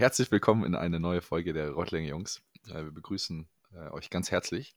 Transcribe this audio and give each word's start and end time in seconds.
Herzlich 0.00 0.30
willkommen 0.30 0.64
in 0.64 0.74
eine 0.74 0.98
neue 0.98 1.20
Folge 1.20 1.52
der 1.52 1.72
Reutlinge 1.72 2.08
Jungs. 2.08 2.42
Äh, 2.68 2.84
wir 2.84 2.90
begrüßen 2.90 3.46
äh, 3.74 3.90
euch 3.90 4.08
ganz 4.08 4.30
herzlich 4.30 4.74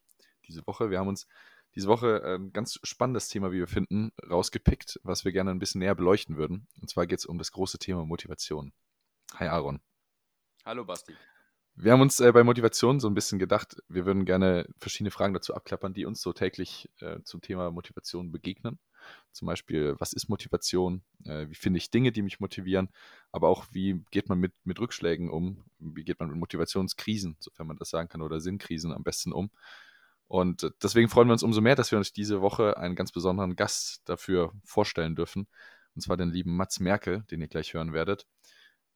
diese 0.49 0.67
Woche. 0.67 0.89
Wir 0.89 0.99
haben 0.99 1.07
uns 1.07 1.29
diese 1.75 1.87
Woche 1.87 2.21
äh, 2.25 2.35
ein 2.35 2.51
ganz 2.51 2.77
spannendes 2.83 3.29
Thema, 3.29 3.53
wie 3.53 3.59
wir 3.59 3.69
finden, 3.69 4.11
rausgepickt, 4.29 4.99
was 5.03 5.23
wir 5.23 5.31
gerne 5.31 5.51
ein 5.51 5.59
bisschen 5.59 5.79
näher 5.79 5.95
beleuchten 5.95 6.35
würden. 6.35 6.67
Und 6.81 6.89
zwar 6.89 7.07
geht 7.07 7.19
es 7.19 7.25
um 7.25 7.37
das 7.37 7.53
große 7.53 7.79
Thema 7.79 8.05
Motivation. 8.05 8.73
Hi 9.35 9.47
Aaron. 9.47 9.79
Hallo 10.65 10.83
Basti. 10.83 11.15
Wir 11.75 11.91
haben 11.91 12.01
uns 12.01 12.19
äh, 12.19 12.31
bei 12.31 12.43
Motivation 12.43 12.99
so 12.99 13.07
ein 13.07 13.15
bisschen 13.15 13.39
gedacht, 13.39 13.81
wir 13.89 14.05
würden 14.05 14.25
gerne 14.25 14.67
verschiedene 14.77 15.09
Fragen 15.09 15.33
dazu 15.33 15.55
abklappern, 15.55 15.93
die 15.93 16.05
uns 16.05 16.21
so 16.21 16.31
täglich 16.31 16.89
äh, 16.99 17.19
zum 17.23 17.41
Thema 17.41 17.71
Motivation 17.71 18.31
begegnen. 18.31 18.79
Zum 19.31 19.47
Beispiel, 19.47 19.95
was 19.97 20.13
ist 20.13 20.29
Motivation? 20.29 21.01
Äh, 21.25 21.49
wie 21.49 21.55
finde 21.55 21.77
ich 21.77 21.89
Dinge, 21.89 22.11
die 22.11 22.21
mich 22.21 22.39
motivieren? 22.39 22.89
Aber 23.31 23.49
auch, 23.49 23.65
wie 23.71 24.03
geht 24.11 24.29
man 24.29 24.37
mit, 24.39 24.53
mit 24.63 24.79
Rückschlägen 24.79 25.29
um? 25.29 25.63
Wie 25.79 26.03
geht 26.03 26.19
man 26.19 26.29
mit 26.29 26.37
Motivationskrisen, 26.37 27.37
sofern 27.39 27.67
man 27.67 27.77
das 27.77 27.89
sagen 27.89 28.07
kann, 28.07 28.21
oder 28.21 28.39
Sinnkrisen 28.39 28.91
am 28.93 29.03
besten 29.03 29.33
um? 29.33 29.49
Und 30.27 30.71
deswegen 30.81 31.09
freuen 31.09 31.27
wir 31.27 31.33
uns 31.33 31.43
umso 31.43 31.59
mehr, 31.59 31.75
dass 31.75 31.91
wir 31.91 31.97
uns 31.97 32.13
diese 32.13 32.41
Woche 32.41 32.77
einen 32.77 32.95
ganz 32.95 33.11
besonderen 33.11 33.55
Gast 33.55 34.01
dafür 34.05 34.53
vorstellen 34.63 35.15
dürfen. 35.15 35.47
Und 35.95 36.01
zwar 36.01 36.17
den 36.17 36.29
lieben 36.29 36.55
Mats 36.55 36.79
Merkel, 36.79 37.23
den 37.29 37.41
ihr 37.41 37.47
gleich 37.47 37.73
hören 37.73 37.93
werdet. 37.93 38.25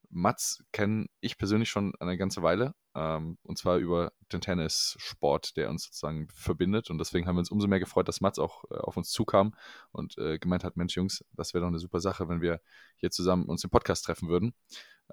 Mats 0.10 0.64
kenne 0.72 1.08
ich 1.20 1.38
persönlich 1.38 1.70
schon 1.70 1.94
eine 2.00 2.18
ganze 2.18 2.42
Weile, 2.42 2.74
ähm, 2.96 3.38
und 3.44 3.58
zwar 3.58 3.78
über 3.78 4.12
den 4.32 4.42
Tennissport, 4.42 5.58
der 5.58 5.70
uns 5.70 5.84
sozusagen 5.84 6.28
verbindet. 6.30 6.90
Und 6.90 6.98
deswegen 6.98 7.28
haben 7.28 7.36
wir 7.36 7.40
uns 7.40 7.52
umso 7.52 7.68
mehr 7.68 7.80
gefreut, 7.80 8.08
dass 8.08 8.22
Mats 8.22 8.40
auch 8.40 8.64
äh, 8.72 8.76
auf 8.76 8.98
uns 8.98 9.12
zukam 9.12 9.54
und 9.92 10.18
äh, 10.18 10.40
gemeint 10.40 10.64
hat, 10.64 10.78
Mensch 10.78 10.96
Jungs, 10.96 11.26
das 11.34 11.54
wäre 11.54 11.62
doch 11.62 11.68
eine 11.68 11.80
super 11.80 12.00
Sache, 12.00 12.30
wenn 12.30 12.42
wir 12.42 12.62
hier 12.96 13.12
zusammen 13.12 13.46
uns 13.46 13.64
im 13.64 13.70
Podcast 13.70 14.06
treffen 14.06 14.30
würden. 14.30 14.54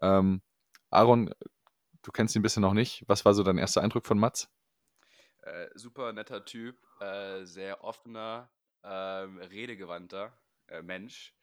Ähm, 0.01 0.43
Aaron, 0.91 1.34
du 2.03 2.12
kennst 2.12 2.37
ihn 2.37 2.42
bisher 2.42 2.61
noch 2.61 2.75
nicht. 2.75 3.05
Was 3.06 3.25
war 3.25 3.34
so 3.34 3.42
dein 3.42 3.59
erster 3.59 3.83
Eindruck 3.83 4.06
von 4.06 4.19
Mats? 4.19 4.48
Äh, 5.42 5.69
super 5.75 6.12
netter 6.12 6.45
Typ, 6.45 6.79
äh, 7.01 7.45
sehr 7.45 7.83
offener, 7.84 8.51
ähm, 8.83 9.39
redegewandter 9.39 10.39
äh, 10.69 10.83
Mensch 10.83 11.34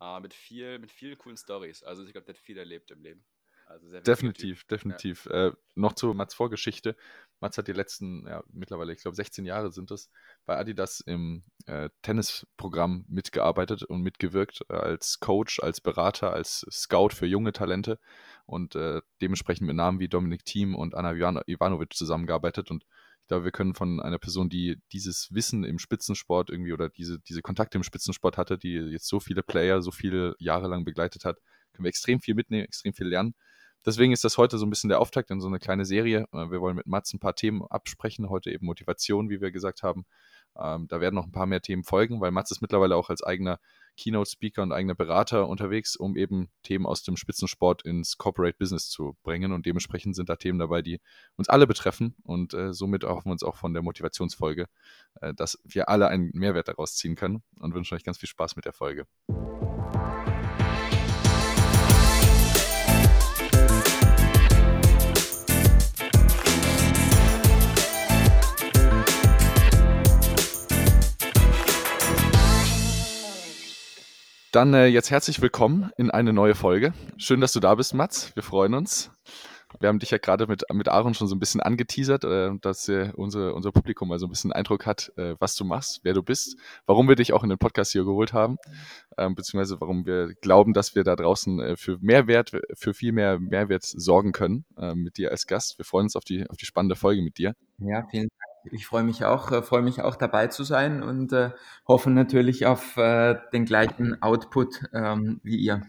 äh, 0.00 0.20
mit, 0.20 0.34
viel, 0.34 0.78
mit 0.78 0.90
vielen 0.90 1.18
coolen 1.18 1.36
Stories. 1.36 1.82
Also 1.82 2.04
ich 2.04 2.12
glaube, 2.12 2.26
der 2.26 2.34
hat 2.34 2.40
viel 2.40 2.58
erlebt 2.58 2.90
im 2.90 3.02
Leben. 3.02 3.24
Also 3.68 4.00
definitiv, 4.00 4.64
definitiv. 4.64 5.26
Ja. 5.26 5.48
Äh, 5.48 5.52
noch 5.74 5.92
zu 5.92 6.14
Mats 6.14 6.34
Vorgeschichte. 6.34 6.96
Mats 7.40 7.58
hat 7.58 7.68
die 7.68 7.72
letzten, 7.72 8.26
ja, 8.26 8.42
mittlerweile, 8.48 8.92
ich 8.92 9.02
glaube, 9.02 9.14
16 9.14 9.44
Jahre 9.44 9.70
sind 9.70 9.90
es, 9.90 10.10
bei 10.46 10.56
Adidas 10.56 11.00
im 11.00 11.44
äh, 11.66 11.90
Tennisprogramm 12.02 13.04
mitgearbeitet 13.08 13.82
und 13.84 14.00
mitgewirkt 14.00 14.64
äh, 14.70 14.74
als 14.74 15.20
Coach, 15.20 15.60
als 15.60 15.80
Berater, 15.80 16.32
als 16.32 16.66
Scout 16.70 17.10
für 17.10 17.26
junge 17.26 17.52
Talente 17.52 18.00
und 18.46 18.74
äh, 18.74 19.02
dementsprechend 19.20 19.66
mit 19.66 19.76
Namen 19.76 20.00
wie 20.00 20.08
Dominik 20.08 20.44
Thiem 20.44 20.74
und 20.74 20.94
Anna 20.94 21.12
Ivanovic 21.46 21.92
zusammengearbeitet 21.92 22.70
und 22.70 22.86
glaube, 23.28 23.44
wir 23.44 23.52
können 23.52 23.74
von 23.74 24.00
einer 24.00 24.18
Person, 24.18 24.48
die 24.48 24.80
dieses 24.92 25.28
Wissen 25.32 25.64
im 25.64 25.78
Spitzensport 25.78 26.50
irgendwie 26.50 26.72
oder 26.72 26.88
diese, 26.88 27.18
diese 27.20 27.42
Kontakte 27.42 27.78
im 27.78 27.84
Spitzensport 27.84 28.36
hatte, 28.36 28.58
die 28.58 28.74
jetzt 28.74 29.08
so 29.08 29.20
viele 29.20 29.42
Player 29.42 29.82
so 29.82 29.90
viele 29.90 30.34
Jahre 30.38 30.68
lang 30.68 30.84
begleitet 30.84 31.24
hat, 31.24 31.38
können 31.72 31.84
wir 31.84 31.90
extrem 31.90 32.20
viel 32.20 32.34
mitnehmen, 32.34 32.64
extrem 32.64 32.92
viel 32.92 33.06
lernen. 33.06 33.34
Deswegen 33.86 34.12
ist 34.12 34.24
das 34.24 34.36
heute 34.38 34.58
so 34.58 34.66
ein 34.66 34.70
bisschen 34.70 34.88
der 34.88 35.00
Auftakt 35.00 35.30
in 35.30 35.40
so 35.40 35.46
eine 35.46 35.58
kleine 35.58 35.84
Serie. 35.84 36.26
Äh, 36.32 36.50
wir 36.50 36.60
wollen 36.60 36.76
mit 36.76 36.86
Mats 36.86 37.14
ein 37.14 37.20
paar 37.20 37.34
Themen 37.34 37.62
absprechen. 37.70 38.28
Heute 38.28 38.50
eben 38.50 38.66
Motivation, 38.66 39.30
wie 39.30 39.40
wir 39.40 39.52
gesagt 39.52 39.82
haben. 39.82 40.04
Ähm, 40.60 40.88
da 40.88 41.00
werden 41.00 41.14
noch 41.14 41.26
ein 41.26 41.32
paar 41.32 41.46
mehr 41.46 41.60
Themen 41.60 41.84
folgen, 41.84 42.20
weil 42.20 42.30
Mats 42.30 42.50
ist 42.50 42.60
mittlerweile 42.60 42.96
auch 42.96 43.10
als 43.10 43.22
eigener 43.22 43.60
Keynote-Speaker 43.96 44.62
und 44.62 44.72
eigener 44.72 44.94
Berater 44.94 45.48
unterwegs, 45.48 45.96
um 45.96 46.16
eben 46.16 46.50
Themen 46.62 46.86
aus 46.86 47.02
dem 47.02 47.16
Spitzensport 47.16 47.82
ins 47.82 48.16
Corporate 48.16 48.56
Business 48.58 48.88
zu 48.88 49.16
bringen. 49.22 49.52
Und 49.52 49.66
dementsprechend 49.66 50.16
sind 50.16 50.28
da 50.28 50.36
Themen 50.36 50.58
dabei, 50.58 50.82
die 50.82 51.00
uns 51.36 51.48
alle 51.48 51.66
betreffen. 51.66 52.14
Und 52.22 52.54
äh, 52.54 52.72
somit 52.72 53.04
hoffen 53.04 53.26
wir 53.26 53.32
uns 53.32 53.42
auch 53.42 53.56
von 53.56 53.74
der 53.74 53.82
Motivationsfolge, 53.82 54.66
äh, 55.20 55.34
dass 55.34 55.58
wir 55.64 55.88
alle 55.88 56.08
einen 56.08 56.30
Mehrwert 56.32 56.68
daraus 56.68 56.94
ziehen 56.94 57.16
können 57.16 57.42
und 57.58 57.74
wünschen 57.74 57.94
euch 57.94 58.04
ganz 58.04 58.18
viel 58.18 58.28
Spaß 58.28 58.56
mit 58.56 58.64
der 58.64 58.72
Folge. 58.72 59.06
Dann 74.50 74.72
äh, 74.72 74.86
jetzt 74.86 75.10
herzlich 75.10 75.42
willkommen 75.42 75.90
in 75.98 76.10
eine 76.10 76.32
neue 76.32 76.54
Folge. 76.54 76.94
Schön, 77.18 77.42
dass 77.42 77.52
du 77.52 77.60
da 77.60 77.74
bist, 77.74 77.92
Mats. 77.92 78.34
Wir 78.34 78.42
freuen 78.42 78.72
uns. 78.72 79.10
Wir 79.78 79.90
haben 79.90 79.98
dich 79.98 80.10
ja 80.10 80.16
gerade 80.16 80.46
mit, 80.46 80.64
mit 80.72 80.88
Aaron 80.88 81.12
schon 81.12 81.28
so 81.28 81.36
ein 81.36 81.38
bisschen 81.38 81.60
angeteasert, 81.60 82.24
äh, 82.24 82.52
dass 82.62 82.88
äh, 82.88 83.12
unsere, 83.14 83.52
unser 83.52 83.72
Publikum 83.72 84.08
mal 84.08 84.18
so 84.18 84.26
ein 84.26 84.30
bisschen 84.30 84.50
Eindruck 84.50 84.86
hat, 84.86 85.12
äh, 85.18 85.34
was 85.38 85.54
du 85.54 85.66
machst, 85.66 86.00
wer 86.02 86.14
du 86.14 86.22
bist, 86.22 86.56
warum 86.86 87.08
wir 87.08 87.16
dich 87.16 87.34
auch 87.34 87.42
in 87.42 87.50
den 87.50 87.58
Podcast 87.58 87.92
hier 87.92 88.04
geholt 88.04 88.32
haben, 88.32 88.56
ähm, 89.18 89.34
beziehungsweise 89.34 89.82
warum 89.82 90.06
wir 90.06 90.32
glauben, 90.40 90.72
dass 90.72 90.94
wir 90.94 91.04
da 91.04 91.14
draußen 91.14 91.60
äh, 91.60 91.76
für 91.76 91.98
Mehrwert, 92.00 92.52
für 92.72 92.94
viel 92.94 93.12
mehr 93.12 93.38
Mehrwert 93.38 93.84
sorgen 93.84 94.32
können 94.32 94.64
äh, 94.78 94.94
mit 94.94 95.18
dir 95.18 95.30
als 95.30 95.46
Gast. 95.46 95.76
Wir 95.76 95.84
freuen 95.84 96.04
uns 96.04 96.16
auf 96.16 96.24
die, 96.24 96.48
auf 96.48 96.56
die 96.56 96.64
spannende 96.64 96.96
Folge 96.96 97.20
mit 97.20 97.36
dir. 97.36 97.54
Ja, 97.76 98.06
vielen. 98.10 98.30
Ich 98.64 98.86
freue 98.86 99.02
mich 99.02 99.24
auch, 99.24 99.50
äh, 99.52 99.62
freue 99.62 99.82
mich 99.82 100.02
auch 100.02 100.16
dabei 100.16 100.48
zu 100.48 100.64
sein 100.64 101.02
und 101.02 101.32
äh, 101.32 101.50
hoffe 101.86 102.10
natürlich 102.10 102.66
auf 102.66 102.96
äh, 102.96 103.36
den 103.52 103.64
gleichen 103.64 104.20
Output 104.22 104.84
ähm, 104.92 105.40
wie 105.42 105.56
ihr. 105.56 105.82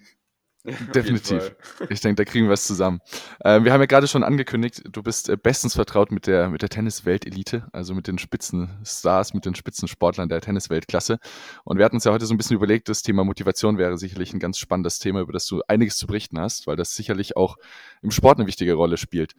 Definitiv. 0.94 1.56
Ich 1.90 2.02
denke, 2.02 2.24
da 2.24 2.30
kriegen 2.30 2.48
wir 2.48 2.54
es 2.54 2.66
zusammen. 2.66 3.00
Äh, 3.40 3.64
wir 3.64 3.72
haben 3.72 3.80
ja 3.80 3.86
gerade 3.86 4.08
schon 4.08 4.24
angekündigt, 4.24 4.84
du 4.92 5.02
bist 5.02 5.30
äh, 5.30 5.38
bestens 5.38 5.74
vertraut 5.74 6.12
mit 6.12 6.28
der, 6.28 6.50
mit 6.50 6.62
der 6.62 6.70
Tennis-Weltelite, 6.70 7.68
also 7.72 7.94
mit 7.96 8.08
den 8.08 8.18
Spitzenstars, 8.18 9.34
mit 9.34 9.46
den 9.46 9.56
Spitzensportlern 9.56 10.28
der 10.28 10.42
Tennis-Weltklasse. 10.42 11.20
Und 11.64 11.78
wir 11.78 11.86
hatten 11.86 11.96
uns 11.96 12.04
ja 12.04 12.12
heute 12.12 12.26
so 12.26 12.34
ein 12.34 12.38
bisschen 12.38 12.58
überlegt, 12.58 12.90
das 12.90 13.04
Thema 13.04 13.24
Motivation 13.24 13.78
wäre 13.78 13.98
sicherlich 13.98 14.34
ein 14.34 14.40
ganz 14.40 14.58
spannendes 14.58 15.00
Thema, 15.00 15.22
über 15.22 15.32
das 15.32 15.46
du 15.46 15.62
einiges 15.68 15.98
zu 15.98 16.08
berichten 16.08 16.38
hast, 16.40 16.68
weil 16.68 16.76
das 16.76 16.94
sicherlich 16.94 17.38
auch 17.38 17.56
im 18.02 18.12
Sport 18.12 18.38
eine 18.38 18.48
wichtige 18.48 18.74
Rolle 18.74 18.98
spielt 18.98 19.36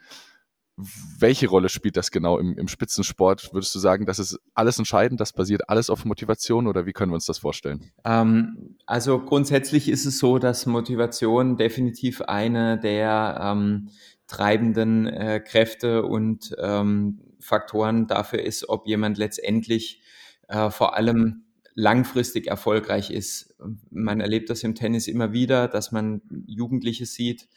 welche 1.19 1.49
Rolle 1.49 1.69
spielt 1.69 1.97
das 1.97 2.11
genau 2.11 2.39
im, 2.39 2.57
im 2.57 2.69
Spitzensport? 2.69 3.53
Würdest 3.53 3.75
du 3.75 3.79
sagen, 3.79 4.07
das 4.07 4.19
ist 4.19 4.39
alles 4.55 4.79
entscheidend, 4.79 5.21
das 5.21 5.33
basiert 5.33 5.69
alles 5.69 5.91
auf 5.91 6.05
Motivation 6.05 6.67
oder 6.67 6.87
wie 6.87 6.93
können 6.93 7.11
wir 7.13 7.17
uns 7.17 7.27
das 7.27 7.39
vorstellen? 7.39 7.91
Ähm, 8.05 8.77
also 8.87 9.21
grundsätzlich 9.21 9.89
ist 9.89 10.07
es 10.07 10.19
so, 10.19 10.39
dass 10.39 10.67
Motivation 10.67 11.57
definitiv 11.57 12.23
eine 12.23 12.79
der 12.79 13.41
ähm, 13.43 13.91
treibenden 14.27 15.07
äh, 15.07 15.41
Kräfte 15.41 16.05
und 16.05 16.55
ähm, 16.59 17.21
Faktoren 17.41 18.07
dafür 18.07 18.43
ist, 18.43 18.69
ob 18.69 18.87
jemand 18.87 19.19
letztendlich 19.19 20.03
äh, 20.49 20.71
vor 20.71 20.97
allem 20.97 21.45
langfristig 21.75 22.47
erfolgreich 22.47 23.11
ist. 23.11 23.55
Man 23.91 24.21
erlebt 24.21 24.51
das 24.51 24.63
im 24.63 24.75
Tennis 24.75 25.09
immer 25.09 25.33
wieder, 25.33 25.69
dass 25.69 25.93
man 25.93 26.21
Jugendliche 26.47 27.07
sieht, 27.07 27.49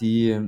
die 0.00 0.38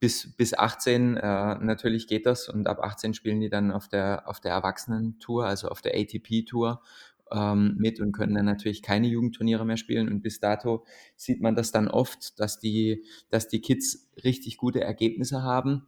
bis, 0.00 0.34
bis 0.36 0.54
18, 0.54 1.16
äh, 1.18 1.54
natürlich 1.56 2.06
geht 2.06 2.24
das 2.24 2.48
und 2.48 2.66
ab 2.66 2.80
18 2.80 3.12
spielen 3.12 3.40
die 3.40 3.50
dann 3.50 3.70
auf 3.70 3.88
der, 3.88 4.26
auf 4.26 4.40
der 4.40 4.52
Erwachsenen-Tour, 4.52 5.44
also 5.44 5.68
auf 5.68 5.82
der 5.82 5.94
ATP-Tour 5.94 6.80
ähm, 7.30 7.74
mit 7.78 8.00
und 8.00 8.12
können 8.12 8.34
dann 8.34 8.46
natürlich 8.46 8.82
keine 8.82 9.08
Jugendturniere 9.08 9.64
mehr 9.64 9.76
spielen. 9.76 10.08
Und 10.08 10.22
bis 10.22 10.40
dato 10.40 10.84
sieht 11.16 11.40
man 11.40 11.54
das 11.54 11.72
dann 11.72 11.88
oft, 11.88 12.38
dass 12.40 12.58
die, 12.58 13.04
dass 13.28 13.48
die 13.48 13.60
Kids 13.60 14.10
richtig 14.22 14.56
gute 14.56 14.80
Ergebnisse 14.80 15.42
haben. 15.42 15.86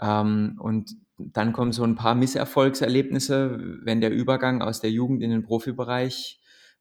Ähm, 0.00 0.58
und 0.60 0.96
dann 1.18 1.52
kommen 1.52 1.72
so 1.72 1.82
ein 1.82 1.94
paar 1.94 2.14
Misserfolgserlebnisse, 2.14 3.58
wenn 3.82 4.00
der 4.00 4.12
Übergang 4.12 4.62
aus 4.62 4.80
der 4.80 4.90
Jugend 4.90 5.22
in 5.22 5.30
den 5.30 5.42
Profibereich 5.42 6.40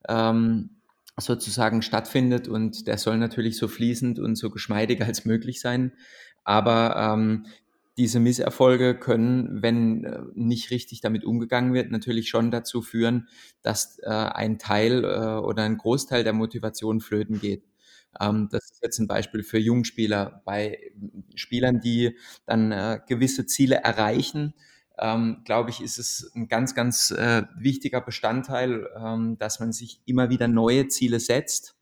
ähm, 0.10 0.75
sozusagen 1.18 1.82
stattfindet 1.82 2.48
und 2.48 2.88
der 2.88 2.98
soll 2.98 3.18
natürlich 3.18 3.58
so 3.58 3.68
fließend 3.68 4.20
und 4.20 4.36
so 4.36 4.50
geschmeidig 4.50 5.02
als 5.02 5.26
möglich 5.26 5.62
sein. 5.62 5.94
Aber 6.44 6.96
ähm, 6.98 7.46
diese 7.98 8.20
Misserfolge 8.20 8.96
können, 8.96 9.62
wenn 9.62 10.04
äh, 10.04 10.20
nicht 10.34 10.70
richtig 10.72 11.02
damit 11.02 11.24
umgegangen 11.24 11.74
wird, 11.74 11.92
natürlich 11.92 12.30
schon 12.30 12.52
dazu 12.52 12.82
führen, 12.82 13.30
dass 13.62 14.00
äh, 14.00 14.10
ein 14.10 14.60
Teil 14.60 15.04
äh, 15.06 15.40
oder 15.40 15.64
ein 15.64 15.78
Großteil 15.78 16.24
der 16.24 16.34
Motivation 16.34 17.00
flöten 17.00 17.40
geht. 17.40 17.64
Ähm, 18.20 18.50
das 18.52 18.72
ist 18.72 18.84
jetzt 18.84 19.00
ein 19.00 19.08
Beispiel 19.08 19.44
für 19.44 19.60
Jungspieler. 19.60 20.42
Bei 20.46 20.78
Spielern, 21.36 21.80
die 21.80 22.18
dann 22.46 22.72
äh, 22.72 23.00
gewisse 23.08 23.46
Ziele 23.46 23.76
erreichen, 23.78 24.54
ähm, 24.98 25.42
glaube 25.46 25.70
ich, 25.70 25.82
ist 25.82 25.98
es 25.98 26.32
ein 26.36 26.48
ganz, 26.48 26.76
ganz 26.76 27.12
äh, 27.12 27.44
wichtiger 27.56 28.02
Bestandteil, 28.02 28.88
ähm, 28.98 29.38
dass 29.38 29.60
man 29.60 29.72
sich 29.72 30.02
immer 30.06 30.30
wieder 30.30 30.48
neue 30.48 30.88
Ziele 30.88 31.20
setzt, 31.20 31.76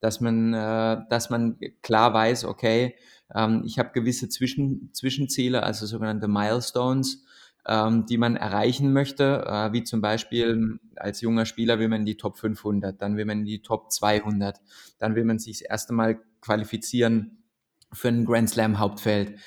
dass 0.00 0.20
man, 0.20 0.54
äh, 0.54 0.98
dass 1.08 1.30
man 1.30 1.58
klar 1.82 2.14
weiß, 2.14 2.44
okay, 2.44 2.94
ähm, 3.34 3.62
ich 3.64 3.78
habe 3.78 3.90
gewisse 3.92 4.28
Zwischen, 4.28 4.90
Zwischenziele, 4.92 5.62
also 5.62 5.86
sogenannte 5.86 6.28
Milestones, 6.28 7.24
ähm, 7.66 8.06
die 8.06 8.18
man 8.18 8.36
erreichen 8.36 8.92
möchte, 8.92 9.44
äh, 9.46 9.72
wie 9.72 9.84
zum 9.84 10.00
Beispiel 10.00 10.78
als 10.96 11.20
junger 11.20 11.46
Spieler 11.46 11.78
will 11.78 11.88
man 11.88 12.00
in 12.00 12.06
die 12.06 12.16
Top 12.16 12.38
500, 12.38 13.00
dann 13.00 13.16
will 13.16 13.24
man 13.24 13.40
in 13.40 13.44
die 13.44 13.62
Top 13.62 13.92
200, 13.92 14.60
dann 14.98 15.14
will 15.14 15.24
man 15.24 15.38
sich 15.38 15.58
das 15.58 15.68
erste 15.68 15.92
Mal 15.92 16.20
qualifizieren 16.40 17.44
für 17.92 18.08
ein 18.08 18.24
Grand 18.24 18.48
Slam 18.48 18.78
Hauptfeld. 18.78 19.38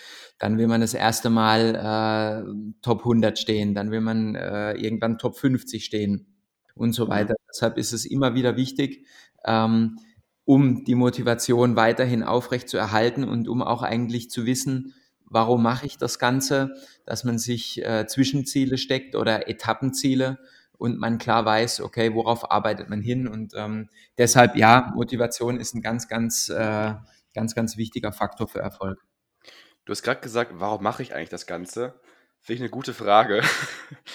Dann 0.43 0.57
will 0.57 0.67
man 0.67 0.81
das 0.81 0.93
erste 0.93 1.29
Mal 1.29 1.73
äh, 1.73 2.73
Top 2.81 2.99
100 2.99 3.39
stehen, 3.39 3.75
dann 3.75 3.91
will 3.91 4.01
man 4.01 4.35
äh, 4.35 4.73
irgendwann 4.73 5.17
Top 5.17 5.37
50 5.37 5.85
stehen 5.85 6.35
und 6.75 6.91
so 6.91 7.05
mhm. 7.05 7.11
weiter. 7.11 7.35
Deshalb 7.49 7.77
ist 7.77 7.93
es 7.93 8.03
immer 8.03 8.35
wieder 8.35 8.57
wichtig, 8.57 9.07
ähm, 9.45 9.99
um 10.43 10.83
die 10.83 10.95
Motivation 10.95 11.77
weiterhin 11.77 12.23
aufrecht 12.23 12.67
zu 12.67 12.75
erhalten 12.75 13.23
und 13.23 13.47
um 13.47 13.61
auch 13.61 13.83
eigentlich 13.83 14.29
zu 14.29 14.45
wissen, 14.45 14.93
warum 15.23 15.63
mache 15.63 15.85
ich 15.85 15.97
das 15.97 16.19
Ganze, 16.19 16.73
dass 17.05 17.23
man 17.23 17.37
sich 17.37 17.81
äh, 17.81 18.05
Zwischenziele 18.05 18.77
steckt 18.77 19.15
oder 19.15 19.47
Etappenziele 19.47 20.39
und 20.77 20.99
man 20.99 21.19
klar 21.19 21.45
weiß, 21.45 21.79
okay, 21.79 22.13
worauf 22.15 22.51
arbeitet 22.51 22.89
man 22.89 22.99
hin 22.99 23.29
und 23.29 23.53
ähm, 23.55 23.87
deshalb 24.17 24.57
ja, 24.57 24.91
Motivation 24.93 25.57
ist 25.57 25.73
ein 25.73 25.81
ganz, 25.81 26.09
ganz, 26.09 26.49
äh, 26.49 26.95
ganz, 27.33 27.55
ganz 27.55 27.77
wichtiger 27.77 28.11
Faktor 28.11 28.49
für 28.49 28.59
Erfolg. 28.59 28.99
Du 29.85 29.91
hast 29.91 30.03
gerade 30.03 30.21
gesagt, 30.21 30.51
warum 30.55 30.83
mache 30.83 31.03
ich 31.03 31.13
eigentlich 31.13 31.29
das 31.29 31.45
Ganze? 31.45 31.93
Finde 32.39 32.55
ich 32.55 32.61
eine 32.61 32.69
gute 32.69 32.93
Frage. 32.93 33.41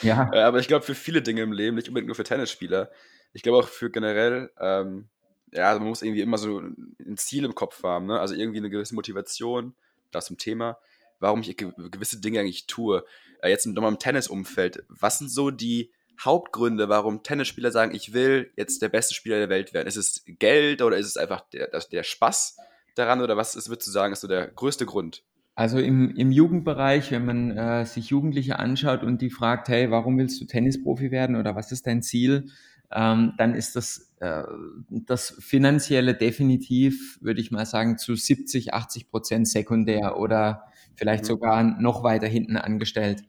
Ja. 0.03 0.31
Äh, 0.33 0.43
aber 0.43 0.59
ich 0.59 0.69
glaube, 0.69 0.85
für 0.85 0.95
viele 0.95 1.23
Dinge 1.23 1.43
im 1.43 1.51
Leben, 1.51 1.75
nicht 1.75 1.89
unbedingt 1.89 2.09
nur 2.09 2.15
für 2.15 2.23
Tennisspieler, 2.23 2.91
ich 3.33 3.43
glaube 3.43 3.59
auch 3.59 3.69
für 3.69 3.91
generell, 3.91 4.51
ähm, 4.61 5.09
ja, 5.53 5.77
man 5.79 5.89
muss 5.89 6.03
irgendwie 6.03 6.21
immer 6.21 6.39
so 6.39 6.61
ein 6.61 7.17
Ziel 7.17 7.45
im 7.45 7.55
Kopf 7.55 7.83
haben, 7.83 8.07
ne? 8.07 8.21
also 8.21 8.35
irgendwie 8.35 8.59
eine 8.59 8.71
gewisse 8.71 8.95
Motivation, 8.95 9.75
das 10.11 10.27
zum 10.27 10.39
Thema, 10.39 10.79
warum 11.21 11.41
ich 11.41 11.57
gewisse 11.57 12.21
Dinge 12.21 12.41
eigentlich 12.41 12.67
tue. 12.67 13.05
Äh, 13.43 13.49
jetzt 13.51 13.67
nochmal 13.67 13.93
im 13.93 13.99
Tennisumfeld, 13.99 14.85
was 14.89 15.19
sind 15.19 15.31
so 15.31 15.51
die 15.51 15.91
Hauptgründe, 16.21 16.89
warum 16.89 17.23
Tennisspieler 17.23 17.71
sagen, 17.71 17.95
ich 17.95 18.13
will 18.13 18.53
jetzt 18.57 18.83
der 18.83 18.89
beste 18.89 19.15
Spieler 19.15 19.39
der 19.39 19.49
Welt 19.49 19.73
werden? 19.73 19.89
Ist 19.89 19.97
es 19.97 20.23
Geld 20.27 20.83
oder 20.83 20.97
ist 20.97 21.07
es 21.07 21.17
einfach 21.17 21.43
der, 21.51 21.69
der 21.69 22.03
Spaß 22.03 22.59
daran 22.95 23.21
oder 23.21 23.37
was 23.37 23.55
ist, 23.55 23.69
würdest 23.69 23.87
du 23.87 23.93
sagen, 23.93 24.13
ist 24.13 24.21
so 24.21 24.29
der 24.29 24.49
größte 24.49 24.87
Grund? 24.87 25.23
Also 25.59 25.81
im, 25.81 26.15
im 26.15 26.31
Jugendbereich, 26.31 27.11
wenn 27.11 27.25
man 27.25 27.51
äh, 27.51 27.85
sich 27.85 28.11
Jugendliche 28.11 28.61
anschaut 28.61 29.03
und 29.03 29.21
die 29.21 29.29
fragt, 29.29 29.67
hey, 29.67 29.91
warum 29.91 30.17
willst 30.17 30.41
du 30.41 30.45
Tennisprofi 30.45 31.11
werden 31.11 31.35
oder 31.35 31.57
was 31.57 31.73
ist 31.73 31.89
dein 31.89 32.01
Ziel, 32.01 32.47
ähm, 32.93 33.33
dann 33.39 33.57
ist 33.57 33.75
das, 33.75 34.15
äh, 34.21 34.45
das 34.89 35.35
Finanzielle 35.41 36.15
definitiv, 36.15 37.19
würde 37.23 37.41
ich 37.41 37.51
mal 37.51 37.67
sagen, 37.67 37.99
zu 37.99 38.15
70, 38.15 38.73
80 38.73 39.11
Prozent 39.11 39.49
sekundär 39.49 40.17
oder 40.17 40.63
vielleicht 40.95 41.25
mhm. 41.25 41.27
sogar 41.27 41.65
noch 41.65 42.05
weiter 42.05 42.29
hinten 42.29 42.57
angestellt. 42.57 43.25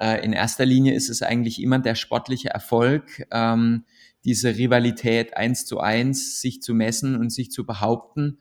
Äh, 0.00 0.24
in 0.24 0.32
erster 0.32 0.64
Linie 0.64 0.94
ist 0.94 1.10
es 1.10 1.20
eigentlich 1.20 1.62
immer 1.62 1.78
der 1.78 1.94
sportliche 1.94 2.48
Erfolg, 2.48 3.26
ähm, 3.30 3.84
diese 4.24 4.56
Rivalität 4.56 5.36
eins 5.36 5.66
zu 5.66 5.78
eins, 5.80 6.40
sich 6.40 6.62
zu 6.62 6.72
messen 6.72 7.16
und 7.16 7.28
sich 7.28 7.50
zu 7.50 7.66
behaupten 7.66 8.38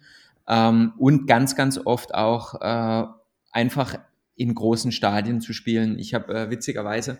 ähm, 0.47 0.93
und 0.97 1.27
ganz, 1.27 1.57
ganz 1.57 1.77
oft 1.83 2.15
auch 2.15 2.61
äh, 2.61 3.07
einfach 3.55 3.97
in 4.35 4.53
großen 4.53 4.91
Stadien 4.91 5.39
zu 5.39 5.53
spielen. 5.53 5.97
Ich 5.97 6.13
habe 6.13 6.33
äh, 6.35 6.49
witzigerweise 6.49 7.17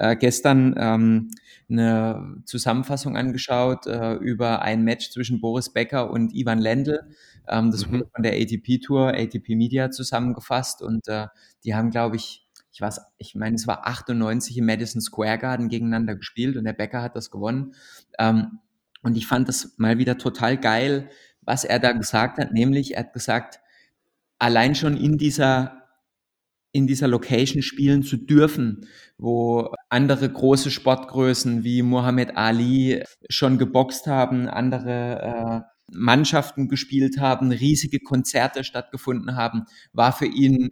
äh, 0.00 0.16
gestern 0.16 0.74
ähm, 0.76 1.30
eine 1.70 2.42
Zusammenfassung 2.44 3.16
angeschaut 3.16 3.86
äh, 3.86 4.14
über 4.14 4.62
ein 4.62 4.82
Match 4.82 5.10
zwischen 5.10 5.40
Boris 5.40 5.72
Becker 5.72 6.10
und 6.10 6.34
Ivan 6.34 6.58
Lendl. 6.58 7.00
Ähm, 7.48 7.70
das 7.70 7.86
mhm. 7.86 7.92
wurde 7.92 8.10
von 8.12 8.22
der 8.24 8.32
ATP 8.32 8.78
Tour, 8.84 9.14
ATP 9.14 9.54
Media 9.54 9.92
zusammengefasst 9.92 10.82
und 10.82 11.06
äh, 11.06 11.28
die 11.64 11.76
haben, 11.76 11.90
glaube 11.90 12.16
ich, 12.16 12.44
ich 12.72 12.80
weiß, 12.80 13.00
ich 13.18 13.36
meine, 13.36 13.54
es 13.54 13.68
war 13.68 13.86
98 13.86 14.58
im 14.58 14.66
Madison 14.66 15.00
Square 15.00 15.38
Garden 15.38 15.68
gegeneinander 15.68 16.16
gespielt 16.16 16.56
und 16.56 16.64
der 16.64 16.72
Becker 16.72 17.00
hat 17.00 17.14
das 17.14 17.30
gewonnen. 17.30 17.74
Ähm, 18.18 18.58
und 19.02 19.16
ich 19.16 19.28
fand 19.28 19.48
das 19.48 19.74
mal 19.76 19.98
wieder 19.98 20.18
total 20.18 20.58
geil, 20.58 21.08
was 21.42 21.62
er 21.62 21.78
da 21.78 21.92
gesagt 21.92 22.38
hat, 22.38 22.52
nämlich 22.52 22.94
er 22.94 23.04
hat 23.04 23.12
gesagt, 23.12 23.60
allein 24.38 24.74
schon 24.74 24.96
in 24.96 25.18
dieser 25.18 25.86
in 26.72 26.86
dieser 26.86 27.08
Location 27.08 27.62
spielen 27.62 28.02
zu 28.02 28.18
dürfen, 28.18 28.86
wo 29.16 29.72
andere 29.88 30.30
große 30.30 30.70
Sportgrößen 30.70 31.64
wie 31.64 31.80
Muhammad 31.80 32.36
Ali 32.36 33.02
schon 33.30 33.56
geboxt 33.56 34.06
haben, 34.06 34.46
andere 34.46 35.64
äh, 35.64 35.96
Mannschaften 35.96 36.68
gespielt 36.68 37.18
haben, 37.18 37.50
riesige 37.50 38.00
Konzerte 38.00 38.62
stattgefunden 38.62 39.36
haben, 39.36 39.64
war 39.92 40.12
für 40.12 40.26
ihn 40.26 40.70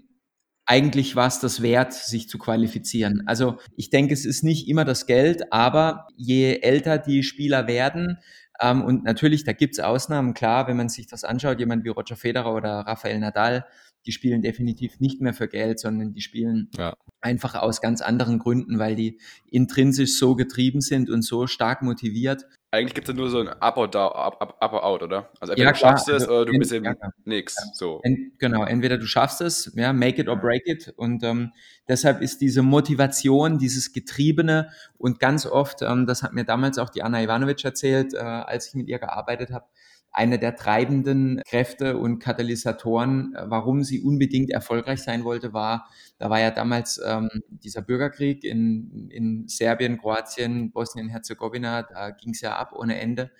eigentlich 0.66 1.14
war 1.14 1.26
es 1.26 1.40
das 1.40 1.60
wert, 1.60 1.92
sich 1.92 2.28
zu 2.28 2.38
qualifizieren. 2.38 3.22
Also 3.26 3.58
ich 3.76 3.90
denke, 3.90 4.14
es 4.14 4.24
ist 4.24 4.44
nicht 4.44 4.66
immer 4.68 4.84
das 4.84 5.06
Geld, 5.06 5.52
aber 5.52 6.06
je 6.16 6.60
älter 6.60 6.98
die 6.98 7.22
Spieler 7.22 7.66
werden, 7.66 8.18
ähm, 8.60 8.82
und 8.82 9.04
natürlich, 9.04 9.44
da 9.44 9.52
gibt 9.52 9.74
es 9.74 9.80
Ausnahmen, 9.80 10.34
klar, 10.34 10.66
wenn 10.68 10.76
man 10.76 10.88
sich 10.88 11.06
das 11.06 11.24
anschaut, 11.24 11.58
jemand 11.58 11.84
wie 11.84 11.88
Roger 11.88 12.16
Federer 12.16 12.54
oder 12.54 12.80
Rafael 12.80 13.18
Nadal, 13.18 13.66
die 14.06 14.12
spielen 14.12 14.42
definitiv 14.42 15.00
nicht 15.00 15.20
mehr 15.20 15.32
für 15.32 15.48
Geld, 15.48 15.80
sondern 15.80 16.12
die 16.12 16.20
spielen 16.20 16.68
ja. 16.76 16.94
einfach 17.20 17.54
aus 17.54 17.80
ganz 17.80 18.02
anderen 18.02 18.38
Gründen, 18.38 18.78
weil 18.78 18.96
die 18.96 19.18
intrinsisch 19.50 20.18
so 20.18 20.34
getrieben 20.34 20.80
sind 20.80 21.08
und 21.08 21.22
so 21.22 21.46
stark 21.46 21.82
motiviert. 21.82 22.44
Eigentlich 22.74 22.94
gibt 22.94 23.08
es 23.08 23.14
ja 23.14 23.16
nur 23.16 23.30
so 23.30 23.38
ein 23.38 23.48
Up 23.48 23.76
or, 23.76 23.88
down, 23.88 24.12
up, 24.12 24.42
up, 24.42 24.56
up 24.60 24.72
or 24.72 24.84
out, 24.84 25.02
oder? 25.02 25.30
Also 25.40 25.52
entweder 25.52 25.68
ja, 25.68 25.72
du 25.72 25.78
schaffst 25.78 26.08
es 26.08 26.22
also, 26.22 26.34
oder 26.34 26.52
du 26.52 26.58
bist 26.58 26.72
eben 26.72 26.84
ja, 26.84 26.94
nix. 27.24 27.54
Ja. 27.56 27.72
So. 27.74 28.00
Ent, 28.02 28.38
genau, 28.38 28.64
entweder 28.64 28.98
du 28.98 29.06
schaffst 29.06 29.40
es, 29.40 29.72
ja, 29.76 29.92
make 29.92 30.20
it 30.20 30.28
or 30.28 30.36
break 30.36 30.66
it. 30.66 30.92
Und 30.96 31.22
ähm, 31.22 31.52
deshalb 31.88 32.20
ist 32.20 32.40
diese 32.40 32.62
Motivation, 32.62 33.58
dieses 33.58 33.92
Getriebene 33.92 34.70
und 34.98 35.20
ganz 35.20 35.46
oft, 35.46 35.82
ähm, 35.82 36.06
das 36.06 36.22
hat 36.24 36.32
mir 36.32 36.44
damals 36.44 36.78
auch 36.78 36.90
die 36.90 37.02
Anna 37.02 37.22
Ivanovic 37.22 37.64
erzählt, 37.64 38.14
äh, 38.14 38.18
als 38.18 38.68
ich 38.68 38.74
mit 38.74 38.88
ihr 38.88 38.98
gearbeitet 38.98 39.52
habe, 39.52 39.66
eine 40.14 40.38
der 40.38 40.54
treibenden 40.54 41.42
Kräfte 41.44 41.98
und 41.98 42.20
Katalysatoren, 42.20 43.34
äh, 43.34 43.44
warum 43.46 43.82
sie 43.82 44.00
unbedingt 44.00 44.50
erfolgreich 44.50 45.02
sein 45.02 45.24
wollte, 45.24 45.52
war, 45.52 45.88
da 46.18 46.30
war 46.30 46.40
ja 46.40 46.52
damals 46.52 47.00
ähm, 47.04 47.28
dieser 47.48 47.82
Bürgerkrieg 47.82 48.44
in, 48.44 49.10
in 49.10 49.48
Serbien, 49.48 49.98
Kroatien, 49.98 50.70
Bosnien-Herzegowina, 50.70 51.82
da 51.82 52.10
ging 52.10 52.32
es 52.32 52.40
ja 52.40 52.56
ab 52.56 52.72
ohne 52.72 53.00
Ende. 53.00 53.32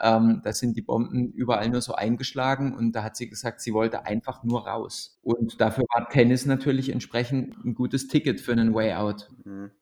Ähm, 0.00 0.40
da 0.42 0.52
sind 0.52 0.76
die 0.76 0.82
Bomben 0.82 1.32
überall 1.32 1.68
nur 1.68 1.82
so 1.82 1.94
eingeschlagen 1.94 2.74
und 2.74 2.92
da 2.92 3.02
hat 3.02 3.16
sie 3.16 3.28
gesagt, 3.28 3.60
sie 3.60 3.74
wollte 3.74 4.06
einfach 4.06 4.44
nur 4.44 4.66
raus. 4.66 5.18
Und 5.22 5.60
dafür 5.60 5.84
war 5.92 6.08
Tennis 6.08 6.46
natürlich 6.46 6.90
entsprechend 6.90 7.56
ein 7.64 7.74
gutes 7.74 8.06
Ticket 8.08 8.40
für 8.40 8.52
einen 8.52 8.72
Way 8.72 8.94
Out. 8.94 9.28
Mhm. 9.44 9.72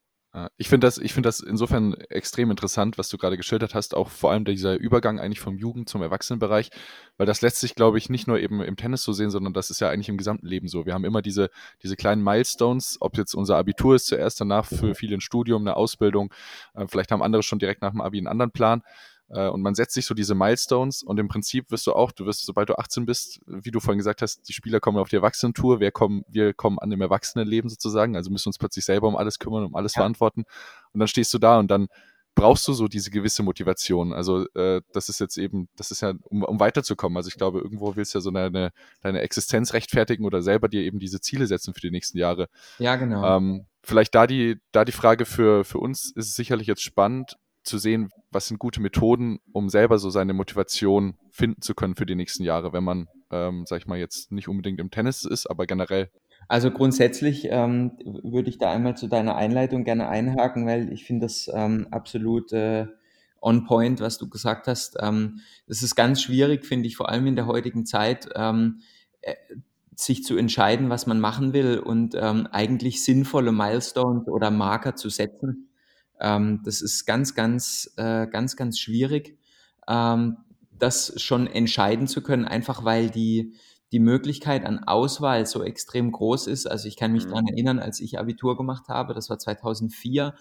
Ich 0.56 0.68
finde 0.68 0.86
das, 0.86 0.98
ich 0.98 1.12
finde 1.12 1.28
das 1.28 1.40
insofern 1.40 1.94
extrem 1.94 2.50
interessant, 2.50 2.98
was 2.98 3.08
du 3.08 3.18
gerade 3.18 3.36
geschildert 3.36 3.74
hast, 3.74 3.94
auch 3.94 4.08
vor 4.08 4.30
allem 4.30 4.44
dieser 4.44 4.76
Übergang 4.76 5.20
eigentlich 5.20 5.40
vom 5.40 5.56
Jugend- 5.56 5.88
zum 5.88 6.02
Erwachsenenbereich, 6.02 6.70
weil 7.16 7.26
das 7.26 7.40
lässt 7.40 7.60
sich, 7.60 7.74
glaube 7.74 7.98
ich, 7.98 8.10
nicht 8.10 8.26
nur 8.26 8.38
eben 8.38 8.60
im 8.60 8.76
Tennis 8.76 9.02
so 9.02 9.12
sehen, 9.12 9.30
sondern 9.30 9.52
das 9.52 9.70
ist 9.70 9.80
ja 9.80 9.90
eigentlich 9.90 10.08
im 10.08 10.16
gesamten 10.16 10.46
Leben 10.46 10.68
so. 10.68 10.86
Wir 10.86 10.94
haben 10.94 11.04
immer 11.04 11.22
diese, 11.22 11.50
diese 11.82 11.96
kleinen 11.96 12.22
Milestones, 12.22 12.98
ob 13.00 13.16
jetzt 13.16 13.34
unser 13.34 13.56
Abitur 13.56 13.94
ist 13.94 14.06
zuerst, 14.06 14.40
danach 14.40 14.66
für 14.66 14.94
viele 14.94 15.16
ein 15.16 15.20
Studium, 15.20 15.62
eine 15.62 15.76
Ausbildung, 15.76 16.32
äh, 16.74 16.86
vielleicht 16.88 17.12
haben 17.12 17.22
andere 17.22 17.42
schon 17.42 17.58
direkt 17.58 17.82
nach 17.82 17.92
dem 17.92 18.00
Abi 18.00 18.18
einen 18.18 18.26
anderen 18.28 18.50
Plan. 18.50 18.82
Äh, 19.30 19.48
und 19.48 19.62
man 19.62 19.74
setzt 19.74 19.94
sich 19.94 20.06
so 20.06 20.14
diese 20.14 20.34
Milestones 20.34 21.02
und 21.02 21.18
im 21.18 21.28
Prinzip 21.28 21.70
wirst 21.70 21.86
du 21.86 21.92
auch, 21.92 22.12
du 22.12 22.26
wirst, 22.26 22.44
sobald 22.44 22.68
du 22.68 22.78
18 22.78 23.06
bist, 23.06 23.40
wie 23.46 23.70
du 23.70 23.80
vorhin 23.80 23.98
gesagt 23.98 24.22
hast, 24.22 24.48
die 24.48 24.52
Spieler 24.52 24.80
kommen 24.80 24.98
auf 24.98 25.08
die 25.08 25.16
Erwachsenentour, 25.16 25.80
wir 25.80 25.90
kommen, 25.90 26.24
wir 26.28 26.54
kommen 26.54 26.78
an 26.78 26.90
dem 26.90 27.00
Erwachsenenleben 27.00 27.68
sozusagen, 27.68 28.16
also 28.16 28.30
müssen 28.30 28.48
uns 28.48 28.58
plötzlich 28.58 28.84
selber 28.84 29.08
um 29.08 29.16
alles 29.16 29.38
kümmern, 29.38 29.64
um 29.64 29.74
alles 29.74 29.94
ja. 29.94 30.00
verantworten. 30.00 30.44
Und 30.92 31.00
dann 31.00 31.08
stehst 31.08 31.32
du 31.34 31.38
da 31.38 31.58
und 31.58 31.70
dann 31.70 31.88
brauchst 32.38 32.68
du 32.68 32.72
so 32.72 32.86
diese 32.86 33.10
gewisse 33.10 33.42
Motivation. 33.42 34.12
Also 34.12 34.46
äh, 34.54 34.80
das 34.92 35.08
ist 35.08 35.18
jetzt 35.18 35.36
eben, 35.38 35.68
das 35.76 35.90
ist 35.90 36.02
ja, 36.02 36.14
um, 36.22 36.44
um 36.44 36.60
weiterzukommen. 36.60 37.16
Also 37.16 37.28
ich 37.28 37.34
glaube, 37.34 37.58
irgendwo 37.58 37.96
willst 37.96 38.14
du 38.14 38.18
ja 38.18 38.22
so 38.22 38.30
deine, 38.30 38.70
deine 39.00 39.22
Existenz 39.22 39.72
rechtfertigen 39.72 40.24
oder 40.24 40.40
selber 40.40 40.68
dir 40.68 40.82
eben 40.82 41.00
diese 41.00 41.20
Ziele 41.20 41.48
setzen 41.48 41.74
für 41.74 41.80
die 41.80 41.90
nächsten 41.90 42.16
Jahre. 42.16 42.48
Ja, 42.78 42.94
genau. 42.94 43.36
Ähm, 43.36 43.66
vielleicht 43.82 44.14
da 44.14 44.28
die, 44.28 44.60
da 44.70 44.84
die 44.84 44.92
Frage 44.92 45.24
für, 45.24 45.64
für 45.64 45.78
uns 45.78 46.12
ist 46.14 46.28
es 46.28 46.36
sicherlich 46.36 46.68
jetzt 46.68 46.82
spannend, 46.82 47.36
zu 47.68 47.78
sehen, 47.78 48.10
was 48.30 48.48
sind 48.48 48.58
gute 48.58 48.80
Methoden, 48.80 49.38
um 49.52 49.68
selber 49.68 49.98
so 49.98 50.10
seine 50.10 50.32
Motivation 50.32 51.16
finden 51.30 51.62
zu 51.62 51.74
können 51.74 51.94
für 51.94 52.06
die 52.06 52.14
nächsten 52.14 52.42
Jahre, 52.42 52.72
wenn 52.72 52.84
man, 52.84 53.06
ähm, 53.30 53.64
sag 53.66 53.80
ich 53.80 53.86
mal, 53.86 53.98
jetzt 53.98 54.32
nicht 54.32 54.48
unbedingt 54.48 54.80
im 54.80 54.90
Tennis 54.90 55.24
ist, 55.24 55.46
aber 55.46 55.66
generell. 55.66 56.10
Also 56.48 56.70
grundsätzlich 56.70 57.48
ähm, 57.50 57.92
würde 58.22 58.48
ich 58.48 58.58
da 58.58 58.72
einmal 58.72 58.96
zu 58.96 59.06
deiner 59.06 59.36
Einleitung 59.36 59.84
gerne 59.84 60.08
einhaken, 60.08 60.66
weil 60.66 60.92
ich 60.92 61.04
finde 61.04 61.26
das 61.26 61.50
ähm, 61.52 61.88
absolut 61.90 62.52
äh, 62.52 62.86
on 63.40 63.64
point, 63.64 64.00
was 64.00 64.18
du 64.18 64.28
gesagt 64.28 64.66
hast. 64.66 64.96
Ähm, 65.00 65.40
ist 65.66 65.94
ganz 65.94 66.22
schwierig, 66.22 66.64
finde 66.64 66.88
ich, 66.88 66.96
vor 66.96 67.08
allem 67.08 67.26
in 67.26 67.36
der 67.36 67.46
heutigen 67.46 67.86
Zeit, 67.86 68.28
ähm, 68.34 68.80
äh, 69.20 69.34
sich 69.94 70.22
zu 70.22 70.36
entscheiden, 70.36 70.90
was 70.90 71.06
man 71.06 71.20
machen 71.20 71.52
will 71.52 71.78
und 71.78 72.14
ähm, 72.14 72.46
eigentlich 72.50 73.04
sinnvolle 73.04 73.52
Milestones 73.52 74.28
oder 74.28 74.50
Marker 74.50 74.94
zu 74.94 75.08
setzen 75.08 75.67
ähm, 76.20 76.60
das 76.64 76.80
ist 76.80 77.06
ganz, 77.06 77.34
ganz, 77.34 77.92
äh, 77.96 78.26
ganz, 78.26 78.56
ganz 78.56 78.78
schwierig, 78.78 79.38
ähm, 79.88 80.38
das 80.78 81.20
schon 81.20 81.46
entscheiden 81.46 82.06
zu 82.06 82.22
können, 82.22 82.44
einfach 82.44 82.84
weil 82.84 83.10
die, 83.10 83.54
die 83.92 83.98
Möglichkeit 84.00 84.64
an 84.64 84.84
Auswahl 84.84 85.46
so 85.46 85.62
extrem 85.62 86.12
groß 86.12 86.46
ist. 86.46 86.66
Also 86.66 86.88
ich 86.88 86.96
kann 86.96 87.12
mich 87.12 87.24
mhm. 87.24 87.30
daran 87.30 87.46
erinnern, 87.48 87.78
als 87.78 88.00
ich 88.00 88.18
Abitur 88.18 88.56
gemacht 88.56 88.88
habe, 88.88 89.14
das 89.14 89.30
war 89.30 89.38
2004, 89.38 90.34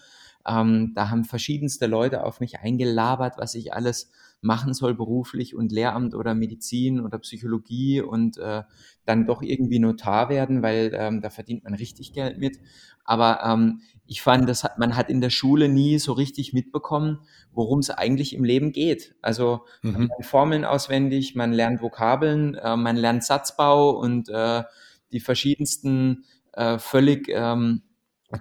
Ähm, 0.46 0.92
da 0.94 1.10
haben 1.10 1.24
verschiedenste 1.24 1.86
Leute 1.86 2.24
auf 2.24 2.40
mich 2.40 2.60
eingelabert, 2.60 3.36
was 3.38 3.54
ich 3.54 3.74
alles 3.74 4.10
machen 4.40 4.72
soll 4.72 4.94
beruflich 4.94 5.56
und 5.56 5.72
Lehramt 5.72 6.14
oder 6.14 6.34
Medizin 6.34 7.00
oder 7.00 7.18
Psychologie 7.18 8.00
und 8.00 8.38
äh, 8.38 8.62
dann 9.04 9.26
doch 9.26 9.42
irgendwie 9.42 9.78
Notar 9.78 10.28
werden, 10.28 10.62
weil 10.62 10.92
ähm, 10.94 11.20
da 11.20 11.30
verdient 11.30 11.64
man 11.64 11.74
richtig 11.74 12.12
Geld 12.12 12.38
mit. 12.38 12.58
Aber 13.04 13.42
ähm, 13.44 13.80
ich 14.06 14.22
fand, 14.22 14.48
das 14.48 14.64
hat, 14.64 14.78
man 14.78 14.96
hat 14.96 15.10
in 15.10 15.20
der 15.20 15.30
Schule 15.30 15.68
nie 15.68 15.98
so 15.98 16.12
richtig 16.12 16.52
mitbekommen, 16.52 17.20
worum 17.52 17.80
es 17.80 17.90
eigentlich 17.90 18.34
im 18.34 18.44
Leben 18.44 18.72
geht. 18.72 19.14
Also 19.22 19.64
mhm. 19.82 19.92
man 19.92 20.08
lernt 20.08 20.26
Formeln 20.26 20.64
auswendig, 20.64 21.34
man 21.34 21.52
lernt 21.52 21.82
Vokabeln, 21.82 22.54
äh, 22.54 22.76
man 22.76 22.96
lernt 22.96 23.24
Satzbau 23.24 23.90
und 23.90 24.28
äh, 24.28 24.62
die 25.10 25.20
verschiedensten 25.20 26.24
äh, 26.52 26.78
völlig 26.78 27.28
ähm, 27.28 27.82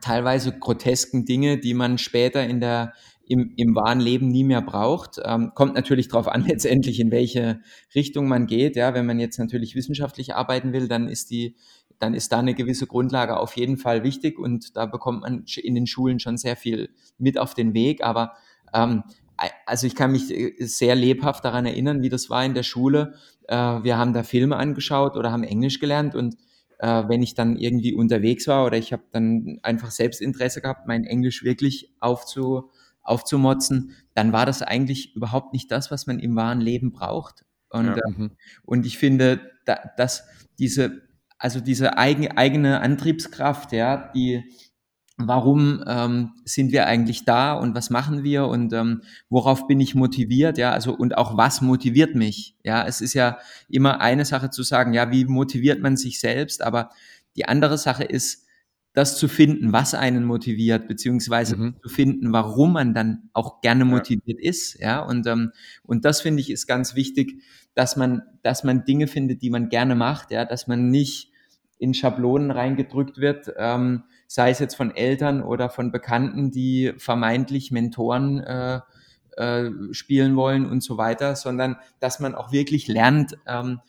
teilweise 0.01 0.57
grotesken 0.57 1.25
Dinge, 1.25 1.57
die 1.57 1.73
man 1.73 1.97
später 1.97 2.43
in 2.45 2.59
der 2.59 2.93
im, 3.27 3.53
im 3.55 3.75
wahren 3.75 3.99
Leben 3.99 4.29
nie 4.29 4.43
mehr 4.43 4.61
braucht. 4.61 5.19
Ähm, 5.23 5.51
kommt 5.53 5.75
natürlich 5.75 6.07
darauf 6.07 6.27
an, 6.27 6.45
letztendlich 6.47 6.99
in 6.99 7.11
welche 7.11 7.61
Richtung 7.95 8.27
man 8.27 8.47
geht. 8.47 8.75
Ja, 8.75 8.93
wenn 8.93 9.05
man 9.05 9.19
jetzt 9.19 9.37
natürlich 9.37 9.75
wissenschaftlich 9.75 10.35
arbeiten 10.35 10.73
will, 10.73 10.87
dann 10.87 11.07
ist 11.07 11.29
die, 11.29 11.55
dann 11.99 12.13
ist 12.13 12.31
da 12.31 12.39
eine 12.39 12.53
gewisse 12.53 12.87
Grundlage 12.87 13.37
auf 13.37 13.55
jeden 13.57 13.77
Fall 13.77 14.03
wichtig 14.03 14.39
und 14.39 14.75
da 14.75 14.85
bekommt 14.85 15.21
man 15.21 15.45
in 15.57 15.75
den 15.75 15.87
Schulen 15.87 16.19
schon 16.19 16.37
sehr 16.37 16.55
viel 16.55 16.89
mit 17.17 17.37
auf 17.37 17.53
den 17.53 17.73
Weg. 17.73 18.03
Aber 18.03 18.33
ähm, 18.73 19.03
also 19.65 19.87
ich 19.87 19.95
kann 19.95 20.11
mich 20.11 20.31
äh, 20.31 20.53
sehr 20.59 20.95
lebhaft 20.95 21.45
daran 21.45 21.65
erinnern, 21.65 22.01
wie 22.01 22.09
das 22.09 22.29
war 22.29 22.43
in 22.43 22.53
der 22.53 22.63
Schule. 22.63 23.15
Äh, 23.47 23.55
wir 23.55 23.97
haben 23.97 24.13
da 24.13 24.23
Filme 24.23 24.55
angeschaut 24.55 25.15
oder 25.15 25.31
haben 25.31 25.43
Englisch 25.43 25.79
gelernt 25.79 26.15
und 26.15 26.35
äh, 26.79 27.03
wenn 27.07 27.23
ich 27.23 27.33
dann 27.33 27.57
irgendwie 27.57 27.93
unterwegs 27.93 28.47
war 28.47 28.65
oder 28.65 28.77
ich 28.77 28.93
habe 28.93 29.03
dann 29.11 29.59
einfach 29.63 29.91
Selbstinteresse 29.91 30.61
gehabt, 30.61 30.87
mein 30.87 31.05
Englisch 31.05 31.43
wirklich 31.43 31.91
aufzu, 31.99 32.69
aufzumotzen, 33.07 33.93
dann 34.13 34.33
war 34.33 34.45
das 34.45 34.61
eigentlich 34.61 35.15
überhaupt 35.15 35.53
nicht 35.53 35.71
das, 35.71 35.91
was 35.91 36.07
man 36.07 36.19
im 36.19 36.35
wahren 36.35 36.61
Leben 36.61 36.91
braucht. 36.91 37.45
Und, 37.69 37.87
ja. 37.87 37.95
äh, 37.95 38.29
und 38.63 38.85
ich 38.85 38.97
finde, 38.97 39.41
da, 39.65 39.79
dass 39.97 40.25
diese, 40.59 41.01
also 41.37 41.59
diese 41.59 41.97
eigen, 41.97 42.37
eigene 42.37 42.81
Antriebskraft, 42.81 43.71
ja, 43.71 44.11
die, 44.13 44.43
warum 45.17 45.83
ähm, 45.87 46.33
sind 46.45 46.71
wir 46.71 46.85
eigentlich 46.87 47.25
da 47.25 47.53
und 47.53 47.75
was 47.75 47.89
machen 47.89 48.23
wir 48.23 48.45
und 48.45 48.71
ähm, 48.73 49.01
worauf 49.29 49.67
bin 49.67 49.79
ich 49.79 49.95
motiviert, 49.95 50.57
ja, 50.57 50.71
also 50.71 50.95
und 50.95 51.17
auch 51.17 51.37
was 51.37 51.61
motiviert 51.61 52.15
mich, 52.15 52.55
ja, 52.63 52.85
es 52.85 53.01
ist 53.01 53.13
ja 53.13 53.39
immer 53.67 53.99
eine 53.99 54.25
Sache 54.25 54.51
zu 54.51 54.63
sagen, 54.63 54.93
ja, 54.93 55.11
wie 55.11 55.25
motiviert 55.25 55.81
man 55.81 55.97
sich 55.97 56.19
selbst, 56.19 56.61
aber 56.61 56.91
die 57.35 57.45
andere 57.45 57.77
Sache 57.77 58.03
ist, 58.03 58.46
das 58.97 59.15
zu 59.15 59.27
finden, 59.27 59.73
was 59.73 59.93
einen 59.93 60.25
motiviert, 60.25 60.87
beziehungsweise 60.87 61.55
mhm. 61.55 61.75
zu 61.83 61.87
finden, 61.87 62.33
warum 62.33 62.73
man 62.73 62.95
dann 62.95 63.29
auch 63.31 63.61
gerne 63.61 63.85
motiviert 63.85 64.39
ja. 64.41 64.49
ist, 64.49 64.79
ja, 64.79 64.99
und 65.01 65.27
ähm, 65.27 65.51
und 65.83 66.03
das 66.03 66.21
finde 66.21 66.41
ich 66.41 66.49
ist 66.49 66.65
ganz 66.65 66.95
wichtig, 66.95 67.43
dass 67.75 67.95
man 67.95 68.23
dass 68.41 68.63
man 68.63 68.85
Dinge 68.85 69.05
findet, 69.05 69.43
die 69.43 69.51
man 69.51 69.69
gerne 69.69 69.93
macht, 69.93 70.31
ja, 70.31 70.45
dass 70.45 70.65
man 70.65 70.89
nicht 70.89 71.31
in 71.77 71.93
Schablonen 71.93 72.49
reingedrückt 72.49 73.19
wird, 73.19 73.53
ähm, 73.55 74.01
sei 74.25 74.49
es 74.49 74.57
jetzt 74.57 74.73
von 74.73 74.95
Eltern 74.95 75.43
oder 75.43 75.69
von 75.69 75.91
Bekannten, 75.91 76.49
die 76.49 76.91
vermeintlich 76.97 77.69
Mentoren 77.69 78.39
äh, 78.39 78.79
äh, 79.37 79.69
spielen 79.91 80.35
wollen 80.35 80.65
und 80.65 80.81
so 80.81 80.97
weiter, 80.97 81.35
sondern 81.35 81.75
dass 81.99 82.19
man 82.19 82.33
auch 82.33 82.51
wirklich 82.51 82.87
lernt, 82.87 83.37
ähm, 83.45 83.79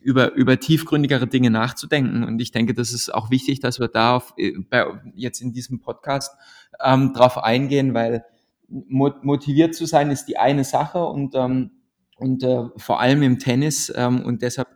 über, 0.00 0.34
über 0.34 0.58
tiefgründigere 0.58 1.26
Dinge 1.26 1.50
nachzudenken. 1.50 2.24
Und 2.24 2.40
ich 2.40 2.52
denke, 2.52 2.74
das 2.74 2.92
ist 2.92 3.12
auch 3.12 3.30
wichtig, 3.30 3.60
dass 3.60 3.80
wir 3.80 3.88
da 3.88 4.16
auf, 4.16 4.34
äh, 4.36 4.52
bei, 4.68 4.86
jetzt 5.14 5.40
in 5.40 5.52
diesem 5.52 5.80
Podcast 5.80 6.34
ähm, 6.82 7.12
drauf 7.12 7.38
eingehen, 7.38 7.94
weil 7.94 8.24
motiviert 8.68 9.74
zu 9.74 9.84
sein 9.84 10.10
ist 10.10 10.26
die 10.26 10.38
eine 10.38 10.64
Sache 10.64 11.04
und, 11.04 11.34
ähm, 11.34 11.72
und 12.16 12.42
äh, 12.42 12.64
vor 12.76 13.00
allem 13.00 13.22
im 13.22 13.38
Tennis 13.38 13.92
ähm, 13.94 14.22
und 14.24 14.42
deshalb 14.42 14.68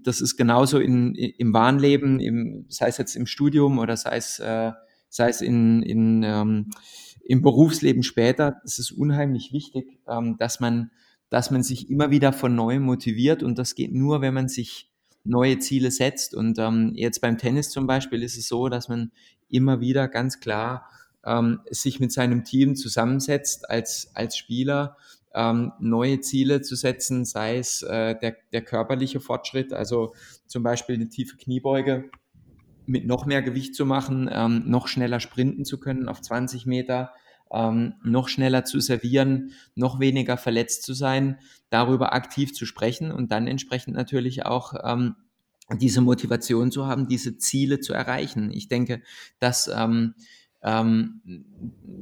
das 0.00 0.20
ist 0.20 0.36
genauso 0.36 0.78
in, 0.78 1.14
im 1.14 1.52
wahren 1.52 1.78
Leben, 1.78 2.18
im, 2.18 2.64
sei 2.68 2.88
es 2.88 2.98
jetzt 2.98 3.14
im 3.14 3.26
Studium 3.26 3.78
oder 3.78 3.96
sei 3.96 4.16
es, 4.16 4.38
äh, 4.38 4.72
sei 5.08 5.28
es 5.28 5.40
in, 5.40 5.82
in, 5.82 6.22
ähm, 6.22 6.70
im 7.24 7.42
Berufsleben 7.42 8.02
später. 8.02 8.60
Es 8.64 8.78
ist 8.78 8.92
unheimlich 8.92 9.52
wichtig, 9.52 10.00
ähm, 10.08 10.36
dass, 10.38 10.60
man, 10.60 10.90
dass 11.32 11.50
man 11.50 11.62
sich 11.62 11.88
immer 11.88 12.10
wieder 12.10 12.34
von 12.34 12.54
neuem 12.54 12.82
motiviert 12.82 13.42
und 13.42 13.58
das 13.58 13.74
geht 13.74 13.94
nur, 13.94 14.20
wenn 14.20 14.34
man 14.34 14.48
sich 14.48 14.90
neue 15.24 15.58
Ziele 15.58 15.90
setzt. 15.90 16.34
Und 16.34 16.58
ähm, 16.58 16.92
jetzt 16.94 17.22
beim 17.22 17.38
Tennis 17.38 17.70
zum 17.70 17.86
Beispiel 17.86 18.22
ist 18.22 18.36
es 18.36 18.48
so, 18.48 18.68
dass 18.68 18.90
man 18.90 19.12
immer 19.48 19.80
wieder 19.80 20.08
ganz 20.08 20.40
klar 20.40 20.90
ähm, 21.24 21.60
sich 21.70 22.00
mit 22.00 22.12
seinem 22.12 22.44
Team 22.44 22.76
zusammensetzt 22.76 23.70
als, 23.70 24.10
als 24.12 24.36
Spieler 24.36 24.98
ähm, 25.34 25.72
neue 25.80 26.20
Ziele 26.20 26.60
zu 26.60 26.76
setzen, 26.76 27.24
sei 27.24 27.56
es 27.56 27.80
äh, 27.80 28.14
der, 28.14 28.36
der 28.52 28.60
körperliche 28.60 29.20
Fortschritt, 29.20 29.72
also 29.72 30.14
zum 30.46 30.62
Beispiel 30.62 30.96
eine 30.96 31.08
tiefe 31.08 31.38
Kniebeuge 31.38 32.10
mit 32.84 33.06
noch 33.06 33.24
mehr 33.24 33.40
Gewicht 33.40 33.74
zu 33.74 33.86
machen, 33.86 34.28
ähm, 34.30 34.64
noch 34.66 34.86
schneller 34.86 35.18
sprinten 35.18 35.64
zu 35.64 35.80
können 35.80 36.10
auf 36.10 36.20
20 36.20 36.66
Meter, 36.66 37.14
ähm, 37.52 37.94
noch 38.02 38.28
schneller 38.28 38.64
zu 38.64 38.80
servieren, 38.80 39.52
noch 39.74 40.00
weniger 40.00 40.36
verletzt 40.36 40.84
zu 40.84 40.94
sein, 40.94 41.38
darüber 41.70 42.12
aktiv 42.12 42.54
zu 42.54 42.66
sprechen 42.66 43.12
und 43.12 43.32
dann 43.32 43.46
entsprechend 43.46 43.96
natürlich 43.96 44.46
auch 44.46 44.74
ähm, 44.82 45.16
diese 45.70 46.00
Motivation 46.00 46.70
zu 46.70 46.86
haben, 46.86 47.08
diese 47.08 47.38
Ziele 47.38 47.80
zu 47.80 47.92
erreichen. 47.92 48.50
Ich 48.50 48.68
denke, 48.68 49.02
dass 49.38 49.68
ähm, 49.68 50.14
ähm, 50.64 51.20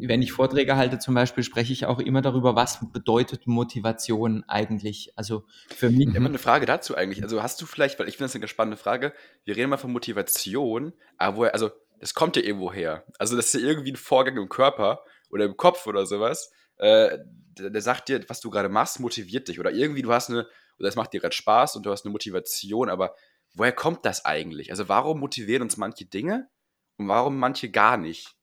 wenn 0.02 0.20
ich 0.20 0.32
Vorträge 0.32 0.76
halte 0.76 0.98
zum 0.98 1.14
Beispiel, 1.14 1.42
spreche 1.42 1.72
ich 1.72 1.86
auch 1.86 1.98
immer 1.98 2.20
darüber, 2.20 2.54
was 2.56 2.80
bedeutet 2.92 3.46
Motivation 3.46 4.44
eigentlich. 4.48 5.12
Also 5.16 5.44
für 5.74 5.90
mich. 5.90 6.14
Immer 6.14 6.28
eine 6.28 6.38
Frage 6.38 6.66
dazu 6.66 6.94
eigentlich. 6.94 7.22
Also 7.22 7.42
hast 7.42 7.60
du 7.62 7.66
vielleicht, 7.66 7.98
weil 7.98 8.08
ich 8.08 8.18
finde 8.18 8.26
das 8.26 8.36
eine 8.36 8.48
spannende 8.48 8.76
Frage, 8.76 9.14
wir 9.44 9.56
reden 9.56 9.70
mal 9.70 9.78
von 9.78 9.92
Motivation, 9.92 10.92
aber 11.16 11.36
woher, 11.38 11.54
also 11.54 11.70
das 12.00 12.14
kommt 12.14 12.36
ja 12.36 12.42
irgendwo 12.42 12.72
her. 12.72 13.04
Also 13.18 13.34
das 13.36 13.46
ist 13.46 13.62
ja 13.62 13.66
irgendwie 13.66 13.92
ein 13.92 13.96
Vorgang 13.96 14.36
im 14.36 14.48
Körper 14.48 15.04
oder 15.30 15.44
im 15.44 15.56
Kopf 15.56 15.86
oder 15.86 16.06
sowas. 16.06 16.52
Äh, 16.76 17.18
der, 17.58 17.70
der, 17.70 17.82
sagt 17.82 18.08
dir, 18.08 18.24
was 18.28 18.40
du 18.40 18.50
gerade 18.50 18.68
machst, 18.68 19.00
motiviert 19.00 19.48
dich. 19.48 19.60
Oder 19.60 19.72
irgendwie 19.72 20.02
du 20.02 20.12
hast 20.12 20.30
eine, 20.30 20.46
oder 20.78 20.88
es 20.88 20.96
macht 20.96 21.12
dir 21.12 21.20
gerade 21.20 21.34
Spaß 21.34 21.76
und 21.76 21.84
du 21.84 21.90
hast 21.90 22.04
eine 22.04 22.12
Motivation, 22.12 22.88
aber 22.88 23.14
woher 23.54 23.72
kommt 23.72 24.04
das 24.04 24.24
eigentlich? 24.24 24.70
Also 24.70 24.88
warum 24.88 25.20
motivieren 25.20 25.62
uns 25.62 25.76
manche 25.76 26.06
Dinge 26.06 26.48
und 26.96 27.08
warum 27.08 27.38
manche 27.38 27.70
gar 27.70 27.96
nicht? 27.96 28.34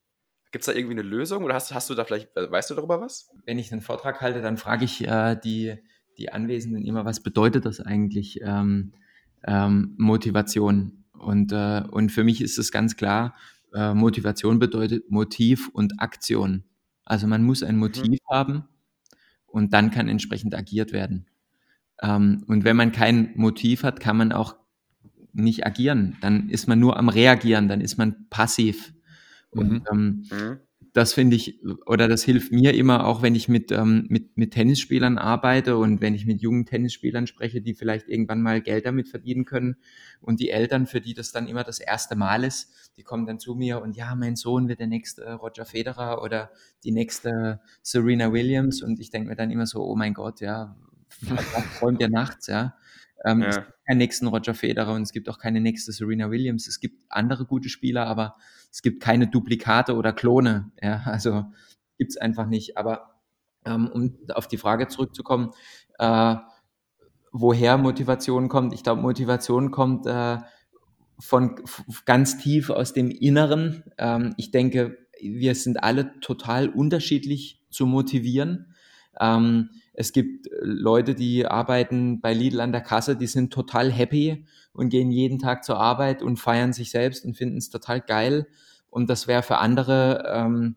Gibt 0.51 0.61
es 0.61 0.67
da 0.67 0.73
irgendwie 0.73 0.93
eine 0.93 1.01
Lösung 1.01 1.43
oder 1.43 1.55
hast, 1.55 1.73
hast 1.73 1.89
du 1.89 1.95
da 1.95 2.05
vielleicht, 2.05 2.35
äh, 2.37 2.49
weißt 2.49 2.69
du 2.69 2.75
darüber 2.75 3.01
was? 3.01 3.29
Wenn 3.45 3.59
ich 3.59 3.71
einen 3.71 3.81
Vortrag 3.81 4.21
halte, 4.21 4.41
dann 4.41 4.57
frage 4.57 4.85
ich 4.85 5.05
äh, 5.05 5.35
die, 5.43 5.75
die 6.17 6.31
Anwesenden 6.31 6.85
immer, 6.85 7.05
was 7.05 7.21
bedeutet 7.21 7.65
das 7.65 7.81
eigentlich 7.81 8.39
ähm, 8.41 8.93
ähm, 9.45 9.95
Motivation? 9.97 11.03
Und, 11.13 11.51
äh, 11.51 11.83
und 11.89 12.11
für 12.11 12.23
mich 12.23 12.41
ist 12.41 12.57
es 12.57 12.71
ganz 12.71 12.95
klar, 12.95 13.35
äh, 13.73 13.93
Motivation 13.93 14.59
bedeutet 14.59 15.09
Motiv 15.09 15.69
und 15.69 15.99
Aktion. 15.99 16.63
Also 17.07 17.25
man 17.27 17.43
muss 17.43 17.63
ein 17.63 17.75
mhm. 17.75 17.81
Motiv 17.81 18.19
mhm. 18.21 18.29
haben 18.29 18.63
und 19.45 19.73
dann 19.73 19.91
kann 19.91 20.09
entsprechend 20.09 20.53
agiert 20.53 20.91
werden. 20.91 21.25
Ähm, 22.01 22.43
und 22.47 22.63
wenn 22.63 22.75
man 22.75 22.91
kein 22.91 23.31
Motiv 23.35 23.83
hat, 23.83 23.99
kann 23.99 24.17
man 24.17 24.31
auch 24.31 24.55
nicht 25.33 25.65
agieren. 25.65 26.17
Dann 26.21 26.49
ist 26.49 26.67
man 26.67 26.79
nur 26.79 26.97
am 26.97 27.09
Reagieren, 27.09 27.67
dann 27.67 27.81
ist 27.81 27.97
man 27.97 28.27
passiv. 28.29 28.93
Und 29.49 29.71
mhm. 29.71 29.83
Ähm, 29.91 30.25
mhm. 30.29 30.59
Das 30.93 31.13
finde 31.13 31.35
ich, 31.35 31.59
oder 31.85 32.07
das 32.07 32.23
hilft 32.23 32.51
mir 32.51 32.73
immer, 32.73 33.05
auch 33.05 33.21
wenn 33.21 33.35
ich 33.35 33.47
mit, 33.47 33.71
ähm, 33.71 34.05
mit, 34.09 34.37
mit 34.37 34.53
Tennisspielern 34.53 35.17
arbeite 35.17 35.77
und 35.77 36.01
wenn 36.01 36.15
ich 36.15 36.25
mit 36.25 36.41
jungen 36.41 36.65
Tennisspielern 36.65 37.27
spreche, 37.27 37.61
die 37.61 37.73
vielleicht 37.73 38.07
irgendwann 38.07 38.41
mal 38.41 38.61
Geld 38.61 38.85
damit 38.85 39.09
verdienen 39.09 39.45
können. 39.45 39.77
Und 40.21 40.39
die 40.39 40.49
Eltern, 40.49 40.87
für 40.87 41.01
die 41.01 41.13
das 41.13 41.31
dann 41.31 41.47
immer 41.47 41.63
das 41.63 41.79
erste 41.79 42.15
Mal 42.15 42.43
ist, 42.43 42.91
die 42.97 43.03
kommen 43.03 43.25
dann 43.25 43.39
zu 43.39 43.55
mir 43.55 43.81
und 43.81 43.95
ja, 43.95 44.15
mein 44.15 44.35
Sohn 44.35 44.67
wird 44.67 44.79
der 44.79 44.87
nächste 44.87 45.33
Roger 45.33 45.65
Federer 45.65 46.21
oder 46.23 46.51
die 46.83 46.91
nächste 46.91 47.61
Serena 47.81 48.33
Williams. 48.33 48.81
Und 48.81 48.99
ich 48.99 49.11
denke 49.11 49.29
mir 49.29 49.35
dann 49.35 49.51
immer 49.51 49.65
so, 49.65 49.83
oh 49.83 49.95
mein 49.95 50.13
Gott, 50.13 50.41
ja, 50.41 50.75
träumt 51.79 52.01
ihr 52.01 52.09
nachts, 52.09 52.47
ja? 52.47 52.75
Ähm, 53.25 53.41
ja. 53.41 53.47
Es 53.47 53.55
gibt 53.57 53.73
keinen 53.87 53.97
nächsten 53.97 54.27
Roger 54.27 54.53
Federer 54.53 54.93
und 54.93 55.01
es 55.01 55.11
gibt 55.11 55.29
auch 55.29 55.39
keine 55.39 55.59
nächste 55.61 55.91
Serena 55.91 56.29
Williams. 56.29 56.67
Es 56.67 56.79
gibt 56.79 57.03
andere 57.09 57.45
gute 57.45 57.69
Spieler, 57.69 58.05
aber 58.05 58.35
es 58.77 58.83
gibt 58.83 59.01
keine 59.01 59.25
Duplikate 59.25 59.95
oder 59.95 60.13
Klone. 60.13 60.69
Ja, 60.79 61.01
also 61.05 61.45
gibt 61.97 62.11
es 62.11 62.17
einfach 62.17 62.45
nicht. 62.45 62.77
Aber 62.77 63.15
ähm, 63.65 63.89
um 63.91 64.19
auf 64.35 64.47
die 64.47 64.59
Frage 64.59 64.87
zurückzukommen, 64.87 65.49
äh, 65.97 66.35
woher 67.31 67.79
Motivation 67.79 68.49
kommt, 68.49 68.75
ich 68.75 68.83
glaube, 68.83 69.01
Motivation 69.01 69.71
kommt 69.71 70.05
äh, 70.05 70.37
von 71.17 71.55
ganz 72.05 72.37
tief 72.37 72.69
aus 72.69 72.93
dem 72.93 73.09
Inneren. 73.09 73.83
Ähm, 73.97 74.35
ich 74.37 74.51
denke, 74.51 74.95
wir 75.19 75.55
sind 75.55 75.83
alle 75.83 76.19
total 76.19 76.69
unterschiedlich 76.69 77.65
zu 77.71 77.87
motivieren. 77.87 78.75
Ähm, 79.19 79.71
es 79.93 80.13
gibt 80.13 80.49
Leute, 80.61 81.15
die 81.15 81.47
arbeiten 81.47 82.21
bei 82.21 82.35
Lidl 82.35 82.61
an 82.61 82.73
der 82.73 82.81
Kasse, 82.81 83.15
die 83.15 83.25
sind 83.25 83.51
total 83.51 83.91
happy 83.91 84.45
und 84.71 84.89
gehen 84.89 85.09
jeden 85.09 85.39
Tag 85.39 85.63
zur 85.63 85.79
Arbeit 85.79 86.21
und 86.21 86.37
feiern 86.37 86.73
sich 86.73 86.91
selbst 86.91 87.25
und 87.25 87.35
finden 87.35 87.57
es 87.57 87.71
total 87.71 88.01
geil. 88.01 88.45
Und 88.89 89.09
das 89.09 89.27
wäre 89.27 89.43
für 89.43 89.57
andere 89.57 90.23
ähm, 90.33 90.75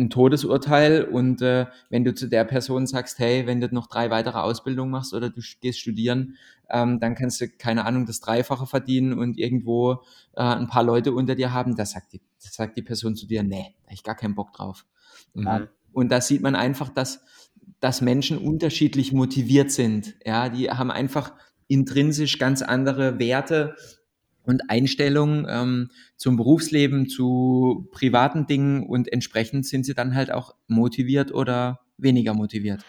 ein 0.00 0.10
Todesurteil 0.10 1.04
und 1.04 1.42
äh, 1.42 1.66
wenn 1.90 2.04
du 2.04 2.14
zu 2.14 2.26
der 2.26 2.44
Person 2.44 2.86
sagst, 2.86 3.18
hey, 3.18 3.46
wenn 3.46 3.60
du 3.60 3.68
noch 3.72 3.86
drei 3.86 4.10
weitere 4.10 4.38
Ausbildungen 4.38 4.90
machst 4.90 5.14
oder 5.14 5.30
du 5.30 5.40
gehst 5.60 5.80
studieren, 5.80 6.36
ähm, 6.70 7.00
dann 7.00 7.14
kannst 7.14 7.40
du, 7.40 7.48
keine 7.48 7.84
Ahnung, 7.84 8.06
das 8.06 8.20
Dreifache 8.20 8.66
verdienen 8.66 9.18
und 9.18 9.38
irgendwo 9.38 10.02
äh, 10.34 10.42
ein 10.42 10.68
paar 10.68 10.82
Leute 10.82 11.12
unter 11.12 11.34
dir 11.34 11.52
haben, 11.52 11.76
da 11.76 11.84
sagt 11.84 12.14
die, 12.14 12.20
das 12.42 12.54
sagt 12.54 12.76
die 12.76 12.82
Person 12.82 13.14
zu 13.14 13.26
dir, 13.26 13.42
nee, 13.42 13.74
da 13.82 13.88
hab 13.88 13.92
ich 13.92 14.02
gar 14.02 14.14
keinen 14.16 14.34
Bock 14.34 14.52
drauf. 14.52 14.86
Mhm. 15.34 15.68
Und 15.92 16.10
da 16.10 16.20
sieht 16.20 16.40
man 16.40 16.54
einfach, 16.54 16.88
dass, 16.88 17.22
dass 17.80 18.00
Menschen 18.00 18.38
unterschiedlich 18.38 19.12
motiviert 19.12 19.70
sind. 19.70 20.14
Ja, 20.24 20.48
die 20.48 20.70
haben 20.70 20.90
einfach 20.90 21.32
intrinsisch 21.66 22.38
ganz 22.38 22.62
andere 22.62 23.18
Werte 23.18 23.76
und 24.44 24.70
Einstellungen 24.70 25.46
ähm, 25.48 25.90
zum 26.16 26.36
Berufsleben, 26.36 27.08
zu 27.08 27.88
privaten 27.92 28.46
Dingen 28.46 28.86
und 28.86 29.12
entsprechend 29.12 29.66
sind 29.66 29.84
sie 29.84 29.94
dann 29.94 30.14
halt 30.14 30.32
auch 30.32 30.54
motiviert 30.66 31.32
oder 31.32 31.80
weniger 31.98 32.34
motiviert. 32.34 32.84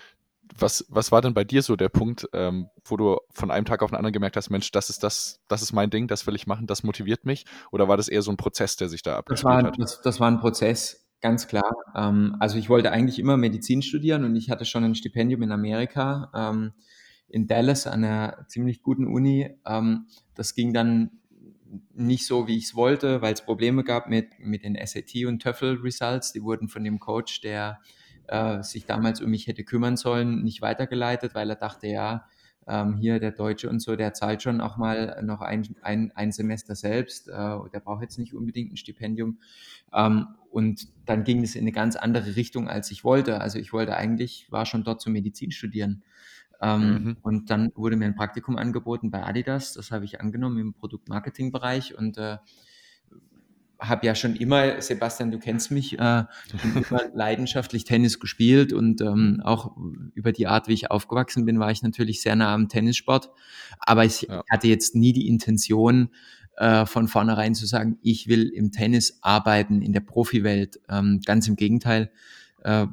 Was, 0.57 0.85
was 0.89 1.11
war 1.11 1.21
denn 1.21 1.33
bei 1.33 1.43
dir 1.43 1.61
so 1.61 1.75
der 1.75 1.89
Punkt, 1.89 2.27
ähm, 2.33 2.67
wo 2.83 2.97
du 2.97 3.17
von 3.31 3.51
einem 3.51 3.65
Tag 3.65 3.81
auf 3.81 3.91
den 3.91 3.95
anderen 3.95 4.13
gemerkt 4.13 4.35
hast, 4.35 4.49
Mensch, 4.49 4.71
das 4.71 4.89
ist 4.89 5.03
das, 5.03 5.39
das 5.47 5.61
ist 5.61 5.71
mein 5.71 5.89
Ding, 5.89 6.07
das 6.07 6.27
will 6.27 6.35
ich 6.35 6.45
machen, 6.45 6.67
das 6.67 6.83
motiviert 6.83 7.25
mich? 7.25 7.45
Oder 7.71 7.87
war 7.87 7.97
das 7.97 8.09
eher 8.09 8.21
so 8.21 8.31
ein 8.31 8.37
Prozess, 8.37 8.75
der 8.75 8.89
sich 8.89 9.01
da 9.01 9.17
abgespielt 9.17 9.53
das 9.53 9.63
war, 9.63 9.63
hat? 9.63 9.79
Das, 9.79 10.01
das 10.01 10.19
war 10.19 10.29
ein 10.29 10.39
Prozess, 10.39 11.07
ganz 11.21 11.47
klar. 11.47 11.71
Ähm, 11.95 12.35
also 12.39 12.57
ich 12.57 12.69
wollte 12.69 12.91
eigentlich 12.91 13.17
immer 13.19 13.37
Medizin 13.37 13.81
studieren 13.81 14.25
und 14.25 14.35
ich 14.35 14.49
hatte 14.49 14.65
schon 14.65 14.83
ein 14.83 14.95
Stipendium 14.95 15.41
in 15.41 15.51
Amerika, 15.51 16.31
ähm, 16.35 16.73
in 17.29 17.47
Dallas 17.47 17.87
an 17.87 18.03
einer 18.03 18.45
ziemlich 18.47 18.81
guten 18.81 19.07
Uni. 19.07 19.57
Ähm, 19.65 20.07
das 20.35 20.53
ging 20.53 20.73
dann 20.73 21.20
nicht 21.93 22.25
so, 22.25 22.47
wie 22.47 22.57
ich 22.57 22.65
es 22.65 22.75
wollte, 22.75 23.21
weil 23.21 23.33
es 23.33 23.41
Probleme 23.41 23.83
gab 23.83 24.07
mit, 24.09 24.39
mit 24.39 24.63
den 24.63 24.77
SAT 24.83 25.25
und 25.25 25.41
TOEFL 25.41 25.79
Results. 25.83 26.33
Die 26.33 26.43
wurden 26.43 26.67
von 26.67 26.83
dem 26.83 26.99
Coach, 26.99 27.41
der 27.41 27.79
äh, 28.27 28.61
sich 28.63 28.85
damals 28.85 29.21
um 29.21 29.29
mich 29.29 29.47
hätte 29.47 29.63
kümmern 29.63 29.97
sollen, 29.97 30.43
nicht 30.43 30.61
weitergeleitet, 30.61 31.35
weil 31.35 31.49
er 31.49 31.55
dachte, 31.55 31.87
ja, 31.87 32.25
ähm, 32.67 32.95
hier 32.95 33.19
der 33.19 33.31
Deutsche 33.31 33.69
und 33.69 33.79
so, 33.79 33.95
der 33.95 34.13
zahlt 34.13 34.43
schon 34.43 34.61
auch 34.61 34.77
mal 34.77 35.21
noch 35.23 35.41
ein, 35.41 35.75
ein, 35.81 36.11
ein 36.15 36.31
Semester 36.31 36.75
selbst. 36.75 37.27
Äh, 37.27 37.31
der 37.33 37.79
braucht 37.83 38.03
jetzt 38.03 38.19
nicht 38.19 38.33
unbedingt 38.33 38.71
ein 38.71 38.77
Stipendium. 38.77 39.39
Ähm, 39.93 40.27
und 40.51 40.87
dann 41.05 41.23
ging 41.23 41.43
es 41.43 41.55
in 41.55 41.61
eine 41.61 41.71
ganz 41.71 41.95
andere 41.95 42.35
Richtung, 42.35 42.67
als 42.67 42.91
ich 42.91 43.03
wollte. 43.03 43.41
Also 43.41 43.57
ich 43.57 43.73
wollte 43.73 43.95
eigentlich, 43.95 44.47
war 44.51 44.65
schon 44.65 44.83
dort 44.83 45.01
zum 45.01 45.13
Medizin 45.13 45.51
studieren. 45.51 46.03
Ähm, 46.61 47.03
mhm. 47.03 47.17
Und 47.21 47.49
dann 47.49 47.71
wurde 47.75 47.95
mir 47.95 48.05
ein 48.05 48.15
Praktikum 48.15 48.57
angeboten 48.57 49.11
bei 49.11 49.23
Adidas. 49.23 49.73
Das 49.73 49.91
habe 49.91 50.05
ich 50.05 50.21
angenommen 50.21 50.57
im 50.59 50.73
Produktmarketing-Bereich 50.73 51.97
und 51.97 52.17
äh, 52.17 52.37
habe 53.79 54.05
ja 54.05 54.13
schon 54.13 54.35
immer, 54.35 54.79
Sebastian, 54.79 55.31
du 55.31 55.39
kennst 55.39 55.71
mich, 55.71 55.97
äh, 55.97 56.23
immer 56.75 57.01
leidenschaftlich 57.15 57.83
Tennis 57.83 58.19
gespielt 58.19 58.73
und 58.73 59.01
ähm, 59.01 59.41
auch 59.43 59.75
über 60.13 60.31
die 60.31 60.45
Art, 60.45 60.67
wie 60.67 60.73
ich 60.73 60.91
aufgewachsen 60.91 61.45
bin, 61.45 61.59
war 61.59 61.71
ich 61.71 61.81
natürlich 61.81 62.21
sehr 62.21 62.35
nah 62.35 62.53
am 62.53 62.69
Tennissport. 62.69 63.31
Aber 63.79 64.05
ich 64.05 64.21
ja. 64.21 64.43
hatte 64.49 64.67
jetzt 64.67 64.95
nie 64.95 65.13
die 65.13 65.27
Intention, 65.27 66.09
äh, 66.57 66.85
von 66.85 67.07
vornherein 67.07 67.55
zu 67.55 67.65
sagen, 67.65 67.97
ich 68.03 68.27
will 68.27 68.49
im 68.49 68.71
Tennis 68.71 69.17
arbeiten, 69.21 69.81
in 69.81 69.93
der 69.93 70.01
Profiwelt. 70.01 70.79
Ähm, 70.89 71.21
ganz 71.25 71.47
im 71.47 71.55
Gegenteil. 71.55 72.11
Äh, 72.63 72.87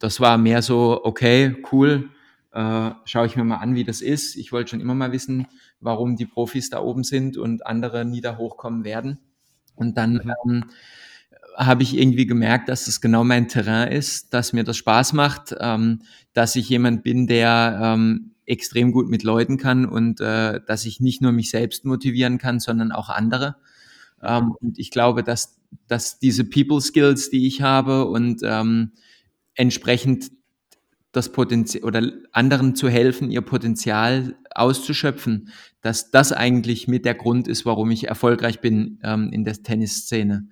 das 0.00 0.20
war 0.20 0.36
mehr 0.36 0.60
so, 0.60 1.00
okay, 1.02 1.56
cool, 1.72 2.10
äh, 2.56 2.94
schaue 3.04 3.26
ich 3.26 3.36
mir 3.36 3.44
mal 3.44 3.58
an, 3.58 3.74
wie 3.74 3.84
das 3.84 4.00
ist. 4.00 4.34
Ich 4.34 4.50
wollte 4.50 4.70
schon 4.70 4.80
immer 4.80 4.94
mal 4.94 5.12
wissen, 5.12 5.46
warum 5.78 6.16
die 6.16 6.24
Profis 6.24 6.70
da 6.70 6.80
oben 6.80 7.04
sind 7.04 7.36
und 7.36 7.66
andere 7.66 8.06
nie 8.06 8.22
da 8.22 8.38
hochkommen 8.38 8.82
werden. 8.82 9.18
Und 9.74 9.98
dann 9.98 10.14
mhm. 10.14 10.32
ähm, 10.48 10.64
habe 11.54 11.82
ich 11.82 11.98
irgendwie 11.98 12.24
gemerkt, 12.24 12.70
dass 12.70 12.86
das 12.86 13.02
genau 13.02 13.24
mein 13.24 13.48
Terrain 13.48 13.92
ist, 13.92 14.32
dass 14.32 14.54
mir 14.54 14.64
das 14.64 14.78
Spaß 14.78 15.12
macht, 15.12 15.54
ähm, 15.60 16.00
dass 16.32 16.56
ich 16.56 16.66
jemand 16.70 17.02
bin, 17.02 17.26
der 17.26 17.78
ähm, 17.82 18.32
extrem 18.46 18.90
gut 18.90 19.10
mit 19.10 19.22
Leuten 19.22 19.58
kann 19.58 19.84
und 19.84 20.22
äh, 20.22 20.60
dass 20.66 20.86
ich 20.86 20.98
nicht 20.98 21.20
nur 21.20 21.32
mich 21.32 21.50
selbst 21.50 21.84
motivieren 21.84 22.38
kann, 22.38 22.58
sondern 22.58 22.90
auch 22.90 23.10
andere. 23.10 23.56
Ähm, 24.22 24.54
und 24.60 24.78
ich 24.78 24.90
glaube, 24.90 25.22
dass, 25.22 25.60
dass 25.88 26.18
diese 26.18 26.44
People 26.44 26.80
Skills, 26.80 27.28
die 27.28 27.46
ich 27.46 27.60
habe 27.60 28.06
und 28.06 28.40
ähm, 28.44 28.92
entsprechend 29.54 30.30
das 31.16 31.32
Potenzial 31.32 31.84
oder 31.84 32.12
anderen 32.32 32.74
zu 32.74 32.88
helfen, 32.88 33.30
ihr 33.30 33.40
Potenzial 33.40 34.36
auszuschöpfen, 34.54 35.50
dass 35.80 36.10
das 36.10 36.32
eigentlich 36.32 36.88
mit 36.88 37.04
der 37.04 37.14
Grund 37.14 37.48
ist, 37.48 37.66
warum 37.66 37.90
ich 37.90 38.08
erfolgreich 38.08 38.60
bin 38.60 38.98
ähm, 39.02 39.30
in 39.32 39.44
der 39.44 39.62
Tennisszene. 39.62 40.48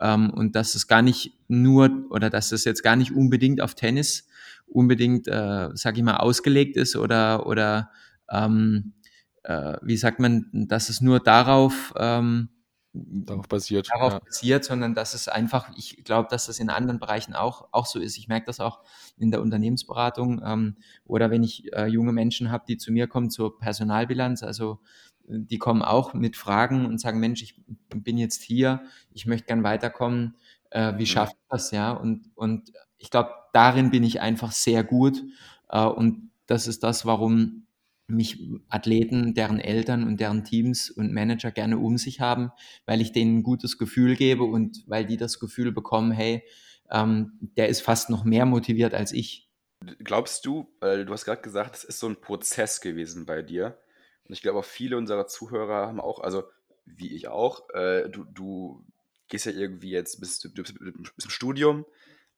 Ähm, 0.00 0.30
und 0.30 0.56
dass 0.56 0.74
es 0.74 0.86
gar 0.86 1.02
nicht 1.02 1.32
nur 1.48 2.06
oder 2.10 2.30
dass 2.30 2.52
es 2.52 2.64
jetzt 2.64 2.82
gar 2.82 2.96
nicht 2.96 3.12
unbedingt 3.12 3.60
auf 3.60 3.74
Tennis 3.74 4.26
unbedingt, 4.66 5.28
äh, 5.28 5.68
sag 5.74 5.96
ich 5.96 6.02
mal, 6.02 6.16
ausgelegt 6.16 6.76
ist 6.76 6.96
oder 6.96 7.46
oder 7.46 7.90
ähm, 8.30 8.94
äh, 9.42 9.76
wie 9.82 9.96
sagt 9.96 10.20
man, 10.20 10.46
dass 10.52 10.88
es 10.88 11.00
nur 11.00 11.20
darauf 11.20 11.92
ähm, 11.96 12.48
darauf 12.94 13.48
basiert. 13.48 13.88
Darauf 13.92 14.12
ja. 14.14 14.18
basiert, 14.20 14.64
sondern 14.64 14.94
dass 14.94 15.14
es 15.14 15.28
einfach, 15.28 15.70
ich 15.76 16.04
glaube, 16.04 16.28
dass 16.30 16.46
das 16.46 16.60
in 16.60 16.70
anderen 16.70 17.00
Bereichen 17.00 17.34
auch, 17.34 17.68
auch 17.72 17.86
so 17.86 17.98
ist. 17.98 18.16
Ich 18.16 18.28
merke 18.28 18.46
das 18.46 18.60
auch 18.60 18.80
in 19.18 19.30
der 19.30 19.42
Unternehmensberatung 19.42 20.40
ähm, 20.44 20.76
oder 21.04 21.30
wenn 21.30 21.42
ich 21.42 21.72
äh, 21.72 21.86
junge 21.86 22.12
Menschen 22.12 22.50
habe, 22.50 22.64
die 22.68 22.76
zu 22.76 22.92
mir 22.92 23.08
kommen 23.08 23.30
zur 23.30 23.58
Personalbilanz, 23.58 24.42
also 24.42 24.78
die 25.26 25.58
kommen 25.58 25.82
auch 25.82 26.14
mit 26.14 26.36
Fragen 26.36 26.86
und 26.86 27.00
sagen, 27.00 27.18
Mensch, 27.18 27.42
ich 27.42 27.60
bin 27.94 28.18
jetzt 28.18 28.42
hier, 28.42 28.82
ich 29.12 29.26
möchte 29.26 29.46
gern 29.46 29.64
weiterkommen, 29.64 30.36
äh, 30.70 30.92
wie 30.96 31.06
schafft 31.06 31.36
das, 31.48 31.70
ja? 31.70 31.92
Und, 31.92 32.30
und 32.34 32.72
ich 32.98 33.10
glaube, 33.10 33.30
darin 33.52 33.90
bin 33.90 34.02
ich 34.02 34.20
einfach 34.20 34.52
sehr 34.52 34.84
gut 34.84 35.22
äh, 35.68 35.84
und 35.84 36.30
das 36.46 36.66
ist 36.66 36.82
das, 36.82 37.06
warum 37.06 37.63
mich 38.06 38.38
Athleten, 38.68 39.34
deren 39.34 39.60
Eltern 39.60 40.04
und 40.04 40.20
deren 40.20 40.44
Teams 40.44 40.90
und 40.90 41.12
Manager 41.12 41.50
gerne 41.50 41.78
um 41.78 41.96
sich 41.96 42.20
haben, 42.20 42.50
weil 42.86 43.00
ich 43.00 43.12
denen 43.12 43.38
ein 43.38 43.42
gutes 43.42 43.78
Gefühl 43.78 44.16
gebe 44.16 44.44
und 44.44 44.84
weil 44.86 45.06
die 45.06 45.16
das 45.16 45.38
Gefühl 45.38 45.72
bekommen, 45.72 46.12
hey, 46.12 46.42
ähm, 46.90 47.38
der 47.40 47.68
ist 47.68 47.80
fast 47.80 48.10
noch 48.10 48.24
mehr 48.24 48.46
motiviert 48.46 48.94
als 48.94 49.12
ich. 49.12 49.48
Glaubst 49.98 50.46
du, 50.46 50.66
weil 50.80 51.04
du 51.04 51.12
hast 51.12 51.24
gerade 51.24 51.42
gesagt, 51.42 51.76
es 51.76 51.84
ist 51.84 51.98
so 51.98 52.08
ein 52.08 52.20
Prozess 52.20 52.80
gewesen 52.80 53.26
bei 53.26 53.42
dir. 53.42 53.78
Und 54.26 54.34
ich 54.34 54.42
glaube 54.42 54.58
auch 54.58 54.64
viele 54.64 54.96
unserer 54.96 55.26
Zuhörer 55.26 55.86
haben 55.86 56.00
auch, 56.00 56.20
also 56.20 56.44
wie 56.86 57.14
ich 57.14 57.28
auch, 57.28 57.68
äh, 57.70 58.08
du, 58.08 58.24
du 58.24 58.84
gehst 59.28 59.46
ja 59.46 59.52
irgendwie 59.52 59.90
jetzt, 59.90 60.20
bist, 60.20 60.44
du 60.44 60.50
bist, 60.50 60.74
bist 60.78 61.26
im 61.26 61.30
Studium 61.30 61.86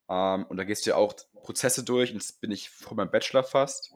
ähm, 0.09 0.47
und 0.49 0.57
da 0.57 0.65
gehst 0.65 0.87
du 0.87 0.91
ja 0.91 0.97
auch 0.97 1.15
Prozesse 1.43 1.85
durch 1.85 2.11
und 2.11 2.17
jetzt 2.17 2.41
bin 2.41 2.51
ich 2.51 2.71
vor 2.71 2.97
meinem 2.97 3.11
Bachelor 3.11 3.45
fast. 3.45 3.93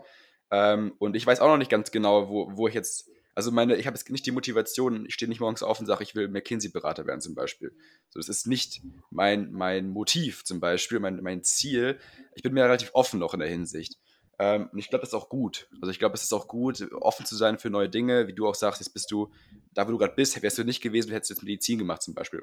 Ähm, 0.50 0.94
und 0.98 1.16
ich 1.16 1.26
weiß 1.26 1.40
auch 1.40 1.48
noch 1.48 1.58
nicht 1.58 1.70
ganz 1.70 1.90
genau, 1.90 2.28
wo, 2.28 2.50
wo 2.56 2.68
ich 2.68 2.74
jetzt, 2.74 3.08
also 3.34 3.52
meine, 3.52 3.76
ich 3.76 3.86
habe 3.86 3.96
jetzt 3.96 4.10
nicht 4.10 4.26
die 4.26 4.32
Motivation, 4.32 5.06
ich 5.06 5.14
stehe 5.14 5.28
nicht 5.28 5.40
morgens 5.40 5.62
auf 5.62 5.78
und 5.80 5.86
sage, 5.86 6.02
ich 6.02 6.14
will 6.14 6.28
McKinsey-Berater 6.28 7.06
werden 7.06 7.20
zum 7.20 7.34
Beispiel. 7.34 7.72
So, 8.10 8.18
das 8.18 8.28
ist 8.28 8.46
nicht 8.46 8.82
mein, 9.10 9.52
mein 9.52 9.88
Motiv 9.88 10.44
zum 10.44 10.60
Beispiel, 10.60 10.98
mein, 10.98 11.22
mein 11.22 11.44
Ziel. 11.44 11.98
Ich 12.34 12.42
bin 12.42 12.52
mir 12.52 12.64
relativ 12.64 12.90
offen 12.94 13.20
noch 13.20 13.34
in 13.34 13.40
der 13.40 13.48
Hinsicht. 13.48 13.96
Ähm, 14.40 14.68
und 14.72 14.78
ich 14.78 14.88
glaube, 14.88 15.02
das 15.02 15.10
ist 15.10 15.14
auch 15.14 15.28
gut. 15.28 15.68
Also 15.80 15.90
ich 15.90 15.98
glaube, 15.98 16.14
es 16.14 16.22
ist 16.22 16.32
auch 16.32 16.48
gut, 16.48 16.80
offen 16.92 17.26
zu 17.26 17.36
sein 17.36 17.58
für 17.58 17.70
neue 17.70 17.90
Dinge. 17.90 18.26
Wie 18.26 18.32
du 18.32 18.48
auch 18.48 18.54
sagst, 18.54 18.80
jetzt 18.80 18.92
bist 18.92 19.10
du, 19.10 19.30
da 19.74 19.86
wo 19.86 19.92
du 19.92 19.98
gerade 19.98 20.14
bist, 20.14 20.42
wärst 20.42 20.58
du 20.58 20.64
nicht 20.64 20.80
gewesen, 20.80 21.12
hättest 21.12 21.30
du 21.30 21.34
jetzt 21.34 21.42
Medizin 21.42 21.78
gemacht 21.78 22.02
zum 22.02 22.14
Beispiel. 22.14 22.42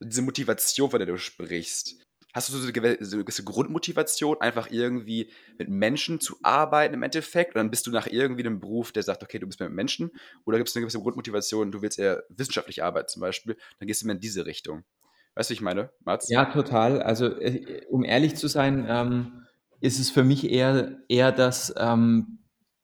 Diese 0.00 0.22
Motivation, 0.22 0.90
von 0.90 0.98
der 0.98 1.06
du 1.06 1.16
sprichst, 1.16 1.96
Hast 2.34 2.50
du 2.50 2.52
so 2.52 2.62
eine 2.62 2.72
gewisse 2.72 3.44
Grundmotivation, 3.44 4.40
einfach 4.40 4.70
irgendwie 4.70 5.30
mit 5.58 5.68
Menschen 5.70 6.20
zu 6.20 6.36
arbeiten 6.42 6.94
im 6.94 7.02
Endeffekt? 7.02 7.52
Oder 7.52 7.60
dann 7.60 7.70
bist 7.70 7.86
du 7.86 7.90
nach 7.90 8.06
irgendwie 8.06 8.44
einem 8.44 8.60
Beruf, 8.60 8.92
der 8.92 9.02
sagt, 9.02 9.22
okay, 9.22 9.38
du 9.38 9.46
bist 9.46 9.60
mehr 9.60 9.68
mit 9.68 9.76
Menschen? 9.76 10.10
Oder 10.44 10.58
gibt 10.58 10.68
es 10.68 10.76
eine 10.76 10.82
gewisse 10.82 11.00
Grundmotivation, 11.00 11.72
du 11.72 11.80
willst 11.80 11.98
eher 11.98 12.24
wissenschaftlich 12.28 12.82
arbeiten 12.82 13.08
zum 13.08 13.20
Beispiel? 13.20 13.56
Dann 13.78 13.88
gehst 13.88 14.02
du 14.02 14.06
mehr 14.06 14.14
in 14.14 14.20
diese 14.20 14.44
Richtung. 14.44 14.84
Weißt 15.34 15.50
du, 15.50 15.54
ich 15.54 15.62
meine, 15.62 15.90
Mats? 16.04 16.28
Ja, 16.28 16.46
total. 16.46 17.00
Also, 17.02 17.26
äh, 17.26 17.86
um 17.88 18.04
ehrlich 18.04 18.36
zu 18.36 18.48
sein, 18.48 18.84
ähm, 18.88 19.46
ist 19.80 19.98
es 19.98 20.10
für 20.10 20.24
mich 20.24 20.50
eher, 20.50 20.98
eher 21.08 21.32
das, 21.32 21.72
ähm, 21.78 22.40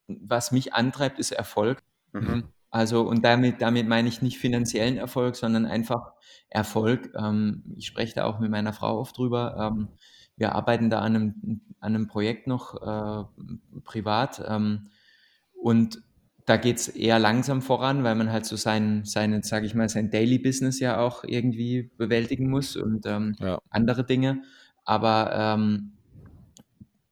was 0.06 0.52
mich 0.52 0.72
antreibt, 0.72 1.18
ist 1.18 1.32
Erfolg. 1.32 1.82
Mhm. 2.12 2.53
Also, 2.74 3.02
und 3.02 3.24
damit, 3.24 3.62
damit 3.62 3.86
meine 3.86 4.08
ich 4.08 4.20
nicht 4.20 4.38
finanziellen 4.38 4.96
Erfolg, 4.96 5.36
sondern 5.36 5.64
einfach 5.64 6.14
Erfolg. 6.50 7.14
Ähm, 7.16 7.62
ich 7.76 7.86
spreche 7.86 8.16
da 8.16 8.24
auch 8.24 8.40
mit 8.40 8.50
meiner 8.50 8.72
Frau 8.72 8.98
oft 8.98 9.16
drüber. 9.16 9.72
Ähm, 9.72 9.90
wir 10.36 10.56
arbeiten 10.56 10.90
da 10.90 10.98
an 10.98 11.14
einem, 11.14 11.60
an 11.78 11.94
einem 11.94 12.08
Projekt 12.08 12.48
noch 12.48 12.74
äh, 12.82 13.24
privat. 13.84 14.42
Ähm, 14.48 14.88
und 15.52 16.02
da 16.46 16.56
geht 16.56 16.78
es 16.78 16.88
eher 16.88 17.20
langsam 17.20 17.62
voran, 17.62 18.02
weil 18.02 18.16
man 18.16 18.32
halt 18.32 18.44
so 18.44 18.56
sein, 18.56 19.04
seine, 19.04 19.44
sage 19.44 19.66
ich 19.66 19.76
mal, 19.76 19.88
sein 19.88 20.10
Daily 20.10 20.40
Business 20.40 20.80
ja 20.80 20.98
auch 20.98 21.22
irgendwie 21.22 21.92
bewältigen 21.96 22.50
muss 22.50 22.74
und 22.74 23.06
ähm, 23.06 23.36
ja. 23.38 23.60
andere 23.70 24.04
Dinge. 24.04 24.42
Aber 24.84 25.30
ähm, 25.32 25.92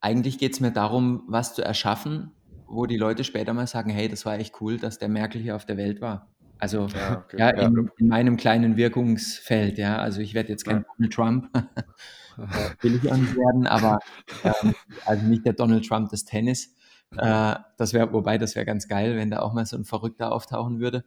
eigentlich 0.00 0.38
geht 0.38 0.54
es 0.54 0.60
mir 0.60 0.72
darum, 0.72 1.22
was 1.28 1.54
zu 1.54 1.62
erschaffen, 1.62 2.32
wo 2.72 2.86
die 2.86 2.96
Leute 2.96 3.22
später 3.22 3.52
mal 3.52 3.66
sagen, 3.66 3.90
hey, 3.90 4.08
das 4.08 4.24
war 4.24 4.38
echt 4.38 4.60
cool, 4.60 4.78
dass 4.78 4.98
der 4.98 5.08
Merkel 5.08 5.40
hier 5.40 5.54
auf 5.54 5.66
der 5.66 5.76
Welt 5.76 6.00
war. 6.00 6.28
Also 6.58 6.86
ja, 6.86 7.18
okay. 7.18 7.36
ja, 7.38 7.50
in, 7.50 7.90
in, 7.98 8.08
meinem 8.08 8.36
kleinen 8.36 8.76
Wirkungsfeld, 8.76 9.78
ja. 9.78 9.98
Also 9.98 10.20
ich 10.20 10.32
werde 10.32 10.48
jetzt 10.48 10.64
kein 10.64 10.78
ja. 10.78 10.84
Donald 10.96 11.12
Trump, 11.12 11.48
äh, 12.38 12.82
will 12.82 12.94
ich 12.96 13.10
auch 13.10 13.16
nicht 13.16 13.36
werden, 13.36 13.66
aber 13.66 13.98
ähm, 14.44 14.74
also 15.04 15.26
nicht 15.26 15.44
der 15.44 15.52
Donald 15.52 15.86
Trump 15.86 16.08
des 16.10 16.24
Tennis. 16.24 16.74
Äh, 17.16 17.56
das 17.76 17.92
wäre, 17.92 18.12
wobei 18.12 18.38
das 18.38 18.54
wäre 18.54 18.64
ganz 18.64 18.88
geil, 18.88 19.16
wenn 19.16 19.30
da 19.30 19.40
auch 19.40 19.52
mal 19.52 19.66
so 19.66 19.76
ein 19.76 19.84
Verrückter 19.84 20.32
auftauchen 20.32 20.80
würde. 20.80 21.04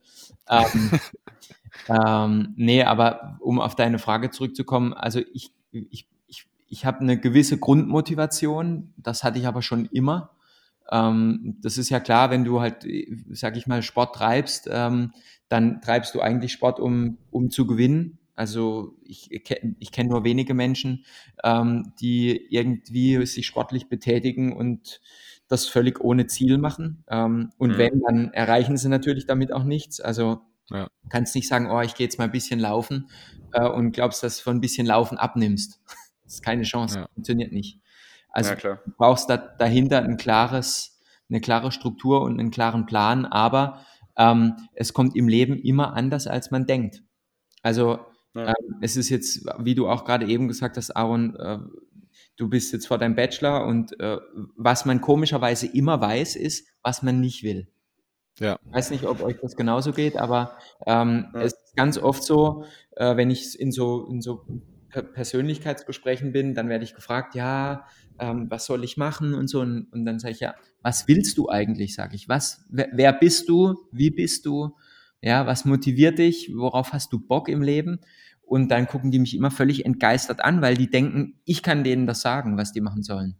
Ähm, 0.48 0.92
ähm, 1.90 2.54
nee, 2.58 2.84
aber 2.84 3.38
um 3.40 3.60
auf 3.60 3.76
deine 3.76 3.98
Frage 3.98 4.30
zurückzukommen, 4.30 4.94
also 4.94 5.20
ich, 5.34 5.52
ich, 5.72 6.08
ich, 6.28 6.48
ich 6.68 6.86
habe 6.86 7.00
eine 7.00 7.20
gewisse 7.20 7.58
Grundmotivation, 7.58 8.94
das 8.98 9.24
hatte 9.24 9.40
ich 9.40 9.48
aber 9.48 9.64
schon 9.64 9.86
immer. 9.86 10.35
Ähm, 10.92 11.58
das 11.62 11.78
ist 11.78 11.90
ja 11.90 12.00
klar, 12.00 12.30
wenn 12.30 12.44
du 12.44 12.62
halt, 12.62 12.86
sag 13.32 13.58
ich 13.58 13.68
mal, 13.68 13.82
Sport 13.82 14.16
treibst, 14.16 14.70
ähm, 14.72 15.14
dann 15.50 15.82
treibst 15.82 16.16
du 16.16 16.22
eigentlich 16.22 16.52
Sport, 16.52 16.80
um, 16.80 17.18
um 17.32 17.50
zu 17.50 17.68
gewinnen. 17.68 18.20
Also 18.36 18.98
ich, 19.02 19.32
ich 19.32 19.92
kenne 19.92 20.10
nur 20.10 20.24
wenige 20.24 20.54
Menschen, 20.54 21.06
ähm, 21.44 21.94
die 22.02 22.48
irgendwie 22.50 23.26
sich 23.26 23.48
sportlich 23.48 23.88
betätigen 23.88 24.54
und 24.54 25.00
das 25.48 25.68
völlig 25.68 26.02
ohne 26.02 26.28
Ziel 26.28 26.58
machen. 26.58 27.04
Ähm, 27.08 27.52
und 27.58 27.74
mhm. 27.74 27.78
wenn, 27.78 28.02
dann 28.02 28.34
erreichen 28.34 28.78
sie 28.78 28.90
natürlich 28.90 29.26
damit 29.26 29.54
auch 29.54 29.64
nichts. 29.64 30.02
Also 30.02 30.42
ja. 30.70 30.88
kannst 31.10 31.36
nicht 31.36 31.48
sagen, 31.48 31.70
oh, 31.70 31.82
ich 31.82 31.96
gehe 31.96 32.06
jetzt 32.06 32.18
mal 32.18 32.26
ein 32.26 32.32
bisschen 32.32 32.60
laufen 32.60 33.10
äh, 33.54 33.68
und 33.68 33.92
glaubst, 33.92 34.24
dass 34.24 34.38
du 34.38 34.44
von 34.44 34.58
ein 34.58 34.62
bisschen 34.62 34.88
Laufen 34.88 35.18
abnimmst. 35.18 35.80
das 36.24 36.36
ist 36.36 36.44
keine 36.44 36.64
Chance, 36.64 37.00
ja. 37.00 37.08
funktioniert 37.14 37.52
nicht. 37.52 37.80
Also 38.36 38.52
ja, 38.52 38.76
du 38.86 38.92
brauchst 38.98 39.30
da 39.30 39.38
dahinter 39.38 40.04
ein 40.04 40.18
klares, 40.18 41.00
eine 41.30 41.40
klare 41.40 41.72
Struktur 41.72 42.22
und 42.22 42.38
einen 42.38 42.52
klaren 42.52 42.86
Plan, 42.86 43.26
aber 43.26 43.86
ähm, 44.18 44.56
es 44.74 44.94
kommt 44.94 45.16
im 45.16 45.30
Leben 45.30 45.58
immer 45.58 45.94
anders, 45.94 46.28
als 46.28 46.52
man 46.52 46.66
denkt. 46.66 47.02
Also 47.62 48.00
ja. 48.34 48.50
ähm, 48.50 48.76
es 48.82 48.98
ist 48.98 49.08
jetzt, 49.08 49.46
wie 49.60 49.74
du 49.74 49.88
auch 49.88 50.04
gerade 50.04 50.28
eben 50.28 50.50
gesagt 50.50 50.76
hast, 50.76 50.92
Aaron, 50.92 51.38
äh, 51.38 51.60
du 52.36 52.50
bist 52.50 52.74
jetzt 52.74 52.88
vor 52.88 52.98
deinem 52.98 53.16
Bachelor 53.16 53.66
und 53.66 53.98
äh, 54.02 54.18
was 54.58 54.84
man 54.84 55.00
komischerweise 55.00 55.68
immer 55.68 56.02
weiß, 56.02 56.36
ist, 56.36 56.68
was 56.84 57.04
man 57.04 57.22
nicht 57.22 57.42
will. 57.44 57.70
Ja. 58.40 58.60
Ich 58.66 58.74
weiß 58.74 58.92
nicht, 58.92 59.06
ob 59.06 59.22
euch 59.24 59.38
das 59.42 59.56
genauso 59.56 59.94
geht, 59.94 60.18
aber 60.18 60.58
ähm, 60.86 61.28
ja. 61.34 61.42
es 61.42 61.54
ist 61.54 61.76
ganz 61.78 61.98
oft 61.98 62.22
so, 62.22 62.66
äh, 62.98 63.16
wenn 63.16 63.32
ich 63.32 63.58
in 63.58 63.72
so, 63.72 64.08
in 64.08 64.22
so 64.22 64.46
Persönlichkeitsgesprächen 65.02 66.32
bin, 66.32 66.56
dann 66.56 66.70
werde 66.70 66.84
ich 66.84 66.96
gefragt, 66.96 67.36
ja, 67.36 67.88
ähm, 68.20 68.50
was 68.50 68.66
soll 68.66 68.84
ich 68.84 68.98
machen 68.98 69.34
und 69.34 69.48
so. 69.48 69.62
Und, 69.62 69.88
und 69.92 70.06
dann 70.06 70.20
sage 70.20 70.34
ich, 70.34 70.40
ja, 70.40 70.56
was 70.82 71.08
willst 71.08 71.38
du 71.38 71.50
eigentlich, 71.50 71.96
sage 71.96 72.16
ich. 72.16 72.30
Was, 72.30 72.66
wer, 72.70 72.90
wer, 72.94 73.14
bist 73.14 73.50
du? 73.50 73.76
Wie 73.92 74.12
bist 74.12 74.46
du? 74.46 74.76
Ja, 75.22 75.46
was 75.46 75.66
motiviert 75.66 76.20
dich? 76.20 76.52
Worauf 76.56 76.94
hast 76.94 77.12
du 77.12 77.20
Bock 77.20 77.50
im 77.50 77.62
Leben? 77.62 78.00
Und 78.42 78.70
dann 78.70 78.88
gucken 78.88 79.12
die 79.12 79.20
mich 79.20 79.36
immer 79.36 79.50
völlig 79.50 79.86
entgeistert 79.86 80.44
an, 80.44 80.62
weil 80.62 80.76
die 80.76 80.90
denken, 80.90 81.40
ich 81.46 81.64
kann 81.64 81.84
denen 81.84 82.06
das 82.06 82.22
sagen, 82.22 82.58
was 82.58 82.72
die 82.72 82.82
machen 82.82 83.02
sollen. 83.02 83.36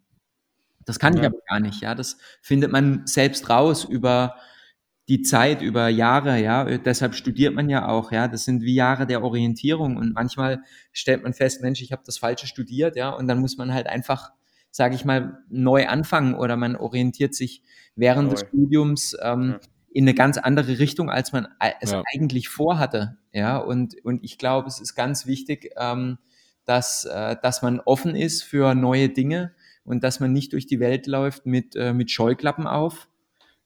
Das 0.86 1.00
kann 1.00 1.14
ja. 1.14 1.22
ich 1.22 1.26
aber 1.28 1.38
gar 1.48 1.60
nicht, 1.60 1.82
ja. 1.82 1.96
Das 1.96 2.18
findet 2.42 2.72
man 2.72 3.06
selbst 3.06 3.50
raus 3.50 3.84
über 3.84 4.36
die 5.08 5.22
Zeit, 5.22 5.62
über 5.62 5.88
Jahre, 5.88 6.40
ja. 6.40 6.78
Deshalb 6.78 7.16
studiert 7.16 7.54
man 7.54 7.70
ja 7.70 7.88
auch, 7.88 8.12
ja. 8.12 8.28
Das 8.28 8.46
sind 8.46 8.64
wie 8.64 8.76
Jahre 8.76 9.06
der 9.06 9.24
Orientierung 9.24 9.98
und 9.98 10.14
manchmal 10.14 10.64
stellt 10.92 11.24
man 11.24 11.34
fest, 11.34 11.62
Mensch, 11.62 11.82
ich 11.82 11.92
habe 11.92 12.04
das 12.06 12.18
Falsche 12.18 12.48
studiert, 12.48 12.96
ja. 12.96 13.10
Und 13.10 13.28
dann 13.28 13.40
muss 13.40 13.58
man 13.58 13.74
halt 13.74 13.88
einfach, 13.88 14.32
sage 14.72 14.96
ich 14.96 15.06
mal, 15.06 15.40
neu 15.50 15.88
anfangen 15.88 16.34
oder 16.34 16.58
man 16.58 16.76
orientiert 16.76 17.36
sich 17.36 17.62
während 17.96 18.30
Neu. 18.30 18.34
des 18.34 18.42
Studiums 18.42 19.16
ähm, 19.22 19.56
ja 19.62 19.68
in 19.96 20.04
eine 20.04 20.14
ganz 20.14 20.38
andere 20.38 20.78
Richtung, 20.78 21.10
als 21.10 21.32
man 21.32 21.48
es 21.80 21.92
ja. 21.92 22.04
eigentlich 22.14 22.50
vorhatte. 22.50 23.18
Ja, 23.32 23.58
und, 23.58 23.96
und 24.04 24.26
ich 24.26 24.38
glaube, 24.38 24.68
es 24.68 24.82
ist 24.82 24.94
ganz 24.94 25.26
wichtig, 25.26 25.72
ähm, 25.78 26.18
dass, 26.66 27.06
äh, 27.06 27.38
dass 27.42 27.62
man 27.62 27.80
offen 27.80 28.14
ist 28.14 28.44
für 28.44 28.76
neue 28.76 29.08
Dinge 29.08 29.54
und 29.86 30.04
dass 30.04 30.20
man 30.20 30.34
nicht 30.34 30.52
durch 30.52 30.68
die 30.68 30.82
Welt 30.82 31.08
läuft 31.08 31.46
mit, 31.46 31.78
äh, 31.78 31.94
mit 31.94 32.12
Scheuklappen 32.12 32.68
auf 32.68 33.08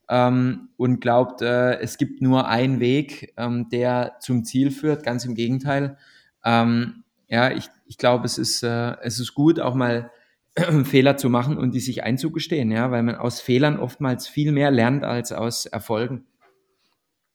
ähm, 0.09 0.69
und 0.75 0.99
glaubt, 1.01 1.41
äh, 1.41 1.79
es 1.79 1.97
gibt 1.97 2.21
nur 2.21 2.47
einen 2.47 2.79
Weg, 2.79 3.33
ähm, 3.37 3.69
der 3.69 4.15
zum 4.19 4.43
Ziel 4.43 4.71
führt. 4.71 5.03
Ganz 5.03 5.23
im 5.25 5.35
Gegenteil. 5.35 5.97
Ähm, 6.43 7.03
ja, 7.27 7.51
ich, 7.51 7.69
ich 7.85 7.97
glaube, 7.97 8.25
es 8.25 8.37
ist, 8.37 8.63
äh, 8.63 8.95
es 9.01 9.19
ist 9.19 9.35
gut, 9.35 9.59
auch 9.59 9.75
mal 9.75 10.11
Fehler 10.83 11.17
zu 11.17 11.29
machen 11.29 11.57
und 11.57 11.75
die 11.75 11.79
sich 11.79 12.03
einzugestehen, 12.03 12.71
ja, 12.71 12.89
weil 12.91 13.03
man 13.03 13.15
aus 13.15 13.39
Fehlern 13.39 13.79
oftmals 13.79 14.27
viel 14.27 14.51
mehr 14.51 14.71
lernt 14.71 15.03
als 15.03 15.31
aus 15.31 15.67
Erfolgen. 15.67 16.25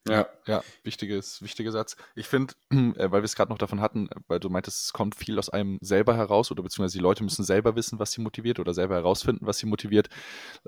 Ja, 0.07 0.29
ja, 0.47 0.63
wichtiges, 0.83 1.41
wichtiger 1.41 1.73
Satz. 1.73 1.97
Ich 2.15 2.27
finde, 2.29 2.55
äh, 2.71 3.11
weil 3.11 3.23
wir 3.23 3.25
es 3.25 3.37
gerade 3.37 3.51
noch 3.51 3.59
davon 3.59 3.81
hatten, 3.81 4.09
weil 4.29 4.39
du 4.39 4.51
meintest, 4.51 4.87
es 4.87 4.93
kommt 4.93 5.15
viel 5.15 5.39
aus 5.39 5.49
einem 5.49 5.79
selber 5.81 6.15
heraus 6.15 6.51
oder 6.51 6.63
beziehungsweise 6.63 6.99
die 6.99 7.03
Leute 7.03 7.25
müssen 7.25 7.45
selber 7.45 7.75
wissen, 7.75 7.99
was 7.99 8.13
sie 8.13 8.21
motiviert 8.21 8.59
oder 8.59 8.75
selber 8.75 8.97
herausfinden, 8.97 9.47
was 9.47 9.59
sie 9.59 9.67
motiviert. 9.67 10.11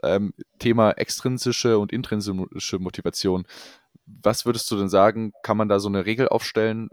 Ähm, 0.02 0.32
Thema 0.58 0.92
extrinsische 0.92 1.78
und 1.78 1.92
intrinsische 1.92 2.78
Motivation. 2.78 3.46
Was 4.06 4.46
würdest 4.46 4.70
du 4.70 4.76
denn 4.76 4.88
sagen, 4.88 5.32
kann 5.42 5.58
man 5.58 5.68
da 5.68 5.80
so 5.80 5.88
eine 5.88 6.06
Regel 6.06 6.28
aufstellen, 6.28 6.88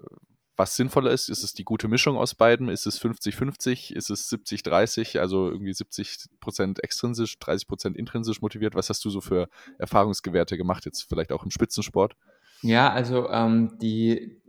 was 0.56 0.76
sinnvoller 0.76 1.12
ist. 1.12 1.30
Ist 1.30 1.44
es 1.44 1.54
die 1.54 1.64
gute 1.64 1.88
Mischung 1.88 2.18
aus 2.18 2.36
beiden? 2.36 2.70
Ist 2.70 2.86
es 2.86 3.02
50-50? 3.02 3.94
Ist 3.94 4.10
es 4.10 4.32
70-30? 4.32 5.20
Also 5.20 5.50
irgendwie 5.50 5.72
70% 5.72 6.80
extrinsisch, 6.82 7.38
30% 7.38 7.96
intrinsisch 7.96 8.42
motiviert? 8.42 8.76
Was 8.76 8.90
hast 8.90 9.04
du 9.06 9.10
so 9.10 9.22
für 9.22 9.50
Erfahrungsgewerte 9.78 10.58
gemacht, 10.58 10.86
jetzt 10.86 11.04
vielleicht 11.04 11.32
auch 11.32 11.44
im 11.44 11.52
Spitzensport? 11.52 12.16
Ja, 12.64 12.94
also 12.94 13.30
ähm, 13.30 13.78
die, 13.82 14.42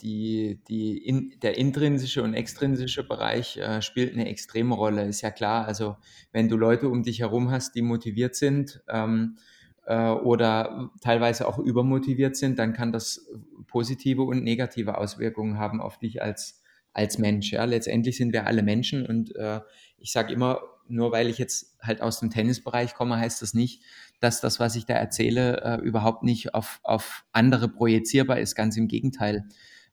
die, 0.00 0.60
die 0.68 0.96
in, 0.96 1.34
der 1.42 1.58
intrinsische 1.58 2.22
und 2.22 2.34
extrinsische 2.34 3.02
Bereich 3.02 3.56
äh, 3.56 3.82
spielt 3.82 4.12
eine 4.12 4.28
extreme 4.28 4.76
Rolle, 4.76 5.06
ist 5.06 5.22
ja 5.22 5.32
klar. 5.32 5.66
Also 5.66 5.96
wenn 6.30 6.48
du 6.48 6.56
Leute 6.56 6.88
um 6.88 7.02
dich 7.02 7.18
herum 7.18 7.50
hast, 7.50 7.74
die 7.74 7.82
motiviert 7.82 8.36
sind, 8.36 8.80
ähm, 8.88 9.38
äh, 9.86 10.10
oder 10.10 10.90
teilweise 11.00 11.48
auch 11.48 11.58
übermotiviert 11.58 12.36
sind, 12.36 12.60
dann 12.60 12.74
kann 12.74 12.92
das 12.92 13.28
positive 13.66 14.22
und 14.22 14.44
negative 14.44 14.96
Auswirkungen 14.98 15.58
haben 15.58 15.80
auf 15.80 15.98
dich 15.98 16.22
als, 16.22 16.62
als 16.92 17.18
Mensch. 17.18 17.50
Ja, 17.50 17.64
letztendlich 17.64 18.16
sind 18.16 18.32
wir 18.32 18.46
alle 18.46 18.62
Menschen 18.62 19.04
und 19.04 19.34
äh, 19.34 19.60
ich 19.98 20.12
sage 20.12 20.32
immer, 20.32 20.60
nur 20.86 21.10
weil 21.10 21.28
ich 21.28 21.38
jetzt 21.38 21.76
halt 21.80 22.02
aus 22.02 22.20
dem 22.20 22.30
Tennisbereich 22.30 22.94
komme, 22.94 23.18
heißt 23.18 23.42
das 23.42 23.54
nicht, 23.54 23.82
dass 24.22 24.40
das, 24.40 24.60
was 24.60 24.76
ich 24.76 24.86
da 24.86 24.94
erzähle, 24.94 25.60
äh, 25.62 25.80
überhaupt 25.80 26.22
nicht 26.22 26.54
auf, 26.54 26.80
auf 26.82 27.24
andere 27.32 27.68
projizierbar 27.68 28.38
ist. 28.38 28.54
Ganz 28.54 28.76
im 28.76 28.88
Gegenteil. 28.88 29.44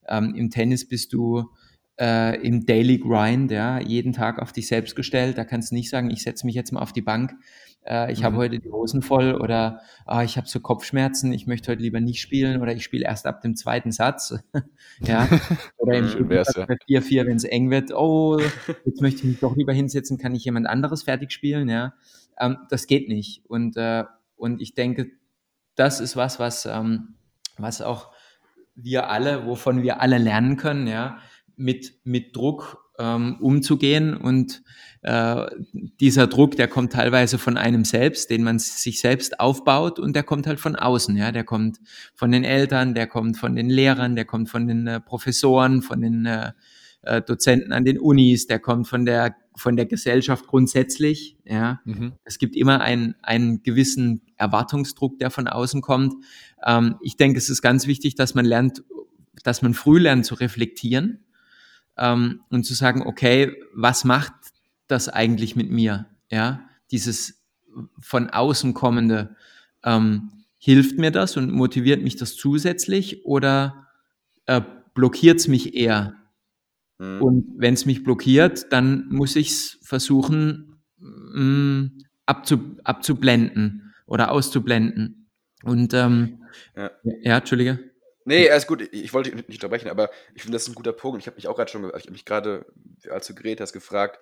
Ähm, 0.08 0.34
Im 0.34 0.50
Tennis 0.50 0.88
bist 0.88 1.12
du 1.12 1.50
äh, 2.00 2.40
im 2.40 2.64
Daily 2.64 2.98
Grind, 2.98 3.50
ja, 3.50 3.78
jeden 3.78 4.12
Tag 4.12 4.40
auf 4.40 4.52
dich 4.52 4.66
selbst 4.66 4.96
gestellt. 4.96 5.36
Da 5.36 5.44
kannst 5.44 5.70
du 5.70 5.74
nicht 5.74 5.90
sagen, 5.90 6.10
ich 6.10 6.22
setze 6.22 6.46
mich 6.46 6.54
jetzt 6.54 6.72
mal 6.72 6.80
auf 6.80 6.92
die 6.92 7.02
Bank, 7.02 7.34
äh, 7.84 8.12
ich 8.12 8.20
mhm. 8.20 8.24
habe 8.24 8.36
heute 8.36 8.58
die 8.58 8.70
Hosen 8.70 9.02
voll 9.02 9.34
oder 9.34 9.80
ah, 10.04 10.22
ich 10.22 10.36
habe 10.36 10.46
so 10.46 10.60
Kopfschmerzen, 10.60 11.32
ich 11.32 11.46
möchte 11.46 11.72
heute 11.72 11.82
lieber 11.82 12.00
nicht 12.00 12.20
spielen 12.20 12.60
oder 12.60 12.74
ich 12.74 12.84
spiele 12.84 13.04
erst 13.04 13.26
ab 13.26 13.40
dem 13.40 13.56
zweiten 13.56 13.92
Satz. 13.92 14.34
ja. 15.00 15.28
Oder 15.78 15.98
im 15.98 16.30
ja. 16.30 16.42
4-4, 16.42 17.26
wenn 17.26 17.36
es 17.36 17.44
eng 17.44 17.70
wird, 17.70 17.92
oh, 17.92 18.38
jetzt 18.84 19.00
möchte 19.00 19.18
ich 19.20 19.24
mich 19.24 19.40
doch 19.40 19.56
lieber 19.56 19.72
hinsetzen, 19.72 20.18
kann 20.18 20.34
ich 20.34 20.44
jemand 20.44 20.66
anderes 20.66 21.04
fertig 21.04 21.32
spielen, 21.32 21.68
ja. 21.68 21.94
Ähm, 22.38 22.58
das 22.68 22.86
geht 22.86 23.08
nicht. 23.08 23.44
Und, 23.48 23.76
äh, 23.76 24.04
und 24.40 24.60
ich 24.60 24.74
denke, 24.74 25.10
das 25.74 26.00
ist 26.00 26.16
was, 26.16 26.38
was, 26.38 26.66
ähm, 26.66 27.14
was 27.56 27.82
auch 27.82 28.10
wir 28.74 29.08
alle, 29.08 29.46
wovon 29.46 29.82
wir 29.82 30.00
alle 30.00 30.18
lernen 30.18 30.56
können, 30.56 30.86
ja, 30.86 31.18
mit, 31.56 31.94
mit 32.04 32.34
Druck 32.34 32.90
ähm, 32.98 33.36
umzugehen. 33.40 34.16
Und 34.16 34.62
äh, 35.02 35.46
dieser 35.72 36.26
Druck, 36.26 36.56
der 36.56 36.68
kommt 36.68 36.92
teilweise 36.92 37.38
von 37.38 37.56
einem 37.56 37.84
selbst, 37.84 38.30
den 38.30 38.42
man 38.42 38.58
sich 38.58 39.00
selbst 39.00 39.40
aufbaut 39.40 39.98
und 39.98 40.14
der 40.14 40.22
kommt 40.22 40.46
halt 40.46 40.60
von 40.60 40.76
außen. 40.76 41.16
Ja, 41.16 41.32
der 41.32 41.44
kommt 41.44 41.78
von 42.14 42.30
den 42.30 42.44
Eltern, 42.44 42.94
der 42.94 43.06
kommt 43.06 43.38
von 43.38 43.56
den 43.56 43.70
Lehrern, 43.70 44.16
der 44.16 44.26
kommt 44.26 44.50
von 44.50 44.68
den 44.68 44.86
äh, 44.86 45.00
Professoren, 45.00 45.82
von 45.82 46.00
den 46.00 46.26
äh, 46.26 46.52
äh 47.02 47.22
Dozenten 47.22 47.72
an 47.72 47.84
den 47.84 47.98
Unis, 47.98 48.46
der 48.46 48.58
kommt 48.58 48.86
von 48.88 49.06
der 49.06 49.34
von 49.56 49.76
der 49.76 49.86
Gesellschaft 49.86 50.46
grundsätzlich. 50.46 51.36
Ja, 51.44 51.80
mhm. 51.84 52.12
es 52.24 52.38
gibt 52.38 52.56
immer 52.56 52.80
einen 52.80 53.14
einen 53.22 53.62
gewissen 53.62 54.22
Erwartungsdruck, 54.40 55.18
der 55.18 55.30
von 55.30 55.46
außen 55.46 55.82
kommt. 55.82 56.14
Ähm, 56.64 56.96
ich 57.02 57.16
denke, 57.16 57.38
es 57.38 57.50
ist 57.50 57.62
ganz 57.62 57.86
wichtig, 57.86 58.14
dass 58.14 58.34
man 58.34 58.44
lernt, 58.44 58.82
dass 59.44 59.62
man 59.62 59.74
früh 59.74 59.98
lernt 59.98 60.26
zu 60.26 60.34
reflektieren 60.34 61.24
ähm, 61.96 62.40
und 62.50 62.64
zu 62.64 62.74
sagen, 62.74 63.02
okay, 63.06 63.54
was 63.74 64.04
macht 64.04 64.32
das 64.88 65.08
eigentlich 65.08 65.54
mit 65.54 65.70
mir? 65.70 66.06
Ja, 66.30 66.68
dieses 66.90 67.42
von 68.00 68.30
außen 68.30 68.74
kommende, 68.74 69.36
ähm, 69.84 70.32
hilft 70.58 70.98
mir 70.98 71.10
das 71.10 71.36
und 71.36 71.52
motiviert 71.52 72.02
mich 72.02 72.16
das 72.16 72.34
zusätzlich 72.36 73.24
oder 73.24 73.86
äh, 74.46 74.60
blockiert 74.94 75.38
es 75.38 75.48
mich 75.48 75.74
eher? 75.74 76.14
Mhm. 76.98 77.22
Und 77.22 77.46
wenn 77.56 77.74
es 77.74 77.86
mich 77.86 78.02
blockiert, 78.02 78.72
dann 78.72 79.08
muss 79.08 79.36
ich 79.36 79.50
es 79.50 79.78
versuchen 79.82 80.80
mh, 80.98 81.40
mm, 81.40 81.98
abzu, 82.26 82.76
abzublenden 82.84 83.89
oder 84.10 84.32
auszublenden. 84.32 85.30
Und 85.62 85.94
ähm, 85.94 86.44
ja. 86.76 86.90
ja, 87.22 87.38
Entschuldige. 87.38 87.78
Nee, 88.24 88.50
alles 88.50 88.66
gut. 88.66 88.82
Ich 88.92 89.14
wollte 89.14 89.30
dich 89.30 89.48
nicht 89.48 89.62
unterbrechen, 89.62 89.88
aber 89.88 90.10
ich 90.34 90.42
finde, 90.42 90.56
das 90.56 90.64
ist 90.64 90.68
ein 90.68 90.74
guter 90.74 90.92
Punkt. 90.92 91.20
Ich 91.20 91.26
habe 91.26 91.36
mich 91.36 91.48
auch 91.48 91.56
gerade 91.56 91.70
schon, 91.70 91.84
ich 91.84 92.02
habe 92.02 92.10
mich 92.10 92.24
gerade, 92.24 92.66
als 93.08 93.26
du 93.26 93.34
geredet 93.34 93.60
hast, 93.60 93.72
gefragt, 93.72 94.20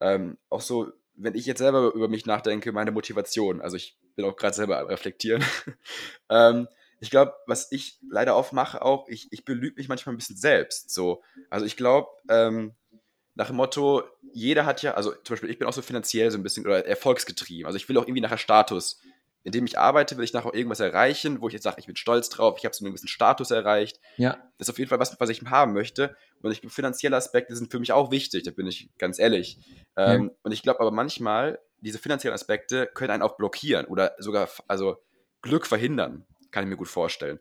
ähm, 0.00 0.36
auch 0.50 0.60
so, 0.60 0.92
wenn 1.14 1.34
ich 1.34 1.46
jetzt 1.46 1.58
selber 1.58 1.92
über 1.94 2.08
mich 2.08 2.26
nachdenke, 2.26 2.72
meine 2.72 2.92
Motivation, 2.92 3.60
also 3.60 3.76
ich 3.76 3.98
bin 4.16 4.24
auch 4.24 4.36
gerade 4.36 4.54
selber 4.54 4.88
reflektieren. 4.88 5.42
ähm, 6.30 6.68
ich 7.00 7.10
glaube, 7.10 7.34
was 7.46 7.70
ich 7.70 7.98
leider 8.10 8.36
oft 8.36 8.52
mache 8.52 8.82
auch, 8.82 9.08
ich, 9.08 9.28
ich 9.30 9.44
belüge 9.44 9.76
mich 9.76 9.88
manchmal 9.88 10.14
ein 10.14 10.18
bisschen 10.18 10.36
selbst. 10.36 10.90
So. 10.90 11.22
Also 11.48 11.64
ich 11.64 11.76
glaube, 11.76 12.08
ähm, 12.28 12.74
nach 13.38 13.46
dem 13.46 13.56
Motto, 13.56 14.02
jeder 14.32 14.66
hat 14.66 14.82
ja, 14.82 14.94
also 14.94 15.12
zum 15.12 15.34
Beispiel, 15.34 15.50
ich 15.50 15.60
bin 15.60 15.68
auch 15.68 15.72
so 15.72 15.80
finanziell 15.80 16.28
so 16.30 16.38
ein 16.38 16.42
bisschen 16.42 16.66
oder 16.66 16.84
erfolgsgetrieben. 16.84 17.66
Also 17.66 17.76
ich 17.76 17.88
will 17.88 17.96
auch 17.96 18.02
irgendwie 18.02 18.20
nachher 18.20 18.36
Status. 18.36 19.00
Indem 19.48 19.64
ich 19.64 19.78
arbeite, 19.78 20.18
will 20.18 20.24
ich 20.24 20.34
nachher 20.34 20.50
auch 20.50 20.52
irgendwas 20.52 20.80
erreichen, 20.80 21.40
wo 21.40 21.48
ich 21.48 21.54
jetzt 21.54 21.62
sage, 21.62 21.76
ich 21.78 21.86
bin 21.86 21.96
stolz 21.96 22.28
drauf, 22.28 22.56
ich 22.58 22.66
habe 22.66 22.74
so 22.74 22.84
einen 22.84 22.92
gewissen 22.92 23.08
Status 23.08 23.50
erreicht. 23.50 23.98
Ja. 24.18 24.32
Das 24.58 24.68
ist 24.68 24.70
auf 24.70 24.78
jeden 24.78 24.90
Fall 24.90 24.98
was, 24.98 25.18
was 25.18 25.30
ich 25.30 25.40
haben 25.44 25.72
möchte. 25.72 26.14
Und 26.42 26.52
ich, 26.52 26.60
finanzielle 26.70 27.16
Aspekte 27.16 27.56
sind 27.56 27.70
für 27.70 27.80
mich 27.80 27.92
auch 27.92 28.10
wichtig, 28.10 28.42
da 28.42 28.50
bin 28.50 28.66
ich 28.66 28.90
ganz 28.98 29.18
ehrlich. 29.18 29.58
Ähm, 29.96 30.24
ja. 30.24 30.30
Und 30.42 30.52
ich 30.52 30.62
glaube 30.62 30.80
aber 30.80 30.90
manchmal, 30.90 31.60
diese 31.80 31.98
finanziellen 31.98 32.34
Aspekte 32.34 32.90
können 32.92 33.10
einen 33.10 33.22
auch 33.22 33.38
blockieren 33.38 33.86
oder 33.86 34.14
sogar 34.18 34.50
also 34.66 34.98
Glück 35.40 35.66
verhindern, 35.66 36.26
kann 36.50 36.64
ich 36.64 36.68
mir 36.68 36.76
gut 36.76 36.88
vorstellen. 36.88 37.40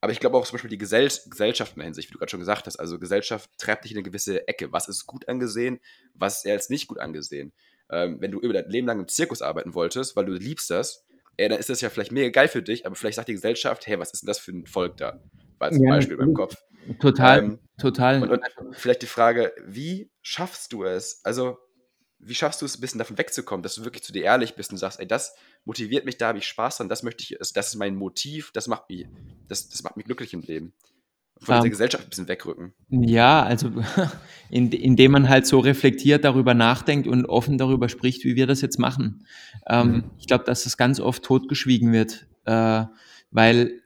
Aber 0.00 0.10
ich 0.10 0.20
glaube 0.20 0.38
auch 0.38 0.46
zum 0.46 0.54
Beispiel 0.54 0.70
die 0.70 0.78
Gesell 0.78 1.10
Gesellschaft 1.26 1.72
in 1.74 1.80
der 1.80 1.84
Hinsicht, 1.84 2.08
wie 2.08 2.14
du 2.14 2.18
gerade 2.18 2.30
schon 2.30 2.40
gesagt 2.40 2.66
hast. 2.66 2.76
Also 2.76 2.98
Gesellschaft 2.98 3.50
treibt 3.58 3.84
dich 3.84 3.92
in 3.92 3.98
eine 3.98 4.04
gewisse 4.04 4.48
Ecke. 4.48 4.72
Was 4.72 4.88
ist 4.88 5.06
gut 5.06 5.28
angesehen, 5.28 5.80
was 6.14 6.38
ist 6.38 6.46
eher 6.46 6.54
als 6.54 6.70
nicht 6.70 6.86
gut 6.86 6.98
angesehen? 6.98 7.52
Ähm, 7.90 8.22
wenn 8.22 8.30
du 8.30 8.40
über 8.40 8.54
dein 8.54 8.70
Leben 8.70 8.86
lang 8.86 9.00
im 9.00 9.06
Zirkus 9.06 9.42
arbeiten 9.42 9.74
wolltest, 9.74 10.16
weil 10.16 10.24
du 10.24 10.32
liebst 10.32 10.70
das, 10.70 11.04
ey, 11.42 11.48
dann 11.48 11.58
ist 11.58 11.68
das 11.68 11.80
ja 11.80 11.90
vielleicht 11.90 12.12
mega 12.12 12.30
geil 12.30 12.48
für 12.48 12.62
dich, 12.62 12.86
aber 12.86 12.94
vielleicht 12.94 13.16
sagt 13.16 13.28
die 13.28 13.34
Gesellschaft, 13.34 13.86
hey, 13.86 13.98
was 13.98 14.12
ist 14.12 14.22
denn 14.22 14.28
das 14.28 14.38
für 14.38 14.52
ein 14.52 14.66
Volk 14.66 14.96
da? 14.96 15.20
War 15.58 15.70
zum 15.70 15.84
ja, 15.84 15.90
Beispiel 15.90 16.16
beim 16.16 16.34
Kopf. 16.34 16.56
Total, 17.00 17.38
ähm, 17.38 17.58
total. 17.78 18.22
Und, 18.22 18.30
und 18.30 18.76
vielleicht 18.76 19.02
die 19.02 19.06
Frage, 19.06 19.52
wie 19.66 20.10
schaffst 20.22 20.72
du 20.72 20.84
es? 20.84 21.20
Also, 21.24 21.58
wie 22.18 22.34
schaffst 22.34 22.62
du 22.62 22.66
es, 22.66 22.78
ein 22.78 22.80
bisschen 22.80 22.98
davon 22.98 23.18
wegzukommen, 23.18 23.62
dass 23.62 23.74
du 23.74 23.84
wirklich 23.84 24.04
zu 24.04 24.12
dir 24.12 24.24
ehrlich 24.24 24.54
bist 24.54 24.70
und 24.70 24.78
sagst, 24.78 25.00
ey, 25.00 25.06
das 25.06 25.34
motiviert 25.64 26.04
mich, 26.04 26.16
da 26.18 26.28
habe 26.28 26.38
ich 26.38 26.46
Spaß 26.46 26.78
dran, 26.78 26.88
das 26.88 27.02
möchte 27.02 27.24
ich, 27.24 27.36
das 27.38 27.50
ist 27.50 27.74
mein 27.76 27.96
Motiv, 27.96 28.52
das 28.52 28.68
macht 28.68 28.88
mich, 28.88 29.06
das, 29.48 29.68
das 29.68 29.82
macht 29.82 29.96
mich 29.96 30.06
glücklich 30.06 30.32
im 30.32 30.40
Leben. 30.40 30.72
Von 31.42 31.56
um, 31.56 31.60
der 31.60 31.66
ähm, 31.66 31.70
Gesellschaft 31.70 32.04
ein 32.04 32.10
bisschen 32.10 32.28
wegrücken. 32.28 32.72
Ja, 32.88 33.42
also 33.42 33.70
in, 34.50 34.70
indem 34.70 35.12
man 35.12 35.28
halt 35.28 35.46
so 35.46 35.58
reflektiert 35.58 36.24
darüber 36.24 36.54
nachdenkt 36.54 37.06
und 37.06 37.26
offen 37.26 37.58
darüber 37.58 37.88
spricht, 37.88 38.24
wie 38.24 38.36
wir 38.36 38.46
das 38.46 38.60
jetzt 38.60 38.78
machen. 38.78 39.26
Ähm, 39.66 39.88
mhm. 39.88 40.04
Ich 40.18 40.26
glaube, 40.26 40.44
dass 40.44 40.64
das 40.64 40.76
ganz 40.76 41.00
oft 41.00 41.22
totgeschwiegen 41.22 41.92
wird, 41.92 42.26
äh, 42.44 42.84
weil 43.30 43.82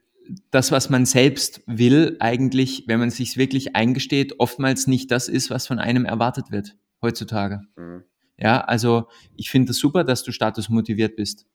das, 0.50 0.72
was 0.72 0.90
man 0.90 1.06
selbst 1.06 1.62
will, 1.66 2.16
eigentlich, 2.20 2.84
wenn 2.86 2.98
man 2.98 3.08
es 3.08 3.16
sich 3.16 3.36
wirklich 3.36 3.76
eingesteht, 3.76 4.38
oftmals 4.40 4.86
nicht 4.86 5.10
das 5.10 5.28
ist, 5.28 5.50
was 5.50 5.66
von 5.66 5.78
einem 5.78 6.04
erwartet 6.04 6.50
wird 6.50 6.76
heutzutage. 7.00 7.62
Mhm. 7.76 8.04
Ja, 8.38 8.60
also 8.60 9.08
ich 9.34 9.50
finde 9.50 9.70
es 9.70 9.76
das 9.76 9.80
super, 9.80 10.04
dass 10.04 10.22
du 10.22 10.32
statusmotiviert 10.32 11.16
bist. 11.16 11.46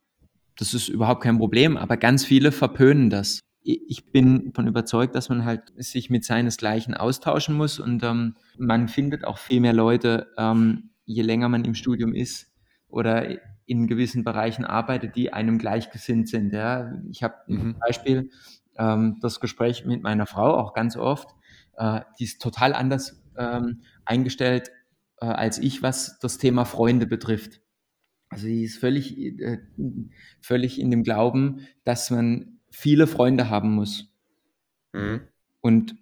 Das 0.58 0.74
ist 0.74 0.90
überhaupt 0.90 1.24
kein 1.24 1.38
Problem, 1.38 1.78
aber 1.78 1.98
ganz 1.98 2.26
viele 2.26 2.52
verpönen 2.52 3.10
das. 3.10 3.42
Ich 3.64 4.12
bin 4.12 4.48
davon 4.48 4.68
überzeugt, 4.68 5.14
dass 5.16 5.30
man 5.30 5.46
halt 5.46 5.72
sich 5.78 6.10
mit 6.10 6.26
seinesgleichen 6.26 6.96
austauschen 6.96 7.56
muss 7.56 7.80
und 7.80 8.04
ähm, 8.04 8.36
man 8.58 8.88
findet 8.88 9.24
auch 9.24 9.38
viel 9.38 9.60
mehr 9.60 9.74
Leute, 9.74 10.32
ähm, 10.38 10.90
je 11.06 11.22
länger 11.22 11.50
man 11.50 11.64
im 11.66 11.76
Studium 11.76 12.14
ist 12.14 12.52
oder 12.88 13.38
in 13.66 13.88
gewissen 13.88 14.24
Bereichen 14.24 14.66
arbeitet, 14.66 15.16
die 15.16 15.32
einem 15.32 15.58
gleichgesinnt 15.58 16.28
sind. 16.28 16.54
Ja. 16.54 16.92
Ich 17.10 17.24
habe 17.24 17.36
mhm. 17.48 17.60
ein 17.62 17.80
Beispiel, 17.80 18.30
ähm, 18.78 19.18
das 19.22 19.40
Gespräch 19.40 19.86
mit 19.86 20.02
meiner 20.02 20.26
Frau 20.26 20.58
auch 20.58 20.74
ganz 20.74 20.98
oft, 20.98 21.30
äh, 21.78 22.02
die 22.20 22.26
ist 22.26 22.42
total 22.42 22.74
anders 22.74 23.22
ähm, 23.38 23.82
eingestellt 24.06 24.72
äh, 25.22 25.26
als 25.26 25.60
ich, 25.60 25.84
was 25.84 26.20
das 26.20 26.38
Thema 26.38 26.66
Freunde 26.66 27.06
betrifft. 27.06 27.62
Also 28.30 28.46
sie 28.46 28.64
ist 28.64 28.78
völlig, 28.78 29.18
äh, 29.18 29.60
völlig 30.42 30.80
in 30.80 30.90
dem 30.90 31.04
Glauben, 31.04 31.68
dass 31.84 32.12
man 32.12 32.60
viele 32.72 33.06
Freunde 33.06 33.50
haben 33.50 33.76
muss. 33.76 34.10
Mhm. 34.94 35.22
Und 35.62 35.96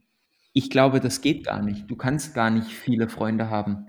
ich 0.54 0.70
glaube, 0.70 1.00
das 1.00 1.22
geht 1.22 1.46
gar 1.46 1.62
nicht. 1.62 1.90
Du 1.90 1.96
kannst 1.96 2.34
gar 2.34 2.50
nicht 2.50 2.68
viele 2.68 3.10
Freunde 3.10 3.50
haben. 3.50 3.88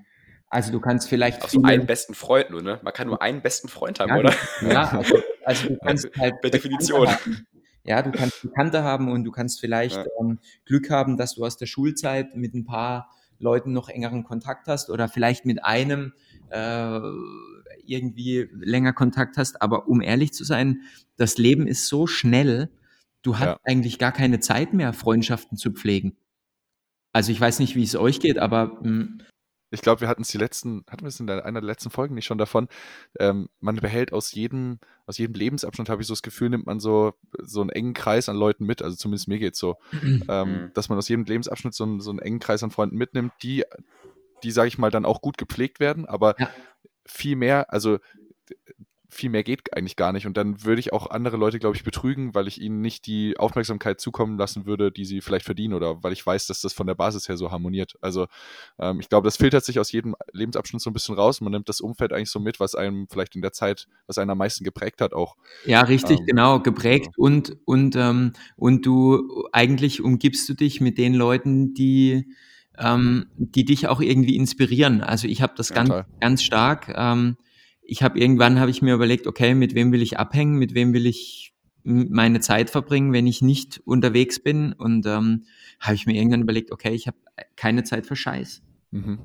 Also 0.48 0.72
du 0.72 0.80
kannst 0.80 1.08
vielleicht. 1.08 1.42
Also 1.42 1.62
einen 1.62 1.86
besten 1.86 2.14
Freund 2.14 2.50
nur, 2.50 2.62
ne? 2.62 2.80
Man 2.82 2.92
kann 2.92 3.06
nur 3.06 3.22
einen 3.22 3.40
besten 3.40 3.68
Freund 3.68 4.00
haben, 4.00 4.08
ja, 4.08 4.16
oder? 4.16 4.34
Ja, 4.62 4.90
also, 4.90 5.22
also 5.44 5.68
du 5.68 5.78
kannst 5.84 6.08
halt. 6.18 6.40
Per 6.40 6.50
Definition. 6.50 7.08
Haben. 7.08 7.46
Ja, 7.84 8.02
du 8.02 8.10
kannst 8.10 8.42
Bekannte 8.42 8.82
haben 8.82 9.10
und 9.10 9.24
du 9.24 9.30
kannst 9.30 9.60
vielleicht 9.60 9.96
ja. 9.96 10.04
ähm, 10.20 10.38
Glück 10.66 10.90
haben, 10.90 11.16
dass 11.16 11.36
du 11.36 11.44
aus 11.44 11.56
der 11.56 11.66
Schulzeit 11.66 12.36
mit 12.36 12.54
ein 12.54 12.64
paar 12.64 13.10
Leuten 13.38 13.72
noch 13.72 13.88
engeren 13.88 14.24
Kontakt 14.24 14.66
hast 14.68 14.90
oder 14.90 15.08
vielleicht 15.08 15.46
mit 15.46 15.64
einem 15.64 16.12
äh, 16.50 17.00
irgendwie 17.86 18.48
länger 18.52 18.92
Kontakt 18.92 19.36
hast. 19.36 19.62
Aber 19.62 19.88
um 19.88 20.00
ehrlich 20.00 20.32
zu 20.32 20.44
sein, 20.44 20.82
das 21.16 21.38
Leben 21.38 21.66
ist 21.66 21.86
so 21.86 22.06
schnell, 22.06 22.70
du 23.22 23.38
hast 23.38 23.46
ja. 23.46 23.60
eigentlich 23.64 23.98
gar 23.98 24.12
keine 24.12 24.40
Zeit 24.40 24.72
mehr, 24.72 24.92
Freundschaften 24.92 25.56
zu 25.56 25.72
pflegen. 25.72 26.16
Also 27.12 27.32
ich 27.32 27.40
weiß 27.40 27.58
nicht, 27.58 27.74
wie 27.74 27.82
es 27.82 27.96
euch 27.96 28.20
geht, 28.20 28.38
aber 28.38 28.78
mh, 28.82 28.84
hm, 28.84 29.18
ich 29.72 29.82
glaube, 29.82 30.00
wir 30.00 30.08
hatten 30.08 30.22
es 30.22 30.28
die 30.28 30.38
letzten, 30.38 30.84
hatten 30.90 31.02
wir 31.02 31.08
es 31.08 31.20
in 31.20 31.30
einer 31.30 31.60
der 31.60 31.66
letzten 31.66 31.90
Folgen 31.90 32.14
nicht 32.14 32.26
schon 32.26 32.38
davon, 32.38 32.68
ähm, 33.18 33.48
man 33.60 33.76
behält 33.76 34.12
aus 34.12 34.32
jedem, 34.32 34.80
aus 35.06 35.18
jedem 35.18 35.34
Lebensabschnitt, 35.34 35.88
habe 35.88 36.02
ich 36.02 36.08
so 36.08 36.12
das 36.12 36.22
Gefühl, 36.22 36.50
nimmt 36.50 36.66
man 36.66 36.80
so, 36.80 37.14
so 37.38 37.60
einen 37.60 37.70
engen 37.70 37.94
Kreis 37.94 38.28
an 38.28 38.36
Leuten 38.36 38.66
mit, 38.66 38.82
also 38.82 38.96
zumindest 38.96 39.28
mir 39.28 39.38
geht 39.38 39.54
es 39.54 39.60
so, 39.60 39.76
ähm, 40.02 40.20
mhm. 40.28 40.70
dass 40.74 40.88
man 40.88 40.98
aus 40.98 41.08
jedem 41.08 41.24
Lebensabschnitt 41.24 41.74
so 41.74 41.84
einen, 41.84 42.00
so 42.00 42.10
einen 42.10 42.18
engen 42.18 42.40
Kreis 42.40 42.62
an 42.62 42.72
Freunden 42.72 42.96
mitnimmt, 42.96 43.32
die, 43.42 43.64
die, 44.42 44.50
sage 44.50 44.68
ich 44.68 44.78
mal, 44.78 44.90
dann 44.90 45.04
auch 45.04 45.22
gut 45.22 45.38
gepflegt 45.38 45.78
werden, 45.78 46.04
aber 46.06 46.34
ja. 46.38 46.50
Viel 47.10 47.36
mehr, 47.36 47.72
also 47.72 47.98
viel 49.12 49.30
mehr 49.30 49.42
geht 49.42 49.76
eigentlich 49.76 49.96
gar 49.96 50.12
nicht. 50.12 50.26
Und 50.26 50.36
dann 50.36 50.64
würde 50.64 50.80
ich 50.80 50.92
auch 50.92 51.10
andere 51.10 51.36
Leute, 51.36 51.58
glaube 51.58 51.76
ich, 51.76 51.84
betrügen, 51.84 52.34
weil 52.34 52.48
ich 52.48 52.60
ihnen 52.60 52.80
nicht 52.80 53.06
die 53.06 53.36
Aufmerksamkeit 53.38 54.00
zukommen 54.00 54.38
lassen 54.38 54.66
würde, 54.66 54.92
die 54.92 55.04
sie 55.04 55.20
vielleicht 55.20 55.44
verdienen 55.44 55.74
oder 55.74 56.02
weil 56.02 56.12
ich 56.12 56.24
weiß, 56.24 56.46
dass 56.46 56.60
das 56.60 56.72
von 56.72 56.86
der 56.86 56.94
Basis 56.94 57.28
her 57.28 57.36
so 57.36 57.50
harmoniert. 57.50 57.94
Also 58.00 58.26
ähm, 58.78 59.00
ich 59.00 59.08
glaube, 59.08 59.26
das 59.26 59.36
filtert 59.36 59.64
sich 59.64 59.78
aus 59.80 59.92
jedem 59.92 60.14
Lebensabschnitt 60.32 60.80
so 60.80 60.90
ein 60.90 60.92
bisschen 60.92 61.16
raus. 61.16 61.40
Man 61.40 61.52
nimmt 61.52 61.68
das 61.68 61.80
Umfeld 61.80 62.12
eigentlich 62.12 62.30
so 62.30 62.40
mit, 62.40 62.60
was 62.60 62.74
einem 62.74 63.08
vielleicht 63.08 63.34
in 63.34 63.42
der 63.42 63.52
Zeit, 63.52 63.88
was 64.06 64.18
einen 64.18 64.30
am 64.30 64.38
meisten 64.38 64.64
geprägt 64.64 65.00
hat 65.00 65.12
auch. 65.12 65.36
Ja, 65.64 65.82
richtig, 65.82 66.20
ähm, 66.20 66.26
genau, 66.26 66.60
geprägt 66.60 67.06
ja. 67.06 67.12
und, 67.16 67.56
und, 67.64 67.96
ähm, 67.96 68.32
und 68.56 68.86
du 68.86 69.48
eigentlich 69.52 70.02
umgibst 70.02 70.48
du 70.48 70.54
dich 70.54 70.80
mit 70.80 70.98
den 70.98 71.14
Leuten, 71.14 71.74
die 71.74 72.32
ähm, 72.80 73.26
die 73.36 73.64
dich 73.64 73.88
auch 73.88 74.00
irgendwie 74.00 74.36
inspirieren. 74.36 75.02
Also 75.02 75.28
ich 75.28 75.42
habe 75.42 75.52
das 75.56 75.68
ja, 75.68 75.76
ganz, 75.76 75.88
toll. 75.90 76.06
ganz 76.18 76.42
stark. 76.42 76.92
Ähm, 76.96 77.36
ich 77.82 78.02
habe 78.02 78.18
irgendwann 78.18 78.58
habe 78.58 78.70
ich 78.70 78.82
mir 78.82 78.94
überlegt, 78.94 79.26
okay, 79.26 79.54
mit 79.54 79.74
wem 79.74 79.92
will 79.92 80.02
ich 80.02 80.18
abhängen, 80.18 80.56
mit 80.58 80.74
wem 80.74 80.92
will 80.92 81.06
ich 81.06 81.52
meine 81.82 82.40
Zeit 82.40 82.70
verbringen, 82.70 83.12
wenn 83.12 83.26
ich 83.26 83.42
nicht 83.42 83.80
unterwegs 83.84 84.38
bin. 84.40 84.72
Und 84.72 85.06
ähm, 85.06 85.44
habe 85.78 85.94
ich 85.94 86.06
mir 86.06 86.14
irgendwann 86.14 86.42
überlegt, 86.42 86.72
okay, 86.72 86.92
ich 86.92 87.06
habe 87.06 87.16
keine 87.56 87.84
Zeit 87.84 88.06
für 88.06 88.16
Scheiß. 88.16 88.62
Mhm. 88.90 89.20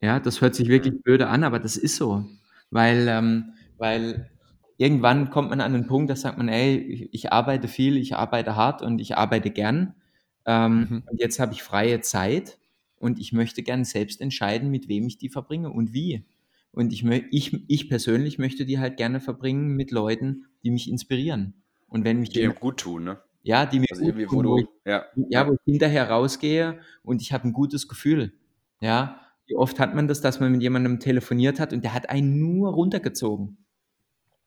Ja, 0.00 0.20
das 0.20 0.40
hört 0.40 0.54
sich 0.54 0.68
wirklich 0.68 1.02
blöde 1.02 1.28
an, 1.28 1.44
aber 1.44 1.58
das 1.58 1.76
ist 1.76 1.96
so. 1.96 2.24
Weil, 2.70 3.08
ähm, 3.08 3.54
weil 3.78 4.30
irgendwann 4.76 5.30
kommt 5.30 5.50
man 5.50 5.60
an 5.60 5.72
den 5.72 5.86
Punkt, 5.86 6.10
da 6.10 6.16
sagt 6.16 6.38
man, 6.38 6.48
ey, 6.48 6.76
ich, 6.76 7.08
ich 7.12 7.32
arbeite 7.32 7.68
viel, 7.68 7.96
ich 7.96 8.14
arbeite 8.14 8.54
hart 8.54 8.82
und 8.82 9.00
ich 9.00 9.16
arbeite 9.16 9.50
gern. 9.50 9.94
Ähm, 10.46 10.78
mhm. 10.78 11.02
Und 11.10 11.20
jetzt 11.20 11.40
habe 11.40 11.54
ich 11.54 11.62
freie 11.62 12.00
Zeit 12.00 12.58
und 13.04 13.18
ich 13.18 13.34
möchte 13.34 13.62
gern 13.62 13.84
selbst 13.84 14.22
entscheiden, 14.22 14.70
mit 14.70 14.88
wem 14.88 15.06
ich 15.06 15.18
die 15.18 15.28
verbringe 15.28 15.70
und 15.70 15.92
wie. 15.92 16.24
Und 16.72 16.90
ich, 16.90 17.04
ich, 17.04 17.62
ich 17.68 17.88
persönlich 17.90 18.38
möchte 18.38 18.64
die 18.64 18.78
halt 18.78 18.96
gerne 18.96 19.20
verbringen 19.20 19.76
mit 19.76 19.90
Leuten, 19.90 20.46
die 20.62 20.70
mich 20.70 20.88
inspirieren. 20.88 21.62
Und 21.86 22.04
wenn 22.04 22.18
mich 22.18 22.30
die 22.30 22.48
mir 22.48 22.54
gut 22.54 22.78
tun, 22.78 23.04
ne? 23.04 23.20
Ja, 23.42 23.66
die 23.66 23.80
mir 23.80 23.88
also 23.90 24.06
gut 24.06 24.28
tun, 24.30 24.46
wo, 24.46 24.56
ich, 24.56 24.66
ja. 24.86 25.04
ja, 25.28 25.46
wo 25.46 25.52
ich 25.52 25.60
hinterher 25.66 26.08
rausgehe 26.08 26.80
und 27.02 27.20
ich 27.20 27.34
habe 27.34 27.46
ein 27.46 27.52
gutes 27.52 27.88
Gefühl. 27.88 28.32
Ja, 28.80 29.20
wie 29.46 29.54
oft 29.54 29.78
hat 29.80 29.94
man 29.94 30.08
das, 30.08 30.22
dass 30.22 30.40
man 30.40 30.52
mit 30.52 30.62
jemandem 30.62 30.98
telefoniert 30.98 31.60
hat 31.60 31.74
und 31.74 31.84
der 31.84 31.92
hat 31.92 32.08
einen 32.08 32.38
nur 32.38 32.72
runtergezogen. 32.72 33.58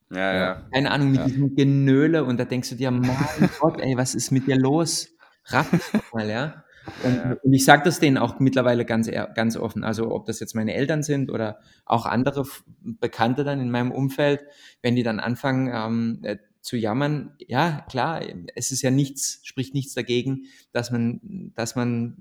Ja, 0.10 0.34
ja. 0.34 0.68
Keine 0.74 0.90
Ahnung, 0.90 1.12
mit 1.12 1.20
ja. 1.20 1.28
diesem 1.28 1.54
Genöle 1.56 2.26
und 2.26 2.40
da 2.40 2.46
denkst 2.46 2.72
du 2.72 2.76
dir, 2.76 2.90
mein 2.90 3.06
Gott, 3.60 3.80
ey, 3.80 3.96
was 3.96 4.16
ist 4.16 4.32
mit 4.32 4.48
dir 4.48 4.58
los? 4.58 5.10
Raff 5.46 5.94
mal, 6.12 6.28
ja. 6.28 6.64
Und, 7.04 7.38
und 7.44 7.54
ich 7.54 7.66
sage 7.66 7.84
das 7.84 8.00
denen 8.00 8.18
auch 8.18 8.40
mittlerweile 8.40 8.86
ganz, 8.86 9.10
ganz 9.36 9.58
offen. 9.58 9.84
Also 9.84 10.12
ob 10.12 10.26
das 10.26 10.40
jetzt 10.40 10.56
meine 10.56 10.74
Eltern 10.74 11.04
sind 11.04 11.30
oder 11.30 11.60
auch 11.86 12.06
andere 12.06 12.46
Bekannte 12.82 13.44
dann 13.44 13.60
in 13.60 13.72
meinem 13.72 13.92
Umfeld, 13.92 14.44
wenn 14.82 14.96
die 14.96 15.04
dann 15.04 15.20
anfangen 15.20 15.70
ähm, 15.74 16.20
äh, 16.24 16.38
zu 16.62 16.76
jammern, 16.76 17.36
ja 17.40 17.86
klar, 17.90 18.22
es 18.56 18.72
ist 18.72 18.82
ja 18.82 18.92
nichts, 18.92 19.40
spricht 19.44 19.74
nichts 19.74 19.94
dagegen, 19.94 20.48
dass 20.74 20.92
man, 20.92 21.52
dass 21.56 21.76
man 21.76 22.18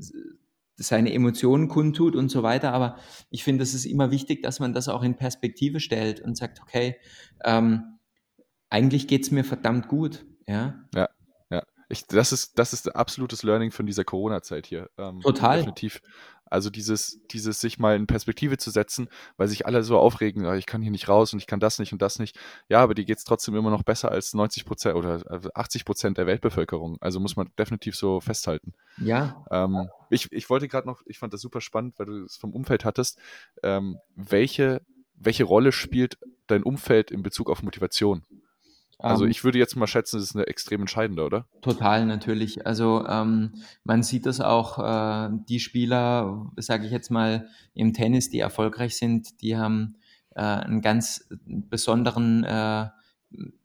seine 0.76 1.12
Emotionen 1.12 1.68
kundtut 1.68 2.14
und 2.14 2.28
so 2.28 2.42
weiter. 2.42 2.72
Aber 2.72 2.98
ich 3.30 3.42
finde, 3.42 3.62
es 3.62 3.74
ist 3.74 3.86
immer 3.86 4.10
wichtig, 4.10 4.42
dass 4.42 4.60
man 4.60 4.72
das 4.72 4.88
auch 4.88 5.02
in 5.02 5.16
Perspektive 5.16 5.80
stellt 5.80 6.20
und 6.20 6.36
sagt, 6.36 6.60
okay, 6.60 6.96
ähm, 7.44 7.98
eigentlich 8.68 9.08
geht's 9.08 9.30
mir 9.30 9.44
verdammt 9.44 9.88
gut. 9.88 10.26
Ja. 10.46 10.84
Ja. 10.94 11.08
Ich, 11.88 12.06
das, 12.06 12.32
ist, 12.32 12.58
das 12.58 12.72
ist 12.72 12.94
absolutes 12.94 13.42
Learning 13.42 13.70
von 13.70 13.86
dieser 13.86 14.04
Corona-Zeit 14.04 14.66
hier. 14.66 14.90
Ähm, 14.98 15.20
Total. 15.20 15.58
Definitiv. 15.58 16.00
Also 16.48 16.70
dieses, 16.70 17.20
dieses 17.32 17.60
sich 17.60 17.78
mal 17.78 17.96
in 17.96 18.06
Perspektive 18.06 18.56
zu 18.56 18.70
setzen, 18.70 19.08
weil 19.36 19.48
sich 19.48 19.66
alle 19.66 19.82
so 19.82 19.98
aufregen, 19.98 20.44
ich 20.54 20.66
kann 20.66 20.80
hier 20.80 20.92
nicht 20.92 21.08
raus 21.08 21.32
und 21.32 21.40
ich 21.40 21.48
kann 21.48 21.58
das 21.58 21.80
nicht 21.80 21.92
und 21.92 22.00
das 22.00 22.20
nicht. 22.20 22.38
Ja, 22.68 22.80
aber 22.82 22.94
die 22.94 23.04
geht 23.04 23.18
es 23.18 23.24
trotzdem 23.24 23.56
immer 23.56 23.70
noch 23.70 23.82
besser 23.82 24.12
als 24.12 24.32
90 24.32 24.64
Prozent 24.64 24.94
oder 24.94 25.22
80 25.54 25.84
Prozent 25.84 26.18
der 26.18 26.26
Weltbevölkerung. 26.26 26.98
Also 27.00 27.18
muss 27.18 27.34
man 27.34 27.50
definitiv 27.58 27.96
so 27.96 28.20
festhalten. 28.20 28.74
Ja. 28.98 29.44
Ähm, 29.50 29.88
ich, 30.08 30.30
ich 30.30 30.48
wollte 30.48 30.68
gerade 30.68 30.86
noch, 30.86 31.02
ich 31.06 31.18
fand 31.18 31.32
das 31.32 31.40
super 31.40 31.60
spannend, 31.60 31.98
weil 31.98 32.06
du 32.06 32.24
es 32.24 32.36
vom 32.36 32.52
Umfeld 32.52 32.84
hattest. 32.84 33.18
Ähm, 33.64 33.98
welche, 34.14 34.82
welche 35.16 35.44
Rolle 35.44 35.72
spielt 35.72 36.16
dein 36.46 36.62
Umfeld 36.62 37.10
in 37.10 37.24
Bezug 37.24 37.50
auf 37.50 37.64
Motivation? 37.64 38.22
Also 38.98 39.24
ähm, 39.24 39.30
ich 39.30 39.44
würde 39.44 39.58
jetzt 39.58 39.76
mal 39.76 39.86
schätzen, 39.86 40.16
das 40.16 40.30
ist 40.30 40.36
eine 40.36 40.46
extrem 40.46 40.80
entscheidende, 40.80 41.24
oder? 41.24 41.46
Total, 41.60 42.06
natürlich. 42.06 42.66
Also 42.66 43.06
ähm, 43.06 43.54
man 43.84 44.02
sieht 44.02 44.26
das 44.26 44.40
auch, 44.40 44.78
äh, 44.78 45.30
die 45.48 45.60
Spieler, 45.60 46.50
sage 46.56 46.86
ich 46.86 46.92
jetzt 46.92 47.10
mal, 47.10 47.48
im 47.74 47.92
Tennis, 47.92 48.30
die 48.30 48.38
erfolgreich 48.38 48.96
sind, 48.96 49.42
die 49.42 49.56
haben 49.56 49.96
äh, 50.34 50.40
einen 50.40 50.80
ganz 50.80 51.28
besonderen, 51.46 52.44
äh, 52.44 52.88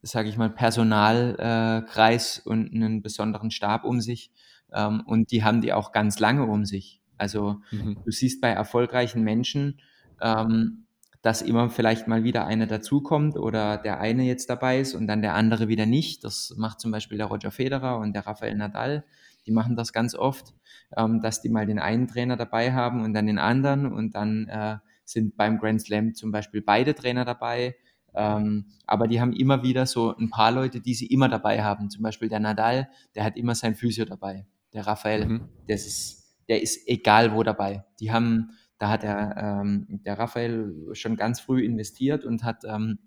sage 0.02 0.30
ich 0.30 0.38
mal, 0.38 0.50
Personalkreis 0.50 2.40
und 2.40 2.74
einen 2.74 3.02
besonderen 3.02 3.52
Stab 3.52 3.86
um 3.86 4.02
sich. 4.02 4.32
Ähm, 4.74 5.02
und 5.06 5.32
die 5.32 5.44
haben 5.44 5.62
die 5.62 5.74
auch 5.74 5.92
ganz 5.92 6.20
lange 6.20 6.46
um 6.46 6.66
sich. 6.66 7.02
Also 7.18 7.62
mhm. 7.72 7.98
du 8.04 8.12
siehst 8.12 8.42
bei 8.42 8.50
erfolgreichen 8.50 9.22
Menschen, 9.24 9.80
ähm, 10.22 10.88
dass 11.22 11.42
immer 11.42 11.70
vielleicht 11.70 12.08
mal 12.08 12.24
wieder 12.24 12.48
einer 12.48 12.66
dazukommt 12.66 13.38
oder 13.38 13.78
der 13.78 14.00
eine 14.00 14.24
jetzt 14.24 14.50
dabei 14.50 14.80
ist 14.80 14.96
und 14.96 15.08
dann 15.08 15.22
der 15.22 15.36
andere 15.36 15.68
wieder 15.68 15.86
nicht. 15.86 16.24
Das 16.24 16.54
macht 16.58 16.80
zum 16.80 16.92
Beispiel 16.92 17.18
der 17.18 17.28
Roger 17.28 17.52
Federer 17.52 18.00
und 18.00 18.14
der 18.14 18.26
Rafael 18.26 18.56
Nadal. 18.56 19.04
Die 19.46 19.52
machen 19.52 19.76
das 19.76 19.94
ganz 19.94 20.16
oft, 20.16 20.54
ähm, 20.98 21.22
dass 21.22 21.42
die 21.42 21.50
mal 21.50 21.66
den 21.66 21.80
einen 21.80 22.08
Trainer 22.08 22.38
dabei 22.38 22.74
haben 22.74 23.04
und 23.04 23.14
dann 23.14 23.28
den 23.28 23.40
anderen 23.40 23.92
und 23.92 24.16
dann 24.16 24.48
äh, 24.48 24.78
sind 25.06 25.36
beim 25.38 25.60
Grand 25.60 25.82
Slam 25.82 26.16
zum 26.16 26.32
Beispiel 26.32 26.62
beide 26.62 26.96
Trainer 26.96 27.26
dabei. 27.26 27.76
Ähm, 28.14 28.66
aber 28.88 29.08
die 29.08 29.22
haben 29.22 29.34
immer 29.34 29.64
wieder 29.64 29.86
so 29.86 30.16
ein 30.16 30.30
paar 30.30 30.52
Leute, 30.52 30.82
die 30.82 30.94
sie 30.94 31.06
immer 31.06 31.30
dabei 31.30 31.64
haben. 31.64 31.90
Zum 31.90 32.02
Beispiel 32.04 32.30
der 32.30 32.40
Nadal, 32.40 32.90
der 33.16 33.24
hat 33.24 33.38
immer 33.38 33.56
sein 33.56 33.76
Physio 33.76 34.06
dabei. 34.06 34.48
Der 34.74 34.88
Rafael, 34.88 35.26
mhm. 35.26 35.50
das 35.68 35.86
ist, 35.86 36.36
der 36.50 36.62
ist 36.62 36.88
egal 36.88 37.34
wo 37.34 37.44
dabei. 37.44 37.86
Die 38.00 38.12
haben 38.12 38.52
da 38.82 38.90
hat 38.90 39.04
er, 39.04 39.38
ähm, 39.38 39.86
der 39.90 40.18
Raphael 40.18 40.74
schon 40.94 41.16
ganz 41.16 41.40
früh 41.40 41.64
investiert 41.64 42.26
und 42.26 42.44
hat 42.44 42.64
ähm, 42.66 42.98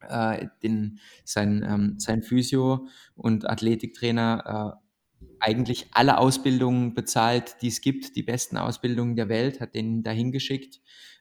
äh, 0.00 0.46
den, 0.62 1.00
sein, 1.22 1.62
ähm, 1.68 1.98
sein 1.98 2.22
Physio 2.22 2.86
und 3.14 3.48
Athletiktrainer 3.48 4.80
äh, 5.20 5.26
eigentlich 5.38 5.88
alle 5.92 6.16
Ausbildungen 6.16 6.94
bezahlt, 6.94 7.56
die 7.60 7.68
es 7.68 7.82
gibt, 7.82 8.16
die 8.16 8.22
besten 8.22 8.56
Ausbildungen 8.56 9.16
der 9.16 9.28
Welt, 9.28 9.60
hat 9.60 9.74
den 9.74 10.02
dahin 10.02 10.32
geschickt, 10.32 10.80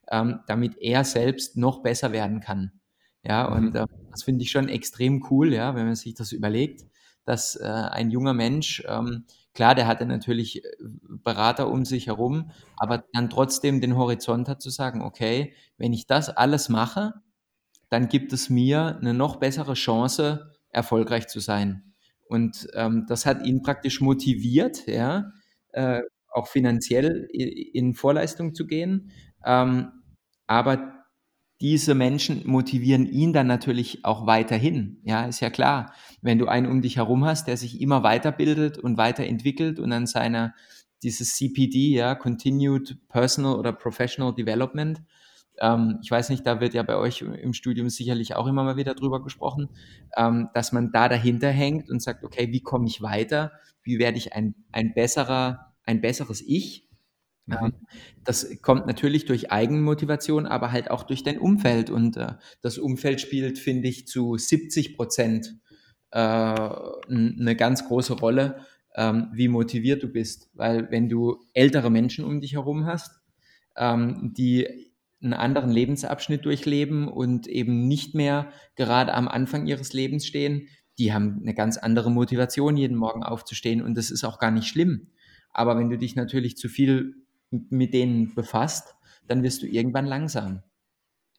ähm, 0.10 0.40
damit 0.48 0.78
er 0.78 1.04
selbst 1.04 1.58
noch 1.58 1.84
besser 1.84 2.14
werden 2.14 2.40
kann. 2.40 2.72
Ja, 3.24 3.46
und 3.46 3.76
äh, 3.76 3.88
das 4.12 4.24
finde 4.24 4.44
ich 4.44 4.52
schon 4.52 4.70
extrem 4.70 5.26
cool, 5.30 5.54
ja, 5.54 5.76
wenn 5.76 5.86
man 5.86 5.96
sich 5.96 6.14
das 6.14 6.32
überlegt, 6.32 6.86
dass 7.26 7.58
äh, 7.58 7.66
ein 7.66 8.10
junger 8.10 8.34
Mensch 8.34 8.82
ähm, 8.88 9.26
Klar, 9.58 9.74
der 9.74 9.88
hatte 9.88 10.06
natürlich 10.06 10.64
äh, 10.64 10.70
Berater 11.24 11.68
um 11.72 11.84
sich 11.84 12.06
herum, 12.06 12.52
aber 12.76 13.04
dann 13.14 13.28
trotzdem 13.32 13.82
den 13.82 13.98
Horizont 13.98 14.48
hat 14.48 14.62
zu 14.62 14.70
sagen, 14.70 15.02
okay, 15.02 15.56
wenn 15.80 15.94
ich 15.94 16.06
das 16.06 16.30
alles 16.30 16.70
mache, 16.70 17.16
dann 17.90 18.08
gibt 18.08 18.34
es 18.34 18.52
mir 18.52 18.98
eine 19.02 19.16
noch 19.16 19.38
bessere 19.38 19.74
Chance, 19.74 20.54
erfolgreich 20.70 21.26
zu 21.28 21.40
sein. 21.40 21.96
Und 22.30 22.68
ähm, 22.76 23.06
das 23.10 23.26
hat 23.26 23.44
ihn 23.48 23.64
praktisch 23.64 24.00
motiviert, 24.00 24.86
ja, 24.86 25.32
äh, 25.72 26.02
auch 26.32 26.48
finanziell 26.48 27.28
in 27.34 27.96
Vorleistung 27.96 28.54
zu 28.54 28.68
gehen. 28.68 29.10
Ähm, 29.44 29.92
aber 30.46 30.97
diese 31.60 31.96
Menschen 31.96 32.44
motivieren 32.46 33.08
ihn 33.08 33.34
dann 33.34 33.48
natürlich 33.48 34.06
auch 34.06 34.28
weiterhin. 34.28 35.00
Ja, 35.04 35.26
ist 35.26 35.40
ja 35.40 35.50
klar. 35.50 35.94
Wenn 36.22 36.38
du 36.38 36.48
einen 36.48 36.68
um 36.68 36.82
dich 36.82 36.98
herum 36.98 37.26
hast, 37.26 37.48
der 37.48 37.58
sich 37.58 37.82
immer 37.82 38.04
weiterbildet 38.04 38.78
und 38.78 38.98
weiterentwickelt 38.98 39.80
und 39.80 39.92
an 39.92 40.06
seiner, 40.06 40.54
dieses 41.02 41.36
CPD, 41.36 41.96
ja, 41.96 42.16
Continued 42.16 42.98
Personal 43.10 43.56
oder 43.56 43.74
Professional 43.74 44.34
Development, 44.36 45.02
ähm, 45.60 46.00
ich 46.04 46.12
weiß 46.12 46.30
nicht, 46.30 46.46
da 46.46 46.60
wird 46.60 46.74
ja 46.74 46.84
bei 46.84 46.96
euch 46.96 47.22
im 47.22 47.54
Studium 47.54 47.90
sicherlich 47.90 48.36
auch 48.36 48.48
immer 48.48 48.64
mal 48.64 48.78
wieder 48.78 48.94
drüber 48.94 49.24
gesprochen, 49.24 49.70
ähm, 50.16 50.50
dass 50.54 50.72
man 50.72 50.92
da 50.92 51.10
dahinter 51.10 51.50
hängt 51.50 51.90
und 51.90 52.02
sagt, 52.02 52.24
okay, 52.24 52.52
wie 52.52 52.62
komme 52.62 52.86
ich 52.88 53.02
weiter? 53.02 53.52
Wie 53.84 54.00
werde 54.00 54.18
ich 54.18 54.34
ein, 54.34 54.56
ein 54.72 54.94
besserer, 54.94 55.74
ein 55.84 56.02
besseres 56.02 56.42
Ich? 56.42 56.87
Mhm. 57.48 57.74
Das 58.24 58.62
kommt 58.62 58.88
natürlich 58.88 59.26
durch 59.26 59.52
Eigenmotivation, 59.52 60.46
aber 60.46 60.72
halt 60.72 60.92
auch 60.92 61.04
durch 61.04 61.24
dein 61.24 61.40
Umfeld. 61.40 61.90
Und 61.90 62.18
äh, 62.18 62.34
das 62.62 62.78
Umfeld 62.78 63.22
spielt, 63.22 63.58
finde 63.58 63.88
ich, 63.88 64.08
zu 64.08 64.38
70 64.38 64.96
Prozent 64.96 65.56
äh, 66.12 66.20
eine 66.20 67.56
ganz 67.56 67.88
große 67.88 68.14
Rolle, 68.14 68.66
ähm, 68.96 69.30
wie 69.34 69.48
motiviert 69.48 70.04
du 70.04 70.10
bist. 70.10 70.50
Weil 70.54 70.92
wenn 70.92 71.10
du 71.10 71.40
ältere 71.54 71.90
Menschen 71.90 72.26
um 72.26 72.42
dich 72.42 72.54
herum 72.54 72.86
hast, 72.86 73.22
ähm, 73.78 74.34
die 74.36 74.92
einen 75.22 75.34
anderen 75.34 75.72
Lebensabschnitt 75.72 76.46
durchleben 76.46 77.08
und 77.08 77.48
eben 77.48 77.88
nicht 77.88 78.14
mehr 78.14 78.52
gerade 78.76 79.14
am 79.14 79.28
Anfang 79.28 79.66
ihres 79.66 79.94
Lebens 79.94 80.28
stehen, 80.28 80.68
die 81.00 81.14
haben 81.14 81.40
eine 81.42 81.54
ganz 81.54 81.78
andere 81.78 82.12
Motivation, 82.12 82.76
jeden 82.76 82.98
Morgen 82.98 83.24
aufzustehen. 83.24 83.82
Und 83.82 83.96
das 83.96 84.12
ist 84.12 84.24
auch 84.24 84.38
gar 84.40 84.52
nicht 84.52 84.68
schlimm. 84.68 85.10
Aber 85.52 85.78
wenn 85.78 85.90
du 85.90 85.98
dich 85.98 86.16
natürlich 86.16 86.58
zu 86.58 86.70
viel 86.70 87.16
mit 87.50 87.94
denen 87.94 88.36
befasst, 88.36 88.96
dann 89.28 89.44
wirst 89.44 89.62
du 89.62 89.68
irgendwann 89.68 90.06
langsam. 90.06 90.64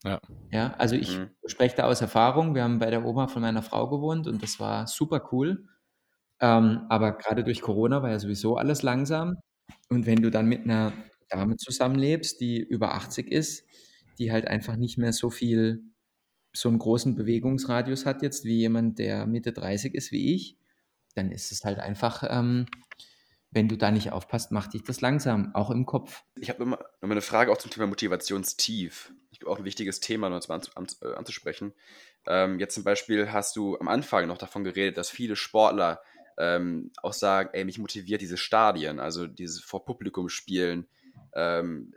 Ja. 0.05 0.21
Ja, 0.51 0.75
also 0.79 0.95
ich 0.95 1.19
mhm. 1.19 1.31
spreche 1.47 1.77
da 1.77 1.85
aus 1.85 2.01
Erfahrung. 2.01 2.55
Wir 2.55 2.63
haben 2.63 2.79
bei 2.79 2.91
der 2.91 3.05
Oma 3.05 3.29
von 3.29 3.43
meiner 3.43 3.63
Frau 3.63 3.89
gewohnt 3.89 4.27
und 4.27 4.43
das 4.43 4.61
war 4.61 4.87
super 4.87 5.29
cool. 5.33 5.67
Ähm, 6.41 6.87
aber 6.89 7.13
gerade 7.13 7.43
durch 7.43 7.61
Corona 7.61 8.03
war 8.03 8.11
ja 8.11 8.19
sowieso 8.19 8.57
alles 8.57 8.83
langsam. 8.83 9.39
Und 9.89 10.07
wenn 10.07 10.23
du 10.23 10.31
dann 10.31 10.47
mit 10.47 10.65
einer 10.65 10.93
Dame 11.29 11.57
zusammenlebst, 11.57 12.41
die 12.41 12.59
über 12.59 12.95
80 12.95 13.31
ist, 13.31 13.65
die 14.19 14.33
halt 14.33 14.47
einfach 14.47 14.77
nicht 14.77 14.99
mehr 14.99 15.13
so 15.13 15.31
viel, 15.31 15.83
so 16.53 16.69
einen 16.69 16.79
großen 16.79 17.15
Bewegungsradius 17.15 18.07
hat 18.07 18.23
jetzt 18.23 18.45
wie 18.45 18.57
jemand, 18.57 18.99
der 18.99 19.27
Mitte 19.27 19.53
30 19.53 19.95
ist 19.95 20.13
wie 20.13 20.35
ich, 20.35 20.57
dann 21.15 21.33
ist 21.33 21.53
es 21.53 21.65
halt 21.65 21.79
einfach 21.81 22.25
ähm, 22.29 22.67
wenn 23.51 23.69
du 23.69 23.77
da 23.77 23.91
nicht 23.91 24.13
aufpasst, 24.13 24.53
macht 24.53 24.75
dich 24.75 24.83
das 24.83 25.01
langsam, 25.01 25.55
auch 25.55 25.71
im 25.71 25.87
Kopf. 25.87 26.23
Ich 26.37 26.51
habe 26.51 26.63
immer, 26.63 26.79
immer 27.01 27.13
eine 27.13 27.23
Frage 27.23 27.51
auch 27.51 27.59
zum 27.59 27.71
Thema 27.71 27.87
Motivationstief. 27.87 29.13
Ich 29.31 29.41
glaube 29.41 29.53
auch 29.53 29.59
ein 29.59 29.65
wichtiges 29.65 30.01
Thema 30.01 30.29
noch 30.29 30.47
an, 30.49 30.63
an, 30.75 30.87
äh, 31.03 31.15
anzusprechen. 31.15 31.73
Ähm, 32.27 32.59
jetzt 32.59 32.75
zum 32.75 32.85
Beispiel 32.85 33.33
hast 33.33 33.57
du 33.57 33.79
am 33.79 33.89
Anfang 33.89 34.27
noch 34.27 34.39
davon 34.39 34.65
geredet, 34.65 34.99
dass 34.99 35.09
viele 35.09 35.37
Sportler 35.37 36.03
ähm, 36.37 36.93
auch 37.03 37.15
sagen, 37.15 37.51
ey, 37.53 37.65
mich 37.65 37.79
motiviert 37.79 38.21
diese 38.21 38.37
Stadien, 38.37 39.01
also 39.01 39.27
dieses 39.27 39.61
vor 39.61 39.85
Publikum 39.85 40.29
spielen, 40.29 40.87
ähm, 41.35 41.95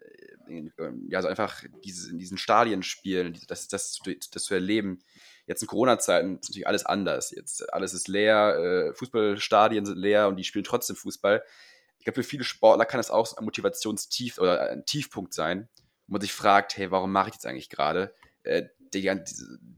ja, 1.08 1.18
also 1.18 1.30
einfach 1.30 1.64
diese, 1.84 2.12
in 2.12 2.18
diesen 2.18 2.38
Stadien 2.38 2.84
spielen, 2.84 3.38
das, 3.48 3.68
das, 3.68 4.00
das 4.32 4.44
zu 4.44 4.54
erleben, 4.54 5.00
Jetzt 5.48 5.62
in 5.62 5.68
Corona-Zeiten 5.68 6.40
ist 6.40 6.50
natürlich 6.50 6.68
alles 6.68 6.86
anders. 6.86 7.32
Jetzt 7.32 7.74
alles 7.74 7.94
ist 7.94 8.08
leer, 8.08 8.56
äh, 8.90 8.94
Fußballstadien 8.94 9.86
sind 9.86 9.98
leer 9.98 10.28
und 10.28 10.38
die 10.38 10.44
spielen 10.44 10.64
trotzdem 10.64 10.96
Fußball. 10.96 11.44
Ich 11.98 12.06
glaube, 12.06 12.24
für 12.24 12.28
viele 12.28 12.44
Sportler 12.44 12.86
kann 12.86 13.00
das 13.00 13.12
auch 13.12 13.38
ein 13.38 13.46
Motivationstief 13.46 14.40
oder 14.40 14.72
ein 14.72 14.86
Tiefpunkt 14.86 15.34
sein, 15.34 15.70
wo 16.08 16.14
man 16.14 16.22
sich 16.22 16.34
fragt, 16.34 16.78
hey, 16.78 16.90
warum 16.92 17.12
mache 17.12 17.30
ich 17.30 17.36
das 17.36 17.46
eigentlich 17.46 17.70
gerade? 17.70 18.14
Äh, 18.44 18.64
die, 18.94 19.10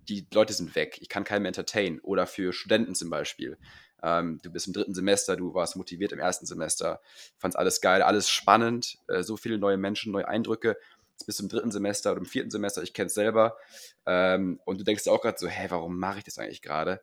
die, 0.09 0.27
Leute 0.33 0.53
sind 0.53 0.75
weg, 0.75 0.97
ich 1.01 1.09
kann 1.09 1.23
keinen 1.23 1.43
mehr 1.43 1.49
entertainen. 1.49 1.99
Oder 1.99 2.25
für 2.25 2.53
Studenten 2.53 2.95
zum 2.95 3.09
Beispiel. 3.09 3.57
Ähm, 4.01 4.39
du 4.41 4.51
bist 4.51 4.67
im 4.67 4.73
dritten 4.73 4.93
Semester, 4.93 5.35
du 5.35 5.53
warst 5.53 5.75
motiviert 5.75 6.11
im 6.11 6.19
ersten 6.19 6.45
Semester, 6.45 7.01
fandst 7.37 7.57
alles 7.57 7.79
geil, 7.79 8.01
alles 8.01 8.29
spannend, 8.29 8.97
äh, 9.07 9.23
so 9.23 9.37
viele 9.37 9.57
neue 9.57 9.77
Menschen, 9.77 10.11
neue 10.11 10.27
Eindrücke 10.27 10.77
bis 11.25 11.37
zum 11.37 11.49
dritten 11.49 11.71
Semester 11.71 12.11
oder 12.11 12.21
im 12.21 12.25
vierten 12.25 12.51
Semester, 12.51 12.83
ich 12.83 12.93
kenne 12.93 13.07
es 13.07 13.13
selber. 13.13 13.57
Ähm, 14.05 14.59
und 14.65 14.79
du 14.79 14.83
denkst 14.83 15.07
auch 15.07 15.21
gerade 15.21 15.37
so, 15.37 15.47
hä, 15.47 15.67
warum 15.69 15.97
mache 15.97 16.19
ich 16.19 16.23
das 16.23 16.37
eigentlich 16.37 16.61
gerade? 16.61 17.01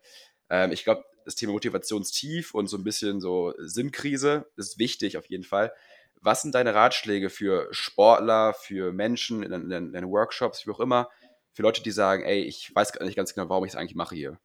Ähm, 0.49 0.73
ich 0.73 0.85
glaube, 0.85 1.05
das 1.25 1.35
Thema 1.35 1.53
Motivationstief 1.53 2.55
und 2.55 2.67
so 2.69 2.77
ein 2.77 2.85
bisschen 2.85 3.21
so 3.21 3.55
Sinnkrise 3.59 4.47
ist 4.57 4.79
wichtig 4.79 5.17
auf 5.17 5.27
jeden 5.27 5.45
Fall. 5.45 5.73
Was 6.21 6.43
sind 6.43 6.55
deine 6.55 6.75
Ratschläge 6.75 7.31
für 7.31 7.69
Sportler, 7.71 8.55
für 8.55 8.93
Menschen 8.93 9.43
in, 9.43 9.53
in, 9.53 9.71
in 9.71 9.93
deinen 9.93 10.11
Workshops, 10.11 10.67
wie 10.67 10.71
auch 10.71 10.81
immer, 10.81 11.09
für 11.53 11.63
Leute, 11.63 11.83
die 11.83 11.91
sagen, 11.91 12.23
ey, 12.25 12.43
ich 12.43 12.75
weiß 12.75 12.93
gar 12.93 13.05
nicht 13.05 13.17
ganz 13.17 13.35
genau, 13.35 13.49
warum 13.49 13.65
ich 13.65 13.73
es 13.73 13.77
eigentlich 13.77 13.95
mache 13.95 14.15
hier? 14.15 14.39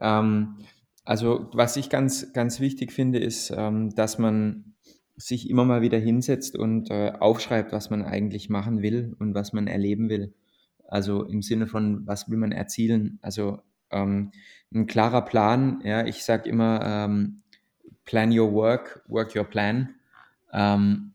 Ähm, 0.00 0.64
also, 1.04 1.48
was 1.52 1.76
ich 1.76 1.88
ganz, 1.88 2.32
ganz 2.32 2.60
wichtig 2.60 2.92
finde, 2.92 3.18
ist, 3.18 3.50
ähm, 3.50 3.94
dass 3.94 4.18
man 4.18 4.74
sich 5.18 5.50
immer 5.50 5.64
mal 5.64 5.82
wieder 5.82 5.98
hinsetzt 5.98 6.56
und 6.56 6.90
äh, 6.90 7.12
aufschreibt, 7.18 7.72
was 7.72 7.90
man 7.90 8.04
eigentlich 8.04 8.48
machen 8.48 8.82
will 8.82 9.16
und 9.18 9.34
was 9.34 9.52
man 9.52 9.66
erleben 9.66 10.08
will. 10.08 10.32
Also 10.86 11.24
im 11.24 11.42
Sinne 11.42 11.66
von, 11.66 12.06
was 12.06 12.30
will 12.30 12.38
man 12.38 12.52
erzielen? 12.52 13.18
Also 13.20 13.60
ähm, 13.90 14.30
ein 14.72 14.86
klarer 14.86 15.22
Plan, 15.22 15.80
ja, 15.84 16.06
ich 16.06 16.24
sage 16.24 16.48
immer, 16.48 16.80
ähm, 16.84 17.42
Plan 18.04 18.30
Your 18.36 18.52
Work, 18.52 19.02
Work 19.08 19.34
Your 19.36 19.44
Plan, 19.44 19.90
ähm, 20.52 21.12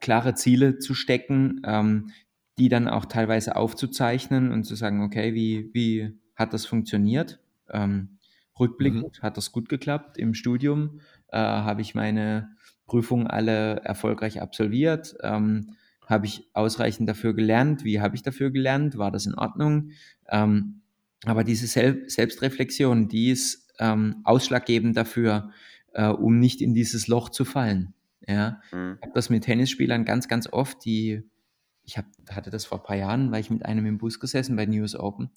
klare 0.00 0.34
Ziele 0.34 0.78
zu 0.78 0.94
stecken, 0.94 1.62
ähm, 1.64 2.10
die 2.58 2.68
dann 2.68 2.88
auch 2.88 3.06
teilweise 3.06 3.56
aufzuzeichnen 3.56 4.52
und 4.52 4.64
zu 4.64 4.74
sagen, 4.76 5.02
okay, 5.02 5.34
wie, 5.34 5.70
wie 5.72 6.18
hat 6.36 6.52
das 6.52 6.66
funktioniert? 6.66 7.40
Ähm, 7.70 8.18
rückblickend 8.58 9.18
mhm. 9.18 9.22
hat 9.22 9.36
das 9.36 9.50
gut 9.50 9.68
geklappt. 9.68 10.18
Im 10.18 10.34
Studium 10.34 11.00
äh, 11.28 11.38
habe 11.38 11.82
ich 11.82 11.94
meine 11.94 12.55
Prüfungen 12.86 13.26
alle 13.26 13.80
erfolgreich 13.80 14.40
absolviert. 14.40 15.16
Ähm, 15.22 15.76
habe 16.06 16.26
ich 16.26 16.48
ausreichend 16.54 17.08
dafür 17.08 17.34
gelernt? 17.34 17.84
Wie 17.84 18.00
habe 18.00 18.14
ich 18.14 18.22
dafür 18.22 18.50
gelernt? 18.50 18.96
War 18.96 19.10
das 19.10 19.26
in 19.26 19.34
Ordnung? 19.34 19.90
Ähm, 20.28 20.82
aber 21.24 21.42
diese 21.42 21.66
Sel 21.66 22.08
Selbstreflexion, 22.08 23.08
die 23.08 23.30
ist 23.30 23.72
ähm, 23.78 24.20
ausschlaggebend 24.24 24.96
dafür, 24.96 25.50
äh, 25.92 26.06
um 26.06 26.38
nicht 26.38 26.62
in 26.62 26.74
dieses 26.74 27.08
Loch 27.08 27.28
zu 27.28 27.44
fallen. 27.44 27.94
Ja, 28.26 28.60
mhm. 28.72 28.96
ich 28.96 29.02
habe 29.02 29.12
das 29.14 29.30
mit 29.30 29.44
Tennisspielern 29.44 30.04
ganz, 30.04 30.28
ganz 30.28 30.52
oft, 30.52 30.84
die, 30.84 31.22
ich 31.82 31.98
hab, 31.98 32.06
hatte 32.30 32.50
das 32.50 32.64
vor 32.64 32.78
ein 32.78 32.84
paar 32.84 32.96
Jahren, 32.96 33.32
weil 33.32 33.40
ich 33.40 33.50
mit 33.50 33.64
einem 33.64 33.86
im 33.86 33.98
Bus 33.98 34.20
gesessen 34.20 34.56
bei 34.56 34.66
News 34.66 34.94
Open, 34.94 35.30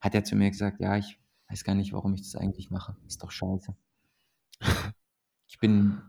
hat 0.00 0.14
er 0.14 0.24
zu 0.24 0.36
mir 0.36 0.50
gesagt, 0.50 0.80
ja, 0.80 0.96
ich 0.96 1.18
weiß 1.48 1.64
gar 1.64 1.74
nicht, 1.74 1.92
warum 1.92 2.14
ich 2.14 2.22
das 2.22 2.36
eigentlich 2.36 2.70
mache. 2.70 2.96
Ist 3.06 3.22
doch 3.22 3.30
scheiße. 3.30 3.74
Ich 5.46 5.60
bin 5.60 6.02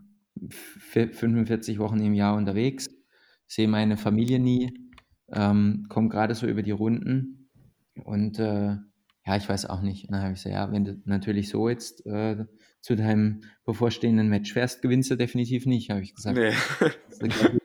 45 0.48 1.78
Wochen 1.78 2.00
im 2.00 2.14
Jahr 2.14 2.36
unterwegs, 2.36 2.88
sehe 3.46 3.68
meine 3.68 3.96
Familie 3.96 4.38
nie, 4.38 4.72
ähm, 5.32 5.86
komme 5.88 6.08
gerade 6.08 6.34
so 6.34 6.46
über 6.46 6.62
die 6.62 6.72
Runden 6.72 7.48
und 8.04 8.38
äh, 8.38 8.76
ja, 9.26 9.36
ich 9.36 9.48
weiß 9.48 9.66
auch 9.66 9.80
nicht. 9.80 10.04
Und 10.04 10.12
dann 10.12 10.22
habe 10.22 10.32
ich 10.34 10.42
gesagt, 10.42 10.54
ja, 10.54 10.70
wenn 10.70 10.84
du 10.84 11.02
natürlich 11.04 11.48
so 11.48 11.68
jetzt 11.68 12.06
äh, 12.06 12.44
zu 12.80 12.94
deinem 12.94 13.40
bevorstehenden 13.64 14.28
Match 14.28 14.52
fährst, 14.52 14.82
gewinnst 14.82 15.10
du 15.10 15.16
definitiv 15.16 15.66
nicht, 15.66 15.90
habe 15.90 16.02
ich 16.02 16.14
gesagt. 16.14 16.38
Nee. 16.38 16.52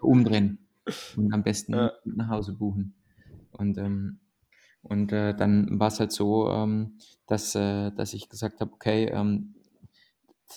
umdrehen 0.01 0.57
und 1.15 1.33
am 1.33 1.43
besten 1.43 1.73
ja. 1.73 1.91
nach 2.05 2.29
Hause 2.29 2.53
buchen. 2.53 2.95
Und, 3.51 3.77
ähm, 3.77 4.19
und 4.81 5.11
äh, 5.11 5.35
dann 5.35 5.79
war 5.79 5.89
es 5.89 5.99
halt 5.99 6.11
so, 6.11 6.49
ähm, 6.49 6.97
dass, 7.27 7.53
äh, 7.53 7.91
dass 7.91 8.13
ich 8.13 8.29
gesagt 8.29 8.59
habe, 8.61 8.73
okay, 8.73 9.05
ähm, 9.05 9.53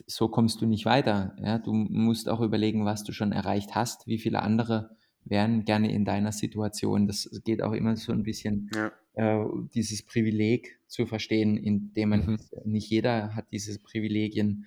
so 0.06 0.28
kommst 0.28 0.60
du 0.60 0.66
nicht 0.66 0.84
weiter. 0.84 1.36
Ja? 1.42 1.58
Du 1.58 1.72
musst 1.72 2.28
auch 2.28 2.40
überlegen, 2.40 2.84
was 2.84 3.04
du 3.04 3.12
schon 3.12 3.32
erreicht 3.32 3.74
hast, 3.74 4.06
wie 4.06 4.18
viele 4.18 4.42
andere 4.42 4.96
wären 5.24 5.64
gerne 5.64 5.92
in 5.92 6.04
deiner 6.04 6.32
Situation. 6.32 7.06
Das 7.06 7.28
geht 7.44 7.62
auch 7.62 7.72
immer 7.72 7.96
so 7.96 8.12
ein 8.12 8.22
bisschen 8.22 8.70
ja. 8.74 8.92
äh, 9.14 9.46
dieses 9.74 10.04
Privileg 10.04 10.78
zu 10.86 11.06
verstehen, 11.06 11.56
indem 11.56 12.10
man 12.10 12.26
mhm. 12.26 12.38
nicht 12.64 12.90
jeder 12.90 13.34
hat 13.34 13.46
diese 13.52 13.78
Privilegien, 13.78 14.66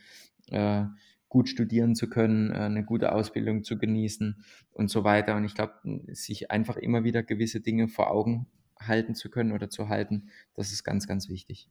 äh, 0.49 0.85
gut 1.29 1.49
studieren 1.49 1.95
zu 1.95 2.09
können, 2.09 2.51
äh, 2.51 2.55
eine 2.59 2.85
gute 2.85 3.11
Ausbildung 3.11 3.63
zu 3.63 3.77
genießen 3.77 4.43
und 4.71 4.89
so 4.89 5.03
weiter. 5.03 5.35
Und 5.35 5.45
ich 5.45 5.55
glaube, 5.55 5.73
sich 6.11 6.51
einfach 6.51 6.77
immer 6.77 7.03
wieder 7.03 7.23
gewisse 7.23 7.59
Dinge 7.59 7.87
vor 7.87 8.11
Augen 8.11 8.47
halten 8.79 9.15
zu 9.15 9.29
können 9.29 9.51
oder 9.51 9.69
zu 9.69 9.89
halten, 9.89 10.29
das 10.55 10.71
ist 10.71 10.83
ganz, 10.83 11.07
ganz 11.07 11.29
wichtig. 11.29 11.69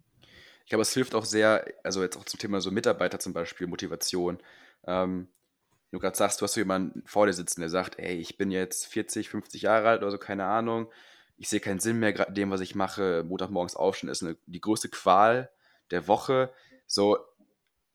Ich 0.67 0.71
glaube, 0.71 0.83
es 0.83 0.93
hilft 0.93 1.14
auch 1.14 1.25
sehr, 1.25 1.64
also 1.85 2.03
jetzt 2.03 2.17
auch 2.17 2.25
zum 2.25 2.41
Thema 2.41 2.61
so 2.61 2.73
Mitarbeiter 2.73 3.21
zum 3.21 3.33
Beispiel, 3.33 3.69
Motivation. 3.69 4.41
Ähm, 4.85 5.29
du 5.93 6.01
gerade 6.01 6.17
sagst, 6.17 6.41
du 6.41 6.43
hast 6.43 6.55
so 6.55 6.61
jemanden 6.61 7.05
vor 7.07 7.27
dir 7.27 7.33
sitzen, 7.35 7.61
der 7.61 7.71
sagt, 7.71 8.01
ey, 8.01 8.17
ich 8.17 8.37
bin 8.37 8.51
jetzt 8.51 8.87
40, 8.87 9.29
50 9.29 9.62
Jahre 9.62 9.91
alt 9.91 10.03
oder 10.03 10.11
so, 10.11 10.19
keine 10.19 10.45
Ahnung. 10.45 10.91
Ich 11.37 11.49
sehe 11.49 11.61
keinen 11.61 11.79
Sinn 11.79 12.01
mehr 12.01 12.12
gerade 12.12 12.33
dem, 12.33 12.51
was 12.51 12.61
ich 12.61 12.75
mache. 12.75 13.23
Montagmorgens 13.23 13.77
aufstehen 13.77 14.11
ist 14.11 14.25
eine, 14.25 14.37
die 14.47 14.61
größte 14.61 14.89
Qual 14.89 15.53
der 15.93 16.09
Woche. 16.09 16.53
So, 16.89 17.17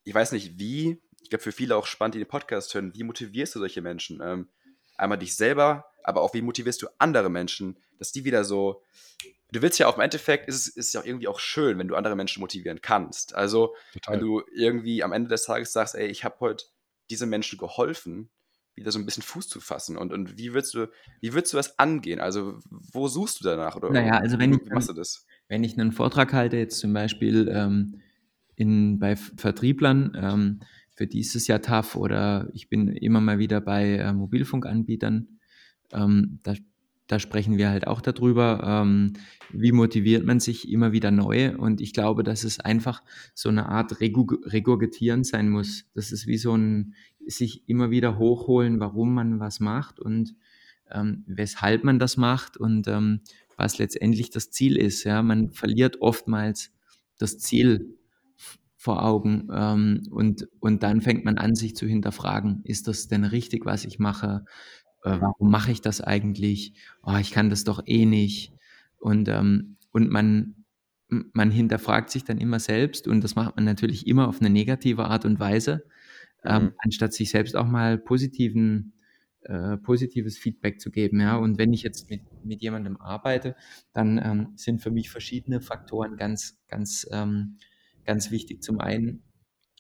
ich 0.06 0.16
weiß 0.16 0.32
nicht 0.32 0.58
wie, 0.58 1.02
ich 1.22 1.30
glaube 1.30 1.44
für 1.44 1.52
viele 1.52 1.76
auch 1.76 1.86
spannend, 1.86 2.16
die 2.16 2.20
den 2.20 2.28
Podcast 2.30 2.74
hören, 2.74 2.94
wie 2.96 3.04
motivierst 3.04 3.54
du 3.54 3.60
solche 3.60 3.82
Menschen? 3.82 4.22
Ähm, 4.24 4.48
einmal 4.96 5.18
dich 5.18 5.36
selber, 5.36 5.92
aber 6.06 6.22
auch 6.22 6.34
wie 6.34 6.42
motivierst 6.42 6.82
du 6.82 6.88
andere 7.00 7.30
Menschen, 7.30 7.78
dass 8.00 8.14
die 8.14 8.24
wieder 8.24 8.46
so, 8.46 8.82
du 9.52 9.62
willst 9.62 9.80
ja 9.80 9.88
auch 9.88 9.96
im 9.96 10.02
Endeffekt, 10.02 10.48
ist 10.48 10.68
es 10.68 10.76
ist 10.76 10.94
ja 10.94 11.02
auch 11.02 11.06
irgendwie 11.06 11.28
auch 11.28 11.40
schön, 11.40 11.78
wenn 11.78 11.88
du 11.88 11.96
andere 11.96 12.16
Menschen 12.16 12.40
motivieren 12.40 12.82
kannst. 12.82 13.36
Also, 13.36 13.76
Total. 13.94 14.16
wenn 14.16 14.22
du 14.22 14.42
irgendwie 14.54 15.04
am 15.04 15.12
Ende 15.12 15.30
des 15.30 15.44
Tages 15.44 15.74
sagst, 15.74 15.96
ey, 15.96 16.08
ich 16.08 16.24
habe 16.24 16.36
heute 16.40 16.66
diesen 17.10 17.30
Menschen 17.30 17.60
geholfen, 17.60 18.30
wieder 18.76 18.92
so 18.92 19.00
ein 19.00 19.06
bisschen 19.06 19.24
Fuß 19.24 19.50
zu 19.50 19.60
fassen? 19.60 19.98
Und, 19.98 20.14
und 20.14 20.38
wie 20.38 20.54
würdest 20.54 20.74
du, 20.74 20.90
wie 21.20 21.34
würdest 21.34 21.54
du 21.54 21.58
das 21.58 21.78
angehen? 21.78 22.20
Also, 22.20 22.60
wo 22.70 23.08
suchst 23.08 23.42
du 23.42 23.44
danach? 23.44 23.76
Oder 23.76 23.92
naja, 23.92 24.18
also 24.18 24.40
wenn 24.40 24.54
ich, 24.54 24.66
machst 24.70 24.90
du 24.90 24.94
das? 24.94 25.26
Wenn 25.48 25.64
ich 25.64 25.78
einen 25.78 25.92
Vortrag 25.92 26.34
halte, 26.34 26.58
jetzt 26.58 26.80
zum 26.80 26.94
Beispiel 26.94 27.50
ähm, 27.54 28.02
in, 28.56 29.00
bei 29.00 29.16
Vertrieblern, 29.16 30.14
ähm, 30.16 30.62
für 30.96 31.08
dieses 31.08 31.48
Jahr 31.48 31.62
TAF 31.62 31.96
oder 31.96 32.50
ich 32.54 32.70
bin 32.70 32.88
immer 32.90 33.22
mal 33.22 33.40
wieder 33.40 33.60
bei 33.60 33.96
äh, 33.96 34.14
Mobilfunkanbietern, 34.14 35.40
ähm, 35.94 36.40
da 36.44 36.54
da 37.12 37.20
sprechen 37.20 37.58
wir 37.58 37.70
halt 37.70 37.88
auch 37.88 38.00
darüber, 38.00 38.64
ähm, 38.64 39.14
wie 39.52 39.74
motiviert 39.74 40.26
man 40.26 40.40
sich 40.40 40.70
immer 40.72 40.94
wieder 40.94 41.12
neu. 41.12 41.58
Und 41.58 41.82
ich 41.82 41.92
glaube, 41.92 42.24
dass 42.24 42.46
es 42.46 42.62
einfach 42.62 43.04
so 43.34 43.50
eine 43.50 43.68
Art 43.68 44.00
Regurgitieren 44.00 45.26
sein 45.26 45.50
muss. 45.50 45.84
Das 45.94 46.14
ist 46.14 46.26
wie 46.26 46.38
so 46.38 46.56
ein 46.56 46.94
sich 47.28 47.68
immer 47.68 47.92
wieder 47.92 48.18
hochholen, 48.18 48.80
warum 48.80 49.14
man 49.14 49.42
was 49.42 49.60
macht 49.60 50.00
und 50.00 50.36
ähm, 50.90 51.26
weshalb 51.28 51.84
man 51.84 52.00
das 52.00 52.16
macht 52.16 52.56
und 52.56 52.88
ähm, 52.88 53.20
was 53.58 53.78
letztendlich 53.78 54.30
das 54.30 54.50
Ziel 54.50 54.78
ist. 54.78 55.04
Ja, 55.04 55.22
man 55.22 55.52
verliert 55.52 56.02
oftmals 56.02 56.72
das 57.18 57.40
Ziel 57.40 57.98
vor 58.78 59.04
Augen 59.04 59.50
ähm, 59.54 60.08
und, 60.10 60.48
und 60.60 60.82
dann 60.82 61.02
fängt 61.02 61.26
man 61.26 61.38
an, 61.38 61.56
sich 61.56 61.76
zu 61.76 61.86
hinterfragen, 61.86 62.62
ist 62.64 62.88
das 62.88 63.08
denn 63.08 63.26
richtig, 63.26 63.66
was 63.66 63.86
ich 63.86 64.00
mache? 64.00 64.46
Äh, 65.04 65.18
warum 65.20 65.50
mache 65.50 65.72
ich 65.72 65.82
das 65.82 66.02
eigentlich? 66.02 66.74
Oh, 67.04 67.18
ich 67.20 67.32
kann 67.32 67.50
das 67.50 67.64
doch 67.64 67.82
eh 67.86 68.06
nicht. 68.06 68.54
Und, 69.00 69.28
ähm, 69.28 69.78
und 69.92 70.10
man, 70.10 70.56
man 71.08 71.52
hinterfragt 71.52 72.10
sich 72.10 72.24
dann 72.24 72.38
immer 72.38 72.60
selbst 72.60 73.08
und 73.08 73.24
das 73.24 73.36
macht 73.36 73.56
man 73.56 73.66
natürlich 73.66 74.08
immer 74.08 74.28
auf 74.28 74.40
eine 74.40 74.50
negative 74.50 75.06
Art 75.06 75.26
und 75.26 75.40
Weise, 75.40 75.84
ähm, 76.44 76.64
mhm. 76.64 76.72
anstatt 76.78 77.14
sich 77.14 77.32
selbst 77.32 77.56
auch 77.56 77.68
mal 77.68 77.98
positiven, 77.98 78.94
äh, 79.42 79.78
positives 79.78 80.38
Feedback 80.38 80.80
zu 80.80 80.92
geben. 80.92 81.20
Ja? 81.20 81.36
Und 81.36 81.58
wenn 81.58 81.74
ich 81.74 81.82
jetzt 81.82 82.10
mit, 82.10 82.22
mit 82.46 82.62
jemandem 82.62 82.98
arbeite, 82.98 83.56
dann 83.94 84.20
ähm, 84.24 84.54
sind 84.56 84.82
für 84.82 84.92
mich 84.92 85.10
verschiedene 85.10 85.62
Faktoren 85.62 86.16
ganz, 86.16 86.60
ganz, 86.68 87.08
ähm, 87.12 87.58
ganz 88.06 88.30
wichtig. 88.30 88.62
Zum 88.62 88.80
einen 88.80 89.24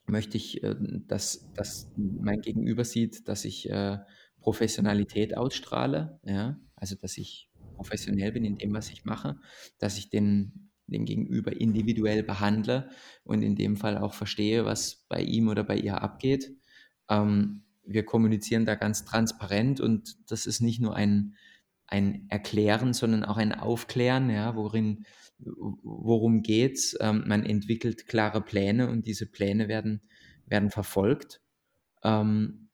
möchte 0.07 0.35
ich, 0.37 0.63
äh, 0.63 0.75
dass, 1.07 1.47
dass 1.53 1.91
mein 1.95 2.41
Gegenüber 2.41 2.83
sieht, 2.83 3.27
dass 3.27 3.45
ich 3.45 3.69
äh, 3.69 3.99
Professionalität 4.41 5.37
ausstrahle, 5.37 6.19
ja, 6.25 6.59
also 6.75 6.95
dass 6.95 7.17
ich 7.17 7.49
professionell 7.75 8.31
bin 8.31 8.43
in 8.43 8.57
dem, 8.57 8.73
was 8.73 8.89
ich 8.89 9.05
mache, 9.05 9.39
dass 9.79 9.97
ich 9.97 10.09
den, 10.09 10.71
den 10.87 11.05
Gegenüber 11.05 11.59
individuell 11.59 12.23
behandle 12.23 12.89
und 13.23 13.41
in 13.43 13.55
dem 13.55 13.77
Fall 13.77 13.97
auch 13.97 14.13
verstehe, 14.13 14.65
was 14.65 15.05
bei 15.07 15.21
ihm 15.21 15.47
oder 15.47 15.63
bei 15.63 15.77
ihr 15.77 16.01
abgeht. 16.01 16.55
Ähm, 17.09 17.63
wir 17.83 18.03
kommunizieren 18.05 18.65
da 18.65 18.75
ganz 18.75 19.05
transparent 19.05 19.79
und 19.79 20.15
das 20.29 20.45
ist 20.45 20.61
nicht 20.61 20.81
nur 20.81 20.95
ein, 20.95 21.35
ein 21.87 22.25
Erklären, 22.29 22.93
sondern 22.93 23.23
auch 23.23 23.37
ein 23.37 23.53
Aufklären, 23.53 24.29
ja, 24.29 24.55
worin, 24.55 25.05
worum 25.39 26.41
geht's. 26.41 26.95
Ähm, 26.99 27.23
man 27.27 27.45
entwickelt 27.45 28.07
klare 28.07 28.41
Pläne 28.41 28.89
und 28.89 29.07
diese 29.07 29.25
Pläne 29.25 29.67
werden, 29.67 30.01
werden 30.45 30.69
verfolgt. 30.69 31.41
Ähm, 32.03 32.69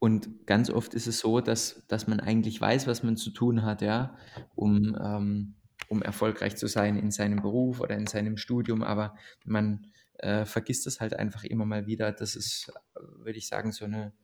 und 0.00 0.46
ganz 0.46 0.70
oft 0.70 0.94
ist 0.94 1.06
es 1.06 1.18
so, 1.18 1.40
dass, 1.40 1.86
dass 1.86 2.06
man 2.06 2.20
eigentlich 2.20 2.58
weiß, 2.58 2.86
was 2.86 3.02
man 3.02 3.18
zu 3.18 3.30
tun 3.30 3.62
hat, 3.62 3.82
ja, 3.82 4.16
um, 4.54 4.96
ähm, 4.98 5.54
um 5.88 6.00
erfolgreich 6.00 6.56
zu 6.56 6.68
sein 6.68 6.96
in 6.96 7.10
seinem 7.10 7.42
Beruf 7.42 7.80
oder 7.80 7.96
in 7.96 8.06
seinem 8.06 8.38
Studium, 8.38 8.82
aber 8.82 9.14
man 9.44 9.92
äh, 10.14 10.46
vergisst 10.46 10.86
es 10.86 11.00
halt 11.00 11.14
einfach 11.14 11.44
immer 11.44 11.66
mal 11.66 11.86
wieder. 11.86 12.12
Das 12.12 12.34
ist, 12.34 12.72
würde 12.94 13.38
ich 13.38 13.46
sagen, 13.46 13.72
so 13.72 13.84
eine 13.84 14.14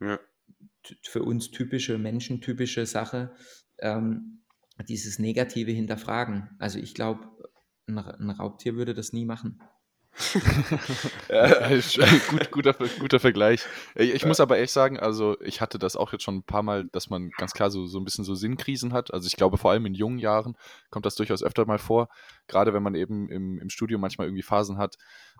ja. 0.00 0.18
für 1.02 1.22
uns 1.22 1.50
typische, 1.50 1.98
menschentypische 1.98 2.86
Sache, 2.86 3.34
ähm, 3.78 4.42
dieses 4.88 5.18
negative 5.18 5.70
Hinterfragen. 5.70 6.48
Also 6.58 6.78
ich 6.78 6.94
glaube, 6.94 7.28
ein, 7.86 7.98
ein 7.98 8.30
Raubtier 8.30 8.74
würde 8.76 8.94
das 8.94 9.12
nie 9.12 9.26
machen. 9.26 9.60
ja, 11.28 11.68
gut, 12.30 12.50
guter, 12.50 12.74
guter 12.98 13.20
Vergleich. 13.20 13.66
Ich, 13.94 14.24
muss 14.24 14.40
aber 14.40 14.56
ehrlich 14.56 14.72
sagen, 14.72 14.98
also 14.98 15.36
ich 15.40 15.60
hatte 15.60 15.78
das 15.78 15.96
auch 15.96 16.12
jetzt 16.12 16.22
schon 16.22 16.36
ein 16.36 16.42
paar 16.42 16.62
Mal, 16.62 16.86
dass 16.92 17.10
man 17.10 17.30
ganz 17.30 17.52
klar 17.52 17.70
so, 17.70 17.86
so 17.86 17.98
ein 17.98 18.04
bisschen 18.04 18.24
so 18.24 18.34
Sinnkrisen 18.34 18.92
hat. 18.92 19.12
Also 19.12 19.26
ich 19.26 19.36
glaube, 19.36 19.58
vor 19.58 19.70
allem 19.70 19.84
in 19.86 19.94
jungen 19.94 20.18
Jahren 20.18 20.56
kommt 20.90 21.04
das 21.04 21.16
durchaus 21.16 21.42
öfter 21.42 21.66
mal 21.66 21.78
vor. 21.78 22.08
Gerade 22.46 22.72
wenn 22.72 22.82
man 22.82 22.94
eben 22.94 23.28
im, 23.28 23.58
im 23.58 23.68
Studium 23.68 24.00
manchmal 24.00 24.26
irgendwie 24.26 24.42
Phasen 24.42 24.78
hat, 24.78 24.96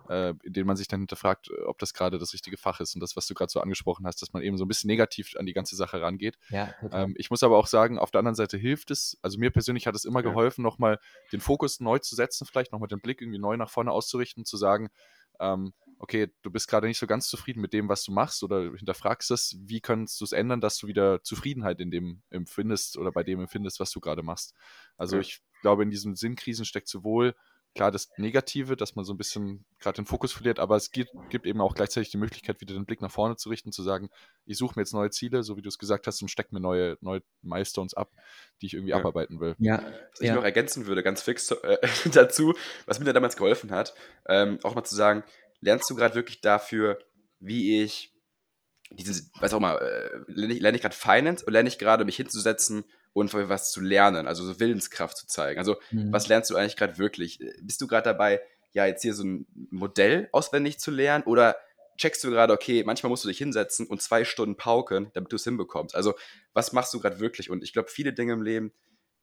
äh, 0.09 0.33
in 0.43 0.53
denen 0.53 0.67
man 0.67 0.77
sich 0.77 0.87
dann 0.87 1.01
hinterfragt, 1.01 1.49
ob 1.65 1.79
das 1.79 1.93
gerade 1.93 2.17
das 2.19 2.33
richtige 2.33 2.57
Fach 2.57 2.79
ist 2.79 2.95
und 2.95 3.01
das, 3.01 3.15
was 3.15 3.27
du 3.27 3.33
gerade 3.33 3.51
so 3.51 3.59
angesprochen 3.59 4.05
hast, 4.05 4.21
dass 4.21 4.33
man 4.33 4.43
eben 4.43 4.57
so 4.57 4.65
ein 4.65 4.67
bisschen 4.67 4.87
negativ 4.87 5.35
an 5.37 5.45
die 5.45 5.53
ganze 5.53 5.75
Sache 5.75 6.01
rangeht. 6.01 6.37
Ja, 6.49 6.73
ähm, 6.91 7.13
ich 7.17 7.29
muss 7.29 7.43
aber 7.43 7.57
auch 7.57 7.67
sagen, 7.67 7.99
auf 7.99 8.11
der 8.11 8.19
anderen 8.19 8.35
Seite 8.35 8.57
hilft 8.57 8.91
es, 8.91 9.17
also 9.21 9.39
mir 9.39 9.51
persönlich 9.51 9.87
hat 9.87 9.95
es 9.95 10.05
immer 10.05 10.23
geholfen, 10.23 10.61
nochmal 10.63 10.99
den 11.31 11.39
Fokus 11.39 11.79
neu 11.79 11.99
zu 11.99 12.15
setzen, 12.15 12.45
vielleicht 12.45 12.71
nochmal 12.71 12.87
den 12.87 13.01
Blick 13.01 13.21
irgendwie 13.21 13.39
neu 13.39 13.57
nach 13.57 13.69
vorne 13.69 13.91
auszurichten, 13.91 14.45
zu 14.45 14.57
sagen, 14.57 14.89
ähm, 15.39 15.73
okay, 15.99 16.31
du 16.41 16.51
bist 16.51 16.67
gerade 16.67 16.87
nicht 16.87 16.99
so 16.99 17.07
ganz 17.07 17.27
zufrieden 17.27 17.61
mit 17.61 17.73
dem, 17.73 17.89
was 17.89 18.03
du 18.03 18.11
machst 18.11 18.43
oder 18.43 18.61
hinterfragst 18.75 19.31
es, 19.31 19.57
wie 19.59 19.81
kannst 19.81 20.19
du 20.21 20.25
es 20.25 20.31
ändern, 20.31 20.61
dass 20.61 20.77
du 20.77 20.87
wieder 20.87 21.23
Zufriedenheit 21.23 21.79
in 21.79 21.91
dem 21.91 22.21
empfindest 22.29 22.97
oder 22.97 23.11
bei 23.11 23.23
dem 23.23 23.39
empfindest, 23.39 23.79
was 23.79 23.91
du 23.91 23.99
gerade 23.99 24.23
machst. 24.23 24.53
Also 24.95 25.15
ja. 25.15 25.21
ich 25.21 25.41
glaube, 25.61 25.83
in 25.83 25.89
diesen 25.89 26.15
Sinnkrisen 26.15 26.65
steckt 26.65 26.87
sowohl 26.87 27.35
klar 27.75 27.91
das 27.91 28.09
Negative, 28.17 28.75
dass 28.75 28.95
man 28.95 29.05
so 29.05 29.13
ein 29.13 29.17
bisschen 29.17 29.65
gerade 29.79 29.97
den 29.97 30.05
Fokus 30.05 30.33
verliert, 30.33 30.59
aber 30.59 30.75
es 30.75 30.91
gibt, 30.91 31.11
gibt, 31.29 31.45
eben 31.45 31.61
auch 31.61 31.75
gleichzeitig 31.75 32.09
die 32.09 32.17
Möglichkeit, 32.17 32.59
wieder 32.61 32.73
den 32.73 32.85
Blick 32.85 33.01
nach 33.01 33.11
vorne 33.11 33.35
zu 33.35 33.49
richten, 33.49 33.71
zu 33.71 33.83
sagen, 33.83 34.09
ich 34.45 34.57
suche 34.57 34.73
mir 34.75 34.81
jetzt 34.81 34.93
neue 34.93 35.09
Ziele, 35.11 35.43
so 35.43 35.57
wie 35.57 35.61
du 35.61 35.69
es 35.69 35.77
gesagt 35.77 36.07
hast, 36.07 36.21
und 36.21 36.29
stecke 36.29 36.53
mir 36.53 36.59
neue, 36.59 36.97
neue 37.01 37.21
Milestones 37.41 37.93
ab, 37.93 38.11
die 38.61 38.67
ich 38.67 38.73
irgendwie 38.73 38.91
ja. 38.91 38.97
abarbeiten 38.97 39.39
will. 39.39 39.55
Ja. 39.59 39.83
Was 40.11 40.19
ja. 40.19 40.29
ich 40.29 40.35
noch 40.35 40.43
ergänzen 40.43 40.87
würde, 40.87 41.03
ganz 41.03 41.21
fix 41.21 41.51
äh, 41.51 41.77
dazu, 42.11 42.53
was 42.85 42.99
mir 42.99 43.05
da 43.05 43.13
damals 43.13 43.37
geholfen 43.37 43.71
hat, 43.71 43.93
ähm, 44.27 44.59
auch 44.63 44.75
mal 44.75 44.83
zu 44.83 44.95
sagen, 44.95 45.23
lernst 45.61 45.89
du 45.89 45.95
gerade 45.95 46.15
wirklich 46.15 46.41
dafür, 46.41 46.99
wie 47.39 47.83
ich 47.83 48.13
diese, 48.91 49.29
was 49.39 49.53
auch 49.53 49.59
mal, 49.59 49.77
äh, 49.77 50.31
lerne 50.31 50.53
ich, 50.53 50.61
lerne 50.61 50.77
ich 50.77 50.81
gerade 50.81 50.95
Finance 50.95 51.43
oder 51.43 51.53
lerne 51.53 51.69
ich 51.69 51.77
gerade, 51.77 52.05
mich 52.05 52.15
hinzusetzen 52.15 52.85
und 53.17 53.33
was 53.33 53.71
zu 53.71 53.81
lernen, 53.81 54.27
also 54.27 54.45
so 54.45 54.59
Willenskraft 54.59 55.17
zu 55.17 55.25
zeigen. 55.25 55.57
Also, 55.59 55.77
mhm. 55.91 56.13
was 56.13 56.27
lernst 56.27 56.51
du 56.51 56.55
eigentlich 56.55 56.75
gerade 56.75 56.99
wirklich? 56.99 57.39
Bist 57.61 57.81
du 57.81 57.87
gerade 57.87 58.03
dabei, 58.03 58.41
ja, 58.73 58.85
jetzt 58.85 59.01
hier 59.01 59.15
so 59.15 59.23
ein 59.23 59.47
Modell 59.71 60.29
auswendig 60.31 60.77
zu 60.77 60.91
lernen 60.91 61.23
oder 61.23 61.57
checkst 61.97 62.23
du 62.23 62.29
gerade, 62.29 62.53
okay, 62.53 62.83
manchmal 62.85 63.09
musst 63.09 63.23
du 63.23 63.27
dich 63.27 63.39
hinsetzen 63.39 63.87
und 63.87 64.03
zwei 64.03 64.23
Stunden 64.23 64.55
pauken, 64.55 65.09
damit 65.13 65.31
du 65.31 65.35
es 65.35 65.43
hinbekommst. 65.43 65.95
Also, 65.95 66.13
was 66.53 66.73
machst 66.73 66.93
du 66.93 66.99
gerade 66.99 67.19
wirklich? 67.19 67.49
Und 67.49 67.63
ich 67.63 67.73
glaube, 67.73 67.89
viele 67.89 68.13
Dinge 68.13 68.33
im 68.33 68.43
Leben, 68.43 68.71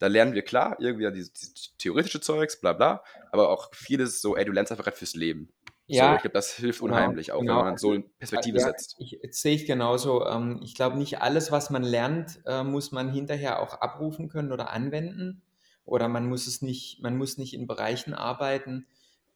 da 0.00 0.08
lernen 0.08 0.34
wir 0.34 0.42
klar, 0.42 0.76
irgendwie 0.80 1.08
dieses, 1.12 1.32
dieses 1.32 1.76
theoretische 1.78 2.20
Zeugs, 2.20 2.60
bla 2.60 2.72
bla, 2.72 3.04
aber 3.30 3.48
auch 3.48 3.72
vieles 3.72 4.20
so, 4.20 4.36
ey, 4.36 4.44
du 4.44 4.50
lernst 4.50 4.72
einfach 4.72 4.84
gerade 4.84 4.96
fürs 4.96 5.14
Leben. 5.14 5.52
Ja, 5.86 6.10
so, 6.10 6.16
ich 6.16 6.22
glaube, 6.22 6.34
das 6.34 6.52
hilft 6.54 6.80
genau, 6.80 6.94
unheimlich, 6.94 7.32
auch 7.32 7.40
genau. 7.40 7.58
wenn 7.58 7.64
man 7.64 7.76
so 7.76 7.92
in 7.92 8.10
Perspektive 8.18 8.58
ja, 8.58 8.64
setzt. 8.64 8.96
Ich, 8.98 9.18
sehe 9.32 9.54
ich 9.54 9.66
genauso. 9.66 10.26
Ähm, 10.26 10.60
ich 10.62 10.74
glaube, 10.74 10.96
nicht 10.96 11.20
alles, 11.20 11.52
was 11.52 11.70
man 11.70 11.82
lernt, 11.82 12.40
äh, 12.46 12.64
muss 12.64 12.90
man 12.90 13.12
hinterher 13.12 13.60
auch 13.60 13.80
abrufen 13.80 14.28
können 14.28 14.52
oder 14.52 14.70
anwenden. 14.70 15.42
Oder 15.84 16.08
man 16.08 16.26
muss 16.26 16.46
es 16.46 16.62
nicht, 16.62 17.02
man 17.02 17.18
muss 17.18 17.36
nicht 17.36 17.52
in 17.52 17.66
Bereichen 17.66 18.14
arbeiten, 18.14 18.86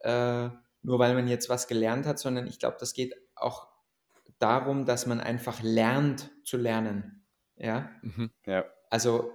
äh, 0.01 0.49
nur 0.82 0.99
weil 0.99 1.14
man 1.14 1.28
jetzt 1.28 1.51
was 1.51 1.68
gelernt 1.68 2.07
hat, 2.07 2.18
sondern 2.18 2.46
ich 2.46 2.59
glaube, 2.59 2.78
das 2.80 2.94
geht 2.94 3.14
auch 3.34 3.68
darum, 4.38 4.86
dass 4.86 5.07
man 5.07 5.20
einfach 5.20 5.62
lernt 5.62 6.30
zu 6.44 6.57
lernen. 6.57 7.26
Ja. 7.57 7.90
Mhm. 8.03 8.30
ja. 8.46 8.64
Also 8.88 9.30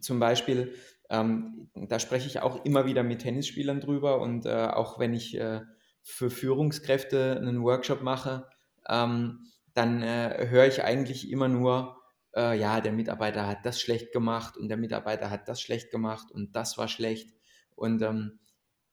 zum 0.00 0.20
Beispiel, 0.20 0.74
ähm, 1.10 1.70
da 1.74 1.98
spreche 1.98 2.28
ich 2.28 2.40
auch 2.40 2.64
immer 2.64 2.86
wieder 2.86 3.02
mit 3.02 3.22
Tennisspielern 3.22 3.80
drüber 3.80 4.20
und 4.20 4.46
äh, 4.46 4.66
auch 4.66 4.98
wenn 5.00 5.14
ich 5.14 5.36
äh, 5.36 5.62
für 6.02 6.30
Führungskräfte 6.30 7.36
einen 7.36 7.62
Workshop 7.62 8.02
mache, 8.02 8.48
ähm, 8.88 9.46
dann 9.74 10.02
äh, 10.02 10.48
höre 10.48 10.66
ich 10.66 10.84
eigentlich 10.84 11.30
immer 11.30 11.48
nur, 11.48 11.96
äh, 12.34 12.58
ja, 12.58 12.80
der 12.80 12.92
Mitarbeiter 12.92 13.46
hat 13.46 13.64
das 13.64 13.80
schlecht 13.80 14.12
gemacht 14.12 14.56
und 14.56 14.68
der 14.68 14.76
Mitarbeiter 14.76 15.30
hat 15.30 15.48
das 15.48 15.60
schlecht 15.60 15.90
gemacht 15.90 16.30
und 16.30 16.54
das 16.56 16.76
war 16.78 16.88
schlecht. 16.88 17.30
Und, 17.74 18.02
ähm, 18.02 18.40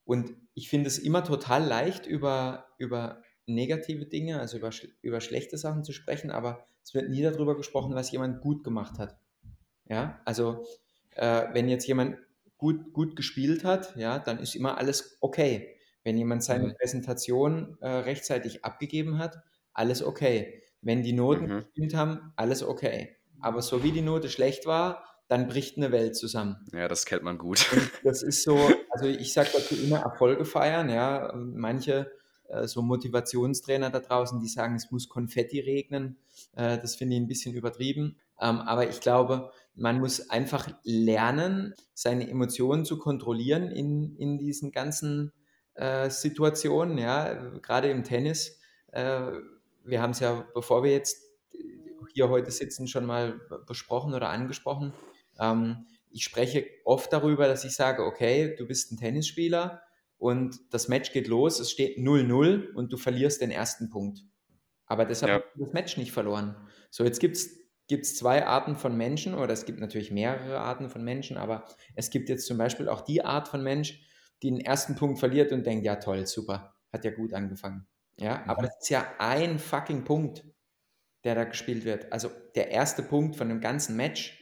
und 0.05 0.36
ich 0.53 0.70
finde 0.70 0.88
es 0.88 0.97
immer 0.97 1.24
total 1.24 1.66
leicht, 1.66 2.05
über, 2.05 2.68
über 2.78 3.22
negative 3.45 4.05
Dinge, 4.05 4.39
also 4.39 4.57
über, 4.57 4.72
über 5.01 5.22
schlechte 5.22 5.57
Sachen 5.57 5.84
zu 5.84 5.91
sprechen, 5.91 6.32
aber 6.32 6.66
es 6.84 6.93
wird 6.93 7.10
nie 7.10 7.22
darüber 7.22 7.57
gesprochen, 7.57 7.95
was 7.95 8.12
jemand 8.12 8.41
gut 8.41 8.64
gemacht 8.64 8.99
hat. 8.99 9.18
Ja, 9.86 10.22
also 10.26 10.66
äh, 11.12 11.47
wenn 11.53 11.68
jetzt 11.68 11.88
jemand 11.88 12.18
gut, 12.57 12.93
gut 12.93 13.16
gespielt 13.16 13.64
hat, 13.64 13.95
ja, 13.95 14.20
dann 14.20 14.39
ist 14.39 14.55
immer 14.55 14.78
alles 14.78 15.18
okay. 15.22 15.78
Wenn 16.04 16.18
jemand 16.18 16.43
seine 16.43 16.68
mhm. 16.68 16.76
Präsentation 16.76 17.78
äh, 17.82 17.89
rechtzeitig 17.89 18.64
abgegeben 18.64 19.18
hat, 19.18 19.38
alles 19.74 20.04
okay. 20.04 20.64
Wenn 20.82 21.04
die 21.04 21.14
Noten 21.14 21.47
mhm. 21.47 21.60
gestimmt 21.60 21.93
haben, 21.93 22.34
alles 22.36 22.64
okay. 22.64 23.18
Aber 23.41 23.62
so 23.62 23.84
wie 23.84 23.91
die 23.91 24.02
Note 24.02 24.30
schlecht 24.30 24.66
war, 24.66 25.04
dann 25.28 25.47
bricht 25.47 25.78
eine 25.78 25.91
Welt 25.91 26.16
zusammen. 26.16 26.58
Ja, 26.74 26.88
das 26.88 27.06
kennt 27.06 27.24
man 27.24 27.38
gut. 27.38 27.66
Und 27.72 27.91
das 28.04 28.24
ist 28.24 28.43
so, 28.43 28.58
also 28.89 29.08
ich 29.08 29.34
sage 29.34 29.50
dazu 29.54 29.76
immer 29.76 30.00
Erfolge 30.00 30.43
feiern, 30.43 30.89
ja. 30.89 31.32
Manche 31.36 32.12
äh, 32.50 32.68
so 32.68 32.82
Motivationstrainer 32.82 33.91
da 33.91 34.00
draußen, 34.00 34.39
die 34.39 34.47
sagen, 34.47 34.76
es 34.76 34.91
muss 34.91 35.08
Konfetti 35.08 35.60
regnen. 35.60 36.18
Äh, 36.56 36.80
das 36.80 36.95
finde 36.95 37.16
ich 37.16 37.22
ein 37.22 37.28
bisschen 37.28 37.54
übertrieben. 37.54 38.18
Ähm, 38.41 38.60
aber 38.60 38.89
ich 38.89 39.02
glaube, 39.02 39.52
man 39.76 40.00
muss 40.00 40.30
einfach 40.30 40.70
lernen, 40.84 41.74
seine 41.93 42.30
Emotionen 42.30 42.86
zu 42.86 42.97
kontrollieren 42.97 43.72
in, 43.72 44.16
in 44.18 44.38
diesen 44.38 44.72
ganzen 44.72 45.32
äh, 45.80 46.09
Situationen, 46.09 46.97
ja, 46.97 47.34
gerade 47.61 47.89
im 47.89 48.03
Tennis. 48.03 48.59
Äh, 48.91 49.32
wir 49.86 50.01
haben 50.01 50.11
es 50.11 50.19
ja, 50.19 50.45
bevor 50.53 50.84
wir 50.84 50.91
jetzt 50.91 51.23
hier 52.13 52.30
heute 52.30 52.51
sitzen, 52.51 52.88
schon 52.88 53.05
mal 53.05 53.39
besprochen 53.65 54.13
oder 54.13 54.30
angesprochen. 54.30 54.93
Ähm, 55.39 55.86
ich 56.11 56.23
spreche 56.23 56.65
oft 56.84 57.13
darüber, 57.13 57.47
dass 57.47 57.63
ich 57.63 57.75
sage, 57.75 58.03
okay, 58.03 58.55
du 58.57 58.67
bist 58.67 58.91
ein 58.91 58.97
Tennisspieler 58.97 59.82
und 60.17 60.59
das 60.71 60.89
Match 60.89 61.13
geht 61.13 61.27
los, 61.27 61.59
es 61.59 61.71
steht 61.71 61.97
0-0 61.97 62.73
und 62.73 62.91
du 62.91 62.97
verlierst 62.97 63.41
den 63.41 63.51
ersten 63.51 63.89
Punkt. 63.89 64.25
Aber 64.86 65.05
deshalb 65.05 65.32
ja. 65.32 65.39
hast 65.39 65.55
du 65.55 65.63
das 65.63 65.73
Match 65.73 65.97
nicht 65.97 66.11
verloren. 66.11 66.57
So, 66.89 67.05
jetzt 67.05 67.21
gibt 67.21 67.38
es 67.38 68.15
zwei 68.17 68.45
Arten 68.45 68.75
von 68.75 68.97
Menschen, 68.97 69.36
oder 69.36 69.53
es 69.53 69.65
gibt 69.65 69.80
natürlich 69.80 70.11
mehrere 70.11 70.59
Arten 70.59 70.89
von 70.89 71.05
Menschen, 71.05 71.38
aber 71.38 71.63
es 71.95 72.09
gibt 72.09 72.27
jetzt 72.27 72.47
zum 72.47 72.57
Beispiel 72.57 72.89
auch 72.89 73.01
die 73.01 73.23
Art 73.23 73.47
von 73.47 73.63
Mensch, 73.63 74.01
den 74.44 74.60
ersten 74.60 74.96
Punkt 74.96 75.20
verliert 75.20 75.52
und 75.52 75.66
denkt, 75.66 75.86
ja 75.86 75.98
toll, 75.98 76.26
super, 76.26 76.76
hat 76.92 77.06
ja 77.06 77.12
gut 77.12 77.34
angefangen. 77.34 77.88
Ja, 78.18 78.44
aber 78.48 78.64
das 78.64 78.78
ist 78.82 78.90
ja 78.90 79.06
ein 79.18 79.60
fucking 79.60 80.04
Punkt, 80.04 80.44
der 81.24 81.36
da 81.36 81.46
gespielt 81.46 81.86
wird. 81.86 82.12
Also 82.12 82.30
der 82.56 82.70
erste 82.70 83.02
Punkt 83.02 83.36
von 83.36 83.50
dem 83.50 83.62
ganzen 83.62 83.96
Match. 83.96 84.36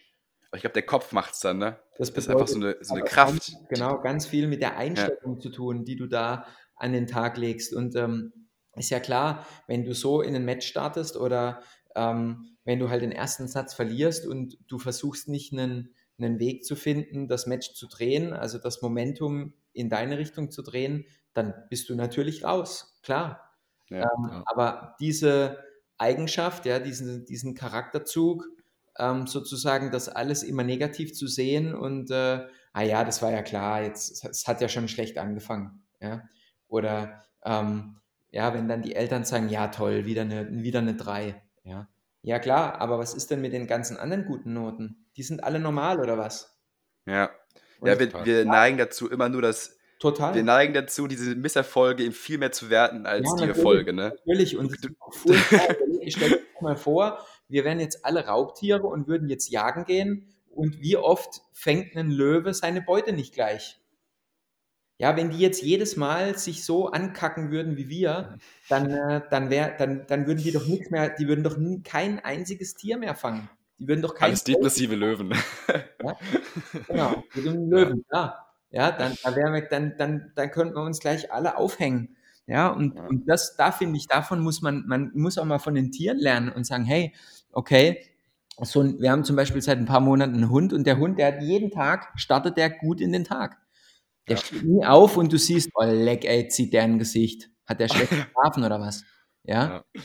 Ich 0.54 0.62
glaube, 0.62 0.74
der 0.74 0.86
Kopf 0.86 1.12
macht 1.12 1.34
es 1.34 1.42
dann, 1.42 1.60
ne? 1.60 1.80
Das, 1.98 2.12
das 2.12 2.26
ist 2.26 2.30
einfach 2.30 2.48
so 2.48 2.56
eine, 2.56 2.78
so 2.82 2.96
eine 2.96 3.04
Kraft. 3.04 3.52
Ganz, 3.52 3.68
genau, 3.70 4.02
ganz 4.02 4.26
viel 4.26 4.48
mit 4.48 4.62
der 4.62 4.78
Einstellung 4.78 5.36
ja. 5.36 5.40
zu 5.40 5.50
tun, 5.50 5.86
die 5.86 5.96
du 5.96 6.08
da 6.08 6.46
an 6.76 6.94
den 6.94 7.06
Tag 7.06 7.38
legst. 7.38 7.74
Und 7.74 7.96
ähm, 7.96 8.34
ist 8.76 8.90
ja 8.90 9.00
klar, 9.00 9.46
wenn 9.68 9.84
du 9.84 9.94
so 9.94 10.22
in 10.22 10.36
ein 10.36 10.46
Match 10.46 10.68
startest 10.68 11.18
oder 11.18 11.62
ähm, 11.96 12.58
wenn 12.64 12.80
du 12.80 12.90
halt 12.90 13.02
den 13.02 13.12
ersten 13.12 13.48
Satz 13.48 13.74
verlierst 13.74 14.26
und 14.26 14.58
du 14.68 14.80
versuchst 14.80 15.28
nicht 15.28 15.54
einen, 15.54 15.94
einen 16.18 16.40
Weg 16.40 16.66
zu 16.66 16.76
finden, 16.76 17.28
das 17.28 17.48
Match 17.48 17.74
zu 17.74 17.88
drehen, 17.88 18.34
also 18.34 18.58
das 18.58 18.82
Momentum 18.82 19.54
in 19.78 19.90
deine 19.90 20.18
Richtung 20.18 20.52
zu 20.52 20.62
drehen, 20.62 21.06
dann 21.34 21.54
bist 21.70 21.90
du 21.90 21.96
natürlich 21.96 22.44
raus, 22.44 23.00
klar. 23.04 23.52
Ja, 23.90 24.00
ähm, 24.00 24.30
ja. 24.30 24.44
Aber 24.48 24.96
diese 25.00 25.64
Eigenschaft, 25.98 26.66
ja, 26.66 26.80
diesen, 26.80 27.26
diesen 27.26 27.54
Charakterzug, 27.56 28.46
ähm, 28.98 29.28
sozusagen 29.28 29.92
das 29.92 30.10
alles 30.10 30.44
immer 30.44 30.64
negativ 30.64 31.14
zu 31.14 31.28
sehen 31.28 31.76
und, 31.76 32.12
äh, 32.12 32.48
ah 32.74 32.82
ja, 32.82 33.04
das 33.04 33.22
war 33.22 33.32
ja 33.32 33.44
klar, 33.44 33.84
jetzt, 33.84 34.26
es 34.26 34.48
hat 34.48 34.62
ja 34.62 34.68
schon 34.68 34.88
schlecht 34.88 35.18
angefangen, 35.18 35.84
ja. 36.02 36.24
Oder, 36.68 37.24
ähm, 37.46 37.98
ja, 38.32 38.54
wenn 38.54 38.68
dann 38.68 38.82
die 38.82 38.96
Eltern 38.96 39.24
sagen, 39.24 39.50
ja 39.50 39.70
toll, 39.70 40.06
wieder 40.06 40.24
eine, 40.24 40.52
wieder 40.52 40.80
eine 40.80 40.96
3, 40.96 41.42
ja. 41.64 41.88
Ja 42.24 42.40
klar, 42.40 42.82
aber 42.82 43.00
was 43.00 43.14
ist 43.14 43.32
denn 43.32 43.42
mit 43.42 43.54
den 43.54 43.68
ganzen 43.68 43.96
anderen 43.96 44.26
guten 44.26 44.54
Noten? 44.54 45.06
Die 45.16 45.24
sind 45.24 45.44
alle 45.44 45.60
normal 45.60 46.02
oder 46.02 46.18
was? 46.18 46.60
Ja, 47.06 47.30
ja, 47.84 48.00
wir, 48.00 48.26
wir 48.26 48.46
neigen 48.46 48.78
dazu 48.78 49.10
immer 49.10 49.30
nur 49.30 49.42
das. 49.42 49.78
Total. 50.00 50.36
Wir 50.36 50.44
neigen 50.44 50.74
dazu, 50.74 51.08
diese 51.08 51.36
Misserfolge 51.36 52.12
viel 52.12 52.38
mehr 52.38 52.52
zu 52.52 52.70
werten 52.70 53.08
als 53.08 53.28
ja, 53.32 53.46
die 53.46 53.50
Erfolge. 53.50 53.94
Ne? 53.94 54.14
Natürlich. 54.16 54.56
Und 54.58 54.78
ich 56.02 56.16
stelle 56.16 56.36
mir 56.36 56.42
mal 56.62 56.76
vor, 56.76 57.26
wir 57.48 57.66
wären 57.66 57.80
jetzt 57.80 58.06
alle 58.06 58.26
Raubtiere 58.26 58.86
und 58.86 59.08
würden 59.08 59.28
jetzt 59.30 59.50
jagen 59.50 59.86
gehen. 59.86 60.28
Und 60.52 60.82
wie 60.82 60.98
oft 60.98 61.42
fängt 61.52 61.96
ein 61.96 62.12
Löwe 62.12 62.54
seine 62.54 62.82
Beute 62.82 63.14
nicht 63.14 63.34
gleich? 63.34 63.80
Ja, 65.00 65.16
wenn 65.16 65.30
die 65.30 65.38
jetzt 65.38 65.62
jedes 65.62 65.96
Mal 65.96 66.38
sich 66.38 66.66
so 66.66 66.88
ankacken 66.88 67.52
würden 67.52 67.78
wie 67.78 67.88
wir, 67.88 68.40
dann, 68.68 68.90
äh, 68.90 69.22
dann, 69.30 69.52
wär, 69.52 69.78
dann, 69.78 70.08
dann 70.08 70.26
würden 70.26 70.42
die 70.42 70.52
doch 70.52 70.66
nichts 70.66 70.90
mehr, 70.90 71.10
die 71.10 71.28
würden 71.28 71.44
doch 71.44 71.58
nie, 71.58 71.84
kein 71.84 72.20
einziges 72.20 72.74
Tier 72.74 72.98
mehr 72.98 73.14
fangen. 73.14 73.48
Die 73.80 73.88
würden 73.88 74.02
doch 74.02 74.16
kein. 74.16 74.30
Alles 74.30 74.44
depressive 74.44 74.96
Löwen. 74.96 75.34
Ja? 76.04 76.16
Genau, 76.88 77.24
mit 77.34 77.46
dem 77.46 77.70
Löwen, 77.70 78.06
ja. 78.14 78.46
Ja, 78.70 78.92
dann, 78.92 79.18
da 79.24 79.36
wir, 79.36 79.62
dann, 79.70 79.96
dann, 79.98 80.32
dann 80.36 80.52
könnten 80.52 80.76
wir 80.76 80.84
uns 80.84 81.00
gleich 81.00 81.32
alle 81.32 81.58
aufhängen. 81.58 82.16
Ja, 82.46 82.70
und, 82.70 82.96
ja. 82.96 83.06
und 83.08 83.28
das, 83.28 83.56
da 83.58 83.72
finde 83.72 83.98
ich, 83.98 84.08
davon 84.08 84.40
muss 84.40 84.62
man, 84.62 84.86
man 84.88 85.12
muss 85.16 85.38
auch 85.38 85.46
mal 85.46 85.60
von 85.60 85.76
den 85.76 85.92
Tieren 85.92 86.18
lernen 86.18 86.50
und 86.50 86.66
sagen, 86.66 86.86
hey, 86.86 87.14
okay, 87.52 88.06
so 88.62 88.82
ein, 88.82 89.00
wir 89.00 89.12
haben 89.12 89.24
zum 89.24 89.36
Beispiel 89.36 89.62
seit 89.62 89.78
ein 89.78 89.86
paar 89.86 90.00
Monaten 90.00 90.36
einen 90.36 90.50
Hund 90.50 90.74
und 90.74 90.86
der 90.86 90.98
Hund, 90.98 91.20
der 91.20 91.28
hat 91.28 91.42
jeden 91.42 91.72
Tag, 91.72 92.12
startet 92.16 92.58
der 92.58 92.70
gut 92.70 93.02
in 93.02 93.12
den 93.12 93.24
Tag. 93.24 93.58
Der 94.28 94.38
ja. 94.38 94.42
steht 94.42 94.64
nie 94.64 94.86
auf 94.86 95.18
und 95.18 95.32
du 95.32 95.38
siehst, 95.38 95.70
oh 95.76 95.84
leck, 95.84 96.26
ey, 96.26 96.48
zieht 96.48 96.74
der 96.74 96.84
ein 96.84 97.00
Gesicht. 97.00 97.50
Hat 97.66 97.80
der 97.80 97.88
schlecht 97.88 98.10
geschlafen 98.10 98.64
oder 98.66 98.80
was? 98.80 99.04
Ja. 99.44 99.84
ja. 99.94 100.02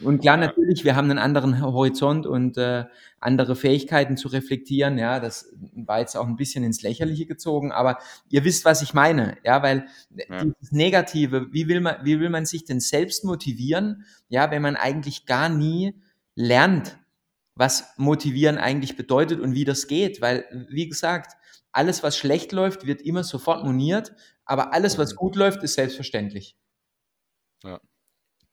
Und 0.00 0.20
klar, 0.20 0.36
natürlich, 0.36 0.84
wir 0.84 0.96
haben 0.96 1.10
einen 1.10 1.18
anderen 1.18 1.62
Horizont 1.62 2.26
und 2.26 2.58
äh, 2.58 2.84
andere 3.18 3.56
Fähigkeiten 3.56 4.16
zu 4.16 4.28
reflektieren. 4.28 4.98
Ja, 4.98 5.20
das 5.20 5.52
war 5.74 6.00
jetzt 6.00 6.16
auch 6.16 6.26
ein 6.26 6.36
bisschen 6.36 6.64
ins 6.64 6.82
Lächerliche 6.82 7.26
gezogen, 7.26 7.72
aber 7.72 7.98
ihr 8.28 8.44
wisst, 8.44 8.64
was 8.64 8.82
ich 8.82 8.94
meine. 8.94 9.36
Ja, 9.42 9.62
weil 9.62 9.86
ja. 10.14 10.44
dieses 10.44 10.72
Negative, 10.72 11.52
wie 11.52 11.68
will 11.68 11.80
man, 11.80 11.96
wie 12.04 12.20
will 12.20 12.30
man 12.30 12.44
sich 12.46 12.64
denn 12.64 12.80
selbst 12.80 13.24
motivieren? 13.24 14.04
Ja, 14.28 14.50
wenn 14.50 14.62
man 14.62 14.76
eigentlich 14.76 15.26
gar 15.26 15.48
nie 15.48 15.94
lernt, 16.34 16.98
was 17.54 17.94
motivieren 17.96 18.58
eigentlich 18.58 18.96
bedeutet 18.96 19.40
und 19.40 19.54
wie 19.54 19.64
das 19.64 19.86
geht. 19.86 20.20
Weil, 20.20 20.44
wie 20.68 20.88
gesagt, 20.88 21.36
alles, 21.72 22.02
was 22.02 22.16
schlecht 22.16 22.52
läuft, 22.52 22.86
wird 22.86 23.02
immer 23.02 23.24
sofort 23.24 23.64
moniert, 23.64 24.14
aber 24.44 24.72
alles, 24.72 24.98
was 24.98 25.12
mhm. 25.12 25.16
gut 25.16 25.36
läuft, 25.36 25.62
ist 25.62 25.74
selbstverständlich. 25.74 26.56
Ja. 27.64 27.80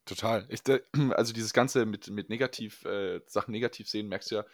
Total. 0.06 0.46
Ich, 0.50 0.62
also 1.16 1.34
dieses 1.34 1.54
Ganze 1.54 1.86
mit, 1.86 2.10
mit 2.10 2.30
negativ, 2.30 2.84
äh, 2.86 3.22
Sachen 3.26 3.52
negativ 3.52 3.88
sehen, 3.88 4.10
merkst 4.10 4.32
du 4.32 4.36
ja, 4.36 4.46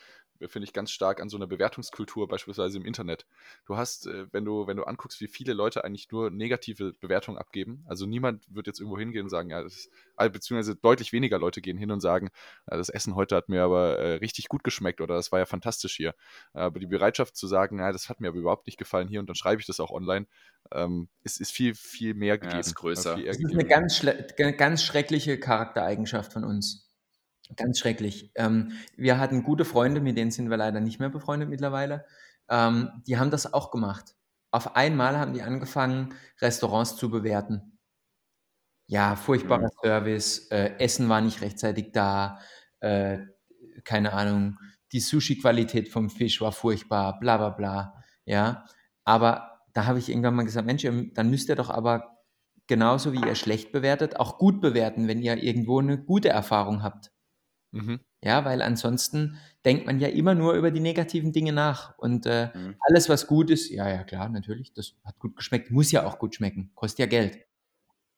finde 0.48 0.66
ich 0.66 0.74
ganz 0.74 0.92
stark 0.92 1.22
an 1.22 1.30
so 1.30 1.38
einer 1.38 1.48
Bewertungskultur, 1.48 2.28
beispielsweise 2.28 2.78
im 2.78 2.86
Internet. 2.86 3.26
Du 3.66 3.78
hast, 3.78 4.08
äh, 4.08 4.28
wenn 4.32 4.46
du, 4.46 4.68
wenn 4.68 4.78
du 4.78 4.84
anguckst, 4.84 5.20
wie 5.22 5.28
viele 5.28 5.54
Leute 5.54 5.84
eigentlich 5.84 6.12
nur 6.12 6.30
negative 6.30 6.94
Bewertungen 6.94 7.38
abgeben, 7.38 7.84
also 7.88 8.06
niemand 8.06 8.44
wird 8.54 8.68
jetzt 8.68 8.80
irgendwo 8.80 8.98
hingehen 8.98 9.24
und 9.24 9.30
sagen, 9.30 9.50
ja, 9.50 9.62
das 9.62 9.76
ist, 9.76 9.92
also 10.16 10.32
beziehungsweise 10.32 10.76
deutlich 10.76 11.12
weniger 11.12 11.40
Leute 11.40 11.62
gehen 11.62 11.78
hin 11.78 11.92
und 11.92 12.00
sagen, 12.00 12.30
ja, 12.70 12.78
das 12.78 12.90
Essen 12.90 13.16
heute 13.16 13.36
hat 13.36 13.50
mir 13.50 13.64
aber 13.64 13.98
äh, 14.00 14.14
richtig 14.16 14.48
gut 14.48 14.64
geschmeckt 14.64 15.02
oder 15.02 15.16
das 15.16 15.32
war 15.32 15.40
ja 15.40 15.46
fantastisch 15.46 15.96
hier. 15.96 16.16
Aber 16.54 16.80
die 16.80 16.88
Bereitschaft 16.88 17.36
zu 17.36 17.48
sagen, 17.48 17.80
ja, 17.80 17.92
das 17.92 18.10
hat 18.10 18.22
mir 18.22 18.30
aber 18.30 18.38
überhaupt 18.38 18.68
nicht 18.68 18.78
gefallen 18.78 19.08
hier 19.08 19.20
und 19.20 19.28
dann 19.28 19.36
schreibe 19.36 19.60
ich 19.60 19.68
das 19.68 19.80
auch 19.80 19.92
online, 19.92 20.28
ähm, 20.72 21.10
ist, 21.24 21.42
ist 21.42 21.52
viel, 21.52 21.76
viel 21.76 22.14
mehr 22.14 22.38
gegeben. 22.38 22.56
Ja, 22.56 22.60
ist 22.60 22.76
größer. 22.76 23.18
das 23.18 23.38
ist 23.38 23.52
eine 23.52 23.66
ganz, 23.66 24.06
ganz 24.58 24.84
schreckliche 24.84 25.40
Charaktereigenschaft 25.40 26.32
von 26.32 26.44
uns. 26.44 26.89
Ganz 27.56 27.80
schrecklich. 27.80 28.32
Ähm, 28.36 28.74
wir 28.96 29.20
hatten 29.20 29.44
gute 29.44 29.66
Freunde, 29.66 30.02
mit 30.02 30.18
denen 30.18 30.32
sind 30.32 30.50
wir 30.50 30.58
leider 30.58 30.80
nicht 30.80 31.00
mehr 31.00 31.10
befreundet 31.10 31.50
mittlerweile. 31.50 32.06
Ähm, 32.50 32.90
die 33.08 33.18
haben 33.18 33.32
das 33.32 33.54
auch 33.54 33.72
gemacht. 33.72 34.16
Auf 34.52 34.76
einmal 34.76 35.18
haben 35.18 35.34
die 35.34 35.42
angefangen, 35.42 36.14
Restaurants 36.42 36.96
zu 36.96 37.10
bewerten. 37.10 37.78
Ja, 38.88 39.16
furchtbarer 39.16 39.68
mhm. 39.68 39.82
Service, 39.84 40.48
äh, 40.52 40.74
Essen 40.80 41.10
war 41.10 41.22
nicht 41.22 41.42
rechtzeitig 41.42 41.92
da, 41.92 42.40
äh, 42.80 43.20
keine 43.84 44.14
Ahnung, 44.14 44.58
die 44.92 45.00
Sushi-Qualität 45.00 45.90
vom 45.90 46.10
Fisch 46.10 46.42
war 46.42 46.52
furchtbar, 46.52 47.20
bla 47.20 47.38
bla 47.38 47.50
bla. 47.50 48.04
Ja, 48.26 48.66
aber 49.04 49.62
da 49.74 49.86
habe 49.86 50.00
ich 50.00 50.10
irgendwann 50.10 50.36
mal 50.36 50.44
gesagt, 50.44 50.66
Mensch, 50.66 50.84
dann 50.84 51.30
müsst 51.30 51.50
ihr 51.50 51.56
doch 51.56 51.70
aber 51.70 52.18
genauso 52.68 53.14
wie 53.14 53.22
ihr 53.22 53.36
schlecht 53.36 53.72
bewertet, 53.72 54.20
auch 54.20 54.38
gut 54.38 54.62
bewerten, 54.62 55.08
wenn 55.08 55.22
ihr 55.22 55.38
irgendwo 55.42 55.80
eine 55.80 55.98
gute 56.04 56.30
Erfahrung 56.30 56.84
habt. 56.84 57.12
Mhm. 57.72 58.00
Ja, 58.24 58.44
weil 58.46 58.62
ansonsten 58.62 59.38
denkt 59.64 59.86
man 59.86 60.00
ja 60.00 60.08
immer 60.08 60.36
nur 60.36 60.54
über 60.54 60.72
die 60.72 60.80
negativen 60.80 61.32
Dinge 61.32 61.54
nach. 61.54 61.98
Und 61.98 62.26
äh, 62.26 62.50
mhm. 62.54 62.76
alles, 62.82 63.10
was 63.10 63.28
gut 63.28 63.50
ist, 63.50 63.70
ja, 63.70 63.90
ja, 63.90 64.04
klar, 64.04 64.30
natürlich, 64.30 64.74
das 64.74 64.96
hat 65.06 65.20
gut 65.20 65.36
geschmeckt, 65.36 65.72
muss 65.72 65.92
ja 65.92 66.06
auch 66.06 66.20
gut 66.20 66.36
schmecken, 66.36 66.72
kostet 66.76 67.00
ja 67.00 67.06
Geld. 67.06 67.40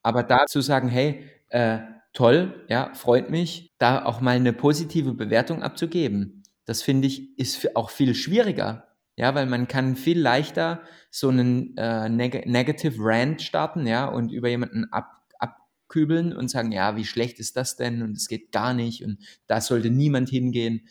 Aber 0.04 0.24
da 0.24 0.46
zu 0.48 0.62
sagen, 0.62 0.88
hey, 0.90 1.30
äh, 1.50 1.80
toll, 2.14 2.66
ja, 2.70 2.94
freut 2.94 3.30
mich, 3.30 3.74
da 3.78 4.06
auch 4.06 4.22
mal 4.22 4.36
eine 4.36 4.54
positive 4.54 5.14
Bewertung 5.14 5.62
abzugeben, 5.64 6.44
das 6.66 6.82
finde 6.82 7.08
ich, 7.08 7.38
ist 7.38 7.76
auch 7.76 7.90
viel 7.90 8.16
schwieriger. 8.16 8.88
Ja, 9.18 9.36
weil 9.36 9.46
man 9.46 9.68
kann 9.68 9.98
viel 9.98 10.20
leichter 10.20 10.82
so 11.12 11.30
einen 11.30 11.76
äh, 11.78 12.10
Neg 12.10 12.46
Negative 12.48 12.96
Rant 12.98 13.42
starten, 13.42 13.86
ja, 13.86 14.06
und 14.06 14.32
über 14.32 14.48
jemanden 14.48 14.86
ab 14.92 15.21
abkübeln 15.92 16.36
und 16.36 16.48
sagen, 16.48 16.72
ja, 16.72 16.96
wie 16.96 17.06
schlecht 17.06 17.40
ist 17.40 17.58
das 17.58 17.76
denn 17.76 18.02
und 18.02 18.16
es 18.16 18.28
geht 18.28 18.52
gar 18.52 18.74
nicht 18.74 19.04
und 19.04 19.20
da 19.48 19.60
sollte 19.60 19.90
niemand 19.90 20.30
hingehen, 20.30 20.88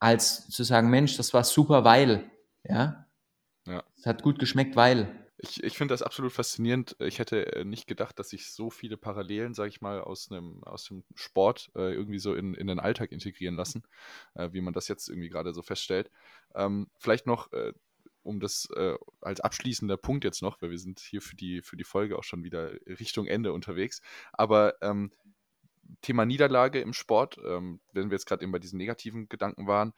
als 0.00 0.48
zu 0.48 0.64
sagen, 0.64 0.90
Mensch, 0.90 1.16
das 1.16 1.32
war 1.32 1.44
super, 1.44 1.84
weil, 1.84 2.30
ja, 2.64 3.06
ja. 3.66 3.84
es 3.96 4.06
hat 4.06 4.22
gut 4.22 4.38
geschmeckt, 4.38 4.74
weil. 4.76 5.16
Ich, 5.42 5.62
ich 5.62 5.78
finde 5.78 5.94
das 5.94 6.02
absolut 6.02 6.32
faszinierend. 6.32 6.96
Ich 6.98 7.18
hätte 7.18 7.54
äh, 7.54 7.64
nicht 7.64 7.86
gedacht, 7.86 8.18
dass 8.18 8.28
sich 8.28 8.50
so 8.52 8.68
viele 8.68 8.98
Parallelen, 8.98 9.54
sage 9.54 9.70
ich 9.70 9.80
mal, 9.80 10.00
aus, 10.02 10.30
einem, 10.30 10.62
aus 10.64 10.84
dem 10.84 11.02
Sport 11.14 11.70
äh, 11.74 11.94
irgendwie 11.94 12.18
so 12.18 12.34
in, 12.34 12.52
in 12.52 12.66
den 12.66 12.78
Alltag 12.78 13.10
integrieren 13.10 13.56
lassen, 13.56 13.82
äh, 14.34 14.50
wie 14.52 14.60
man 14.60 14.74
das 14.74 14.88
jetzt 14.88 15.08
irgendwie 15.08 15.30
gerade 15.30 15.54
so 15.54 15.62
feststellt. 15.62 16.10
Ähm, 16.54 16.90
vielleicht 16.98 17.26
noch 17.26 17.52
äh, 17.52 17.72
um 18.22 18.40
das 18.40 18.68
äh, 18.76 18.94
als 19.20 19.40
abschließender 19.40 19.96
Punkt 19.96 20.24
jetzt 20.24 20.42
noch, 20.42 20.60
weil 20.60 20.70
wir 20.70 20.78
sind 20.78 21.00
hier 21.00 21.22
für 21.22 21.36
die, 21.36 21.62
für 21.62 21.76
die 21.76 21.84
Folge 21.84 22.18
auch 22.18 22.24
schon 22.24 22.44
wieder 22.44 22.72
Richtung 22.86 23.26
Ende 23.26 23.52
unterwegs. 23.52 24.00
Aber 24.32 24.74
ähm, 24.82 25.10
Thema 26.02 26.24
Niederlage 26.24 26.80
im 26.80 26.92
Sport, 26.92 27.38
ähm, 27.44 27.80
wenn 27.92 28.10
wir 28.10 28.14
jetzt 28.14 28.26
gerade 28.26 28.42
eben 28.42 28.52
bei 28.52 28.58
diesen 28.58 28.78
negativen 28.78 29.28
Gedanken 29.28 29.66
waren, 29.66 29.92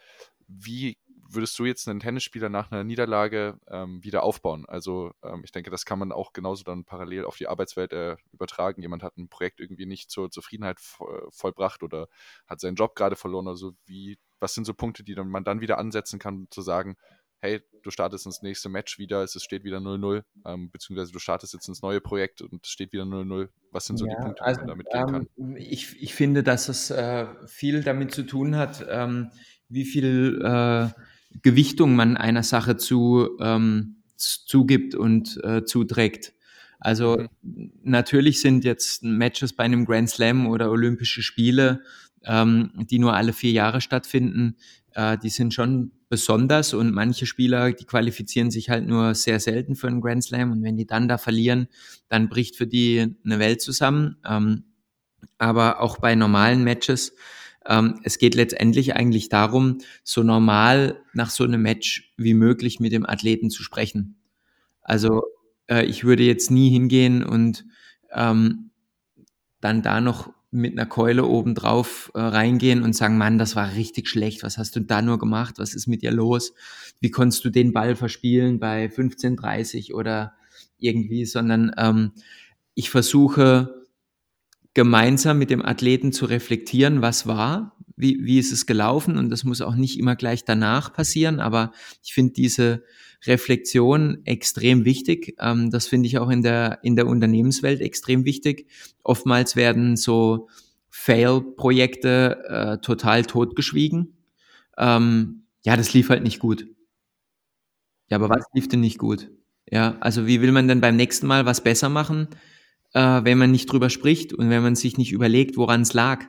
wie 0.49 0.99
würdest 1.29 1.59
du 1.59 1.65
jetzt 1.65 1.89
einen 1.89 2.01
Tennisspieler 2.01 2.49
nach 2.49 2.71
einer 2.71 2.85
Niederlage 2.85 3.59
ähm, 3.69 4.03
wieder 4.05 4.23
aufbauen? 4.23 4.67
Also 4.67 5.13
ähm, 5.23 5.43
ich 5.45 5.53
denke, 5.53 5.71
das 5.71 5.85
kann 5.85 5.99
man 5.99 6.13
auch 6.13 6.33
genauso 6.33 6.65
dann 6.65 6.85
parallel 6.85 7.25
auf 7.25 7.37
die 7.37 7.49
Arbeitswelt 7.49 7.93
äh, 7.93 8.17
übertragen. 8.33 8.83
Jemand 8.83 9.03
hat 9.03 9.17
ein 9.17 9.29
Projekt 9.29 9.61
irgendwie 9.61 9.87
nicht 9.87 10.11
zur 10.11 10.31
Zufriedenheit 10.31 10.79
vollbracht 10.81 11.83
oder 11.83 12.09
hat 12.47 12.61
seinen 12.61 12.75
Job 12.75 12.95
gerade 12.95 13.17
verloren. 13.17 13.49
Also 13.49 13.73
wie, 13.87 14.19
was 14.41 14.55
sind 14.55 14.65
so 14.65 14.75
Punkte, 14.75 15.05
die 15.05 15.15
dann, 15.15 15.29
man 15.29 15.45
dann 15.45 15.61
wieder 15.61 15.79
ansetzen 15.79 16.19
kann, 16.19 16.49
zu 16.51 16.61
sagen, 16.61 16.97
hey, 17.43 17.61
du 17.83 17.91
startest 17.91 18.25
ins 18.25 18.41
nächste 18.41 18.69
Match 18.69 18.99
wieder, 18.99 19.23
es 19.23 19.41
steht 19.43 19.65
wieder 19.65 19.79
0-0, 19.79 20.23
ähm, 20.47 20.71
beziehungsweise 20.71 21.13
du 21.13 21.19
startest 21.19 21.53
jetzt 21.53 21.69
ins 21.69 21.83
neue 21.83 22.01
Projekt 22.01 22.41
und 22.41 22.65
es 22.65 22.71
steht 22.71 22.93
wieder 22.93 23.03
0-0. 23.03 23.49
Was 23.73 23.87
sind 23.87 23.97
so 23.97 24.07
ja, 24.07 24.15
die 24.15 24.23
Punkte, 24.23 24.45
also, 24.45 24.61
die 24.61 24.67
man 24.67 24.69
damit 24.69 24.91
gehen 24.91 25.07
kann? 25.07 25.29
Ähm, 25.37 25.57
ich, 25.57 26.01
ich 26.01 26.15
finde, 26.15 26.45
dass 26.45 26.69
es 26.69 26.91
äh, 26.91 27.27
viel 27.47 27.83
damit 27.83 28.13
zu 28.13 28.23
tun 28.23 28.57
hat, 28.57 28.87
ähm, 28.89 29.31
wie 29.69 29.85
viel 29.85 30.41
äh, 30.45 30.89
Gewichtung 31.43 31.97
man 31.97 32.17
einer 32.17 32.45
Sache 32.45 32.77
zu, 32.77 33.37
ähm, 33.41 33.97
zugibt 34.17 34.95
und 34.95 35.43
äh, 35.43 35.65
zuträgt. 35.65 36.35
Also 36.79 37.27
mhm. 37.43 37.73
natürlich 37.83 38.41
sind 38.41 38.65
jetzt 38.65 39.03
Matches 39.03 39.53
bei 39.53 39.65
einem 39.65 39.85
Grand 39.85 40.11
Slam 40.11 40.47
oder 40.47 40.71
Olympische 40.71 41.23
Spiele, 41.23 41.83
ähm, 42.25 42.71
die 42.89 43.01
nur 43.01 43.15
alle 43.15 43.33
vier 43.33 43.51
Jahre 43.51 43.81
stattfinden, 43.81 44.57
äh, 44.95 45.19
die 45.19 45.31
sind 45.31 45.55
schon 45.55 45.93
besonders 46.13 46.75
und 46.75 46.93
manche 46.93 47.25
Spieler, 47.25 47.73
die 47.73 47.87
qualifizieren 47.87 48.51
sich 48.51 48.69
halt 48.69 48.87
nur 48.87 49.15
sehr 49.15 49.41
selten 49.41 49.77
für 49.77 49.87
einen 49.89 50.03
Grand 50.03 50.23
Slam 50.23 50.53
und 50.53 50.63
wenn 50.63 50.77
die 50.77 50.87
dann 50.87 51.09
da 51.09 51.17
verlieren, 51.17 51.69
dann 52.11 52.29
bricht 52.29 52.55
für 52.55 52.67
die 52.67 53.17
eine 53.25 53.39
Welt 53.39 53.63
zusammen. 53.63 54.19
Ähm, 54.29 54.65
aber 55.39 55.81
auch 55.81 56.01
bei 56.01 56.15
normalen 56.15 56.65
Matches, 56.65 57.15
ähm, 57.65 57.99
es 58.03 58.19
geht 58.19 58.35
letztendlich 58.35 58.95
eigentlich 58.95 59.31
darum, 59.31 59.79
so 60.05 60.23
normal 60.23 61.01
nach 61.15 61.31
so 61.31 61.45
einem 61.45 61.63
Match 61.63 62.13
wie 62.19 62.35
möglich 62.35 62.79
mit 62.79 62.93
dem 62.93 63.09
Athleten 63.09 63.49
zu 63.49 63.63
sprechen. 63.63 64.17
Also 64.83 65.23
äh, 65.67 65.87
ich 65.87 66.05
würde 66.05 66.25
jetzt 66.25 66.51
nie 66.51 66.69
hingehen 66.69 67.25
und 67.25 67.65
ähm, 68.13 68.71
dann 69.63 69.81
da 69.81 70.03
noch 70.03 70.31
mit 70.53 70.73
einer 70.73 70.87
Keule 70.87 71.25
oben 71.25 71.55
drauf 71.55 72.13
äh, 72.15 72.21
reingehen 72.21 72.83
und 72.83 72.95
sagen, 72.95 73.17
Mann, 73.17 73.39
das 73.39 73.57
war 73.57 73.75
richtig 73.75 74.09
schlecht, 74.09 74.43
was 74.43 74.59
hast 74.59 74.77
du 74.77 74.81
da 74.81 75.01
nur 75.01 75.19
gemacht, 75.19 75.55
was 75.59 75.75
ist 75.75 75.87
mit 75.87 76.03
dir 76.03 76.13
los, 76.13 76.53
wie 77.01 77.11
konntest 77.11 77.45
du 77.45 77.51
den 77.51 77.73
Ball 77.73 77.97
verspielen 77.97 78.61
bei 78.61 78.87
15:30 78.87 79.95
oder 79.95 80.35
irgendwie, 80.79 81.25
sondern 81.25 81.73
ähm, 81.79 82.13
ich 82.75 82.91
versuche 82.91 83.87
gemeinsam 84.75 85.39
mit 85.39 85.51
dem 85.51 85.65
Athleten 85.65 86.13
zu 86.13 86.27
reflektieren, 86.27 87.03
was 87.03 87.27
war, 87.27 87.77
wie, 87.97 88.19
wie 88.23 88.39
ist 88.39 88.53
es 88.53 88.67
gelaufen? 88.67 89.17
Und 89.17 89.31
das 89.31 89.45
muss 89.45 89.61
auch 89.61 89.75
nicht 89.75 89.99
immer 89.99 90.17
gleich 90.17 90.45
danach 90.45 90.93
passieren, 90.93 91.41
aber 91.41 91.73
ich 92.03 92.13
finde 92.13 92.35
diese 92.35 92.83
Reflexion 93.27 94.23
extrem 94.25 94.85
wichtig. 94.85 95.37
Ähm, 95.39 95.71
das 95.71 95.87
finde 95.87 96.07
ich 96.09 96.19
auch 96.19 96.31
in 96.31 96.43
der, 96.43 96.81
in 96.83 96.97
der 96.97 97.07
Unternehmenswelt 97.07 97.81
extrem 97.81 98.25
wichtig. 98.25 98.69
Oftmals 99.03 99.57
werden 99.57 99.97
so 99.97 100.49
Fail-Projekte 100.91 102.45
äh, 102.49 102.79
total 102.79 103.25
totgeschwiegen. 103.25 104.17
Ähm, 104.77 105.45
ja, 105.65 105.77
das 105.77 105.95
lief 105.95 106.09
halt 106.09 106.23
nicht 106.23 106.39
gut. 106.39 106.67
Ja, 108.09 108.17
aber 108.17 108.29
was 108.29 108.45
lief 108.53 108.69
denn 108.69 108.81
nicht 108.81 108.99
gut? 108.99 109.31
Ja, 109.71 109.97
also 110.01 110.27
wie 110.27 110.43
will 110.43 110.53
man 110.53 110.69
denn 110.69 110.81
beim 110.81 110.97
nächsten 110.97 111.27
Mal 111.27 111.47
was 111.47 111.63
besser 111.63 111.89
machen, 111.89 112.29
äh, 112.93 113.25
wenn 113.25 113.39
man 113.39 113.51
nicht 113.51 113.73
drüber 113.73 113.89
spricht 113.89 114.35
und 114.35 114.51
wenn 114.51 114.63
man 114.63 114.75
sich 114.75 114.99
nicht 114.99 115.13
überlegt, 115.13 115.57
woran 115.57 115.83
es 115.83 115.95
lag? 115.95 116.25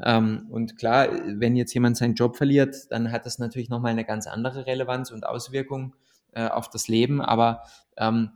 Ähm, 0.00 0.46
und 0.50 0.76
klar, 0.76 1.08
wenn 1.26 1.56
jetzt 1.56 1.74
jemand 1.74 1.96
seinen 1.96 2.14
Job 2.14 2.36
verliert, 2.36 2.76
dann 2.90 3.10
hat 3.10 3.26
das 3.26 3.38
natürlich 3.38 3.68
nochmal 3.68 3.92
eine 3.92 4.04
ganz 4.04 4.26
andere 4.26 4.66
Relevanz 4.66 5.10
und 5.10 5.26
Auswirkung 5.26 5.94
äh, 6.32 6.48
auf 6.48 6.70
das 6.70 6.88
Leben, 6.88 7.20
aber 7.20 7.62
ähm, 7.96 8.30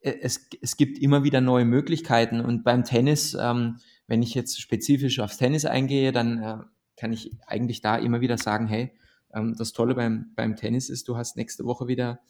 e, 0.00 0.14
es, 0.22 0.48
es 0.60 0.76
gibt 0.76 0.98
immer 0.98 1.24
wieder 1.24 1.40
neue 1.40 1.64
Möglichkeiten 1.64 2.40
und 2.40 2.64
beim 2.64 2.84
Tennis, 2.84 3.36
ähm, 3.38 3.78
wenn 4.06 4.22
ich 4.22 4.34
jetzt 4.34 4.60
spezifisch 4.60 5.20
aufs 5.20 5.36
Tennis 5.36 5.64
eingehe, 5.64 6.12
dann 6.12 6.42
äh, 6.42 6.58
kann 6.96 7.12
ich 7.12 7.32
eigentlich 7.46 7.80
da 7.80 7.96
immer 7.96 8.20
wieder 8.20 8.38
sagen, 8.38 8.66
hey, 8.66 8.92
ähm, 9.34 9.54
das 9.56 9.72
Tolle 9.72 9.94
beim, 9.94 10.32
beim 10.34 10.56
Tennis 10.56 10.88
ist, 10.88 11.08
du 11.08 11.16
hast 11.16 11.36
nächste 11.36 11.64
Woche 11.64 11.86
wieder 11.88 12.20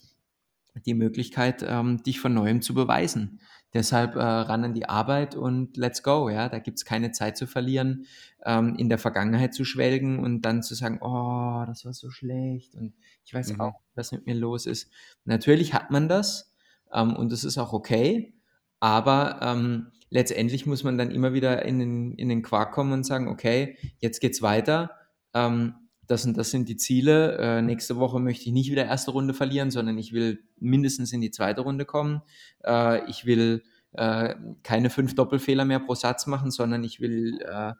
die 0.84 0.94
Möglichkeit, 0.94 1.64
ähm, 1.66 2.02
dich 2.02 2.20
von 2.20 2.34
neuem 2.34 2.60
zu 2.60 2.74
beweisen. 2.74 3.40
Deshalb 3.76 4.16
äh, 4.16 4.20
ran 4.20 4.64
an 4.64 4.72
die 4.72 4.88
Arbeit 4.88 5.34
und 5.34 5.76
let's 5.76 6.02
go. 6.02 6.30
Ja, 6.30 6.48
da 6.48 6.60
gibt's 6.60 6.86
keine 6.86 7.12
Zeit 7.12 7.36
zu 7.36 7.46
verlieren, 7.46 8.06
ähm, 8.46 8.74
in 8.76 8.88
der 8.88 8.96
Vergangenheit 8.96 9.52
zu 9.52 9.66
schwelgen 9.66 10.18
und 10.18 10.40
dann 10.46 10.62
zu 10.62 10.74
sagen, 10.74 10.98
oh, 11.02 11.62
das 11.66 11.84
war 11.84 11.92
so 11.92 12.08
schlecht 12.08 12.74
und 12.74 12.94
ich 13.26 13.34
weiß 13.34 13.52
mhm. 13.52 13.60
auch, 13.60 13.74
was 13.94 14.12
mit 14.12 14.24
mir 14.24 14.34
los 14.34 14.64
ist. 14.64 14.90
Natürlich 15.26 15.74
hat 15.74 15.90
man 15.90 16.08
das 16.08 16.54
ähm, 16.90 17.14
und 17.16 17.30
das 17.30 17.44
ist 17.44 17.58
auch 17.58 17.74
okay, 17.74 18.32
aber 18.80 19.40
ähm, 19.42 19.88
letztendlich 20.08 20.64
muss 20.64 20.82
man 20.82 20.96
dann 20.96 21.10
immer 21.10 21.34
wieder 21.34 21.66
in 21.66 21.78
den, 21.78 22.14
in 22.14 22.30
den 22.30 22.40
Quark 22.40 22.72
kommen 22.72 22.94
und 22.94 23.04
sagen, 23.04 23.28
okay, 23.28 23.76
jetzt 23.98 24.22
geht's 24.22 24.40
weiter. 24.40 24.90
Ähm, 25.34 25.74
das 26.06 26.24
und 26.24 26.36
das 26.36 26.50
sind 26.50 26.68
die 26.68 26.76
Ziele. 26.76 27.38
Äh, 27.38 27.62
nächste 27.62 27.96
Woche 27.96 28.20
möchte 28.20 28.44
ich 28.46 28.52
nicht 28.52 28.70
wieder 28.70 28.84
erste 28.84 29.10
Runde 29.10 29.34
verlieren, 29.34 29.70
sondern 29.70 29.98
ich 29.98 30.12
will 30.12 30.44
mindestens 30.58 31.12
in 31.12 31.20
die 31.20 31.30
zweite 31.30 31.62
Runde 31.62 31.84
kommen. 31.84 32.22
Äh, 32.64 33.08
ich 33.10 33.26
will 33.26 33.62
äh, 33.92 34.34
keine 34.62 34.90
fünf 34.90 35.14
Doppelfehler 35.14 35.64
mehr 35.64 35.80
pro 35.80 35.94
Satz 35.94 36.26
machen, 36.26 36.50
sondern 36.50 36.84
ich 36.84 37.00
will 37.00 37.40
äh, 37.42 37.72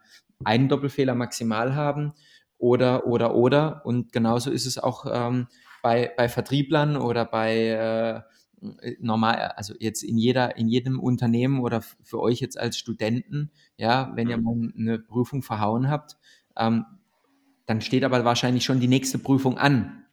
einen 0.44 0.68
Doppelfehler 0.68 1.14
maximal 1.14 1.74
haben 1.74 2.12
oder, 2.58 3.06
oder, 3.06 3.34
oder. 3.34 3.84
Und 3.84 4.12
genauso 4.12 4.50
ist 4.50 4.66
es 4.66 4.78
auch 4.78 5.06
ähm, 5.10 5.46
bei, 5.82 6.12
bei 6.16 6.28
Vertrieblern 6.28 6.96
oder 6.96 7.24
bei 7.24 7.68
äh, 7.68 8.22
normal, 9.00 9.52
also 9.56 9.74
jetzt 9.78 10.02
in 10.02 10.18
jeder, 10.18 10.56
in 10.56 10.68
jedem 10.68 10.98
Unternehmen 10.98 11.60
oder 11.60 11.82
für 11.82 12.20
euch 12.20 12.40
jetzt 12.40 12.58
als 12.58 12.78
Studenten, 12.78 13.50
ja, 13.76 14.10
wenn 14.14 14.28
ihr 14.28 14.38
mhm. 14.38 14.44
mal 14.44 14.72
eine 14.76 14.98
Prüfung 14.98 15.42
verhauen 15.42 15.90
habt, 15.90 16.16
ähm, 16.56 16.84
dann 17.66 17.80
steht 17.80 18.04
aber 18.04 18.24
wahrscheinlich 18.24 18.64
schon 18.64 18.80
die 18.80 18.88
nächste 18.88 19.18
Prüfung 19.18 19.58
an. 19.58 20.04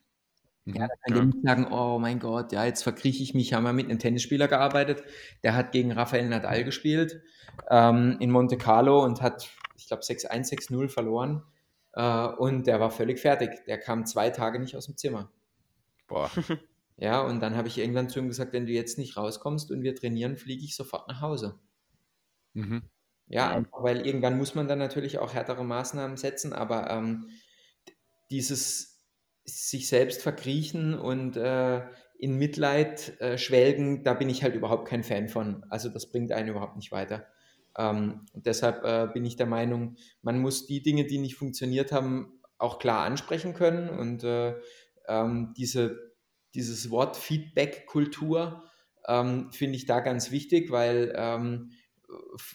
Mhm, 0.66 0.76
ja, 0.76 0.88
da 0.88 0.93
könnt 1.06 1.18
ihr 1.18 1.26
nicht 1.26 1.45
sagen, 1.45 1.68
oh 1.72 1.99
mein 1.99 2.20
Gott, 2.20 2.51
ja, 2.51 2.66
jetzt 2.66 2.84
verkrieche 2.84 3.24
ich 3.24 3.34
mich. 3.34 3.54
Haben 3.54 3.64
wir 3.64 3.74
mit 3.74 3.89
einem 3.89 3.99
Tennisspieler 3.99 4.47
gearbeitet, 4.47 5.04
der 5.43 5.56
hat 5.56 5.72
gegen 5.72 5.91
Rafael 5.91 6.28
Nadal 6.28 6.64
gespielt 6.64 7.22
ähm, 7.70 8.18
in 8.20 8.32
Monte 8.32 8.58
Carlo 8.58 9.04
und 9.04 9.22
hat, 9.22 9.49
ich 9.78 9.88
glaube, 9.88 10.04
6-1, 10.04 10.51
6-0 10.70 10.89
verloren. 10.89 11.43
Äh, 11.93 12.28
und 12.28 12.68
der 12.68 12.80
war 12.80 12.91
völlig 12.91 13.20
fertig. 13.20 13.66
Der 13.68 13.80
kam 13.80 14.06
zwei 14.06 14.30
Tage 14.30 14.60
nicht 14.60 14.76
aus 14.76 14.86
dem 14.88 14.97
Zimmer. 14.97 15.32
Boah. 16.08 16.30
Ja, 16.97 17.22
und 17.22 17.39
dann 17.39 17.56
habe 17.56 17.68
ich 17.68 17.80
irgendwann 17.80 18.08
zu 18.08 18.20
ihm 18.20 18.28
gesagt, 18.28 18.54
wenn 18.54 18.68
du 18.68 18.72
jetzt 18.72 18.97
nicht 18.97 19.18
rauskommst 19.18 19.72
und 19.72 19.82
wir 19.82 19.95
trainieren, 19.95 20.38
fliege 20.38 20.64
ich 20.64 20.76
sofort 20.76 21.08
nach 21.08 21.22
Hause. 21.22 21.60
Mhm. 22.54 22.84
Ja, 23.28 23.49
einfach 23.49 23.84
weil 23.84 24.05
irgendwann 24.05 24.38
muss 24.38 24.53
man 24.55 24.67
dann 24.67 24.80
natürlich 24.80 25.17
auch 25.19 25.34
härtere 25.34 25.63
Maßnahmen 25.63 26.17
setzen, 26.17 26.53
aber 26.53 26.89
ähm, 26.91 27.30
dieses 28.30 29.03
sich 29.45 29.88
selbst 29.88 30.21
verkriechen 30.21 30.97
und 30.97 31.36
äh, 31.38 31.82
in 32.17 32.38
Mitleid 32.38 33.19
äh, 33.19 33.38
schwelgen, 33.38 34.03
da 34.03 34.13
bin 34.13 34.30
ich 34.30 34.43
halt 34.43 34.55
überhaupt 34.55 34.88
kein 34.88 35.03
Fan 35.03 35.28
von. 35.28 35.65
Also 35.69 35.89
das 35.89 36.09
bringt 36.11 36.32
einen 36.32 36.49
überhaupt 36.49 36.78
nicht 36.78 36.91
weiter. 36.91 37.28
Ähm, 37.78 38.26
und 38.34 38.45
deshalb 38.45 38.84
äh, 38.86 39.11
bin 39.13 39.26
ich 39.26 39.36
der 39.36 39.45
Meinung, 39.47 39.97
man 40.21 40.39
muss 40.39 40.65
die 40.65 40.82
Dinge, 40.82 41.05
die 41.05 41.17
nicht 41.17 41.36
funktioniert 41.36 41.91
haben, 41.91 42.39
auch 42.57 42.80
klar 42.80 43.03
ansprechen 43.05 43.53
können. 43.53 43.89
Und 43.89 44.24
äh, 44.24 44.55
ähm, 45.07 45.53
diese, 45.57 46.13
dieses 46.55 46.89
Wort 46.89 47.17
Feedback-Kultur 47.17 48.63
ähm, 49.07 49.51
finde 49.51 49.76
ich 49.76 49.86
da 49.86 49.99
ganz 49.99 50.32
wichtig, 50.32 50.71
weil 50.71 51.13
ähm, 51.17 51.71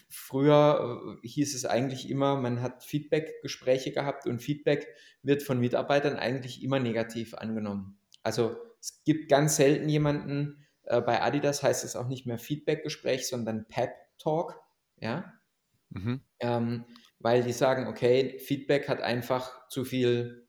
früher 0.09 1.17
äh, 1.23 1.27
hieß 1.27 1.55
es 1.55 1.65
eigentlich 1.65 2.09
immer, 2.09 2.37
man 2.37 2.61
hat 2.61 2.83
Feedback-Gespräche 2.83 3.91
gehabt 3.91 4.27
und 4.27 4.39
Feedback 4.39 4.87
wird 5.23 5.43
von 5.43 5.59
Mitarbeitern 5.59 6.15
eigentlich 6.15 6.63
immer 6.63 6.79
negativ 6.79 7.33
angenommen. 7.33 7.99
Also 8.23 8.55
es 8.79 9.03
gibt 9.05 9.29
ganz 9.29 9.55
selten 9.55 9.89
jemanden, 9.89 10.65
äh, 10.83 11.01
bei 11.01 11.21
Adidas 11.21 11.63
heißt 11.63 11.83
es 11.83 11.95
auch 11.95 12.07
nicht 12.07 12.25
mehr 12.25 12.37
Feedback-Gespräch, 12.37 13.27
sondern 13.27 13.67
Pep-Talk, 13.67 14.59
ja, 14.99 15.33
mhm. 15.89 16.21
ähm, 16.39 16.85
weil 17.19 17.43
die 17.43 17.53
sagen, 17.53 17.87
okay, 17.87 18.39
Feedback 18.39 18.87
hat 18.87 19.01
einfach 19.01 19.67
zu 19.69 19.85
viel 19.85 20.47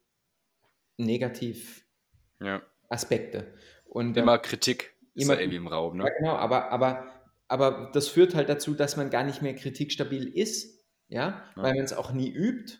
Negativ-Aspekte. 0.97 3.39
Ja. 3.39 3.45
Und, 3.85 4.17
immer 4.17 4.37
ähm, 4.37 4.43
Kritik 4.43 4.97
ist 5.15 5.25
immer, 5.25 5.41
irgendwie 5.41 5.57
im 5.57 5.67
Raum, 5.67 5.97
ne? 5.97 6.05
Ja, 6.05 6.11
genau, 6.19 6.37
aber, 6.37 6.71
aber 6.71 7.20
aber 7.51 7.91
das 7.93 8.07
führt 8.07 8.37
halt 8.37 8.49
dazu, 8.49 8.75
dass 8.75 8.97
man 8.97 9.11
gar 9.11 9.25
nicht 9.25 9.43
mehr 9.43 9.57
kritikstabil 9.57 10.29
ist, 10.29 10.85
ja, 11.09 11.29
ja. 11.29 11.53
weil 11.57 11.75
man 11.75 11.85
es 11.85 11.93
auch 11.93 12.13
nie 12.13 12.31
übt. 12.31 12.79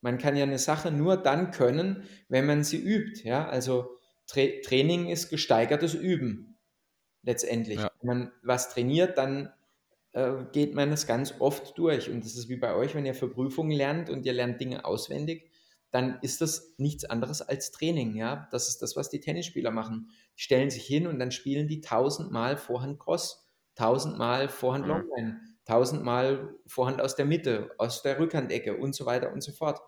Man 0.00 0.16
kann 0.16 0.36
ja 0.36 0.42
eine 0.44 0.58
Sache 0.58 0.90
nur 0.90 1.18
dann 1.18 1.50
können, 1.50 2.04
wenn 2.28 2.46
man 2.46 2.64
sie 2.64 2.78
übt, 2.78 3.28
ja. 3.28 3.46
Also 3.46 3.98
Tra 4.26 4.40
Training 4.64 5.08
ist 5.08 5.28
gesteigertes 5.28 5.92
Üben 5.92 6.58
letztendlich. 7.22 7.78
Ja. 7.78 7.90
Wenn 8.00 8.08
man 8.08 8.32
was 8.42 8.70
trainiert, 8.72 9.18
dann 9.18 9.52
äh, 10.12 10.44
geht 10.52 10.74
man 10.74 10.90
es 10.90 11.06
ganz 11.06 11.34
oft 11.38 11.76
durch. 11.76 12.08
Und 12.08 12.24
das 12.24 12.36
ist 12.36 12.48
wie 12.48 12.56
bei 12.56 12.74
euch, 12.74 12.94
wenn 12.94 13.04
ihr 13.04 13.14
für 13.14 13.28
Prüfungen 13.28 13.72
lernt 13.72 14.08
und 14.08 14.24
ihr 14.24 14.32
lernt 14.32 14.62
Dinge 14.62 14.86
auswendig, 14.86 15.50
dann 15.90 16.18
ist 16.22 16.40
das 16.40 16.72
nichts 16.78 17.04
anderes 17.04 17.42
als 17.42 17.70
Training, 17.70 18.16
ja. 18.16 18.48
Das 18.50 18.68
ist 18.68 18.80
das, 18.80 18.96
was 18.96 19.10
die 19.10 19.20
Tennisspieler 19.20 19.70
machen. 19.70 20.08
Die 20.38 20.42
stellen 20.42 20.70
sich 20.70 20.86
hin 20.86 21.06
und 21.06 21.18
dann 21.18 21.32
spielen 21.32 21.68
die 21.68 21.82
tausendmal 21.82 22.56
Vorhand 22.56 22.98
Cross 22.98 23.43
tausendmal 23.74 24.48
Vorhand 24.48 24.84
mhm. 24.84 24.90
Longline, 24.90 25.40
tausendmal 25.64 26.54
Vorhand 26.66 27.00
aus 27.00 27.16
der 27.16 27.26
Mitte, 27.26 27.70
aus 27.78 28.02
der 28.02 28.18
Rückhandecke 28.18 28.76
und 28.76 28.94
so 28.94 29.06
weiter 29.06 29.32
und 29.32 29.42
so 29.42 29.52
fort. 29.52 29.80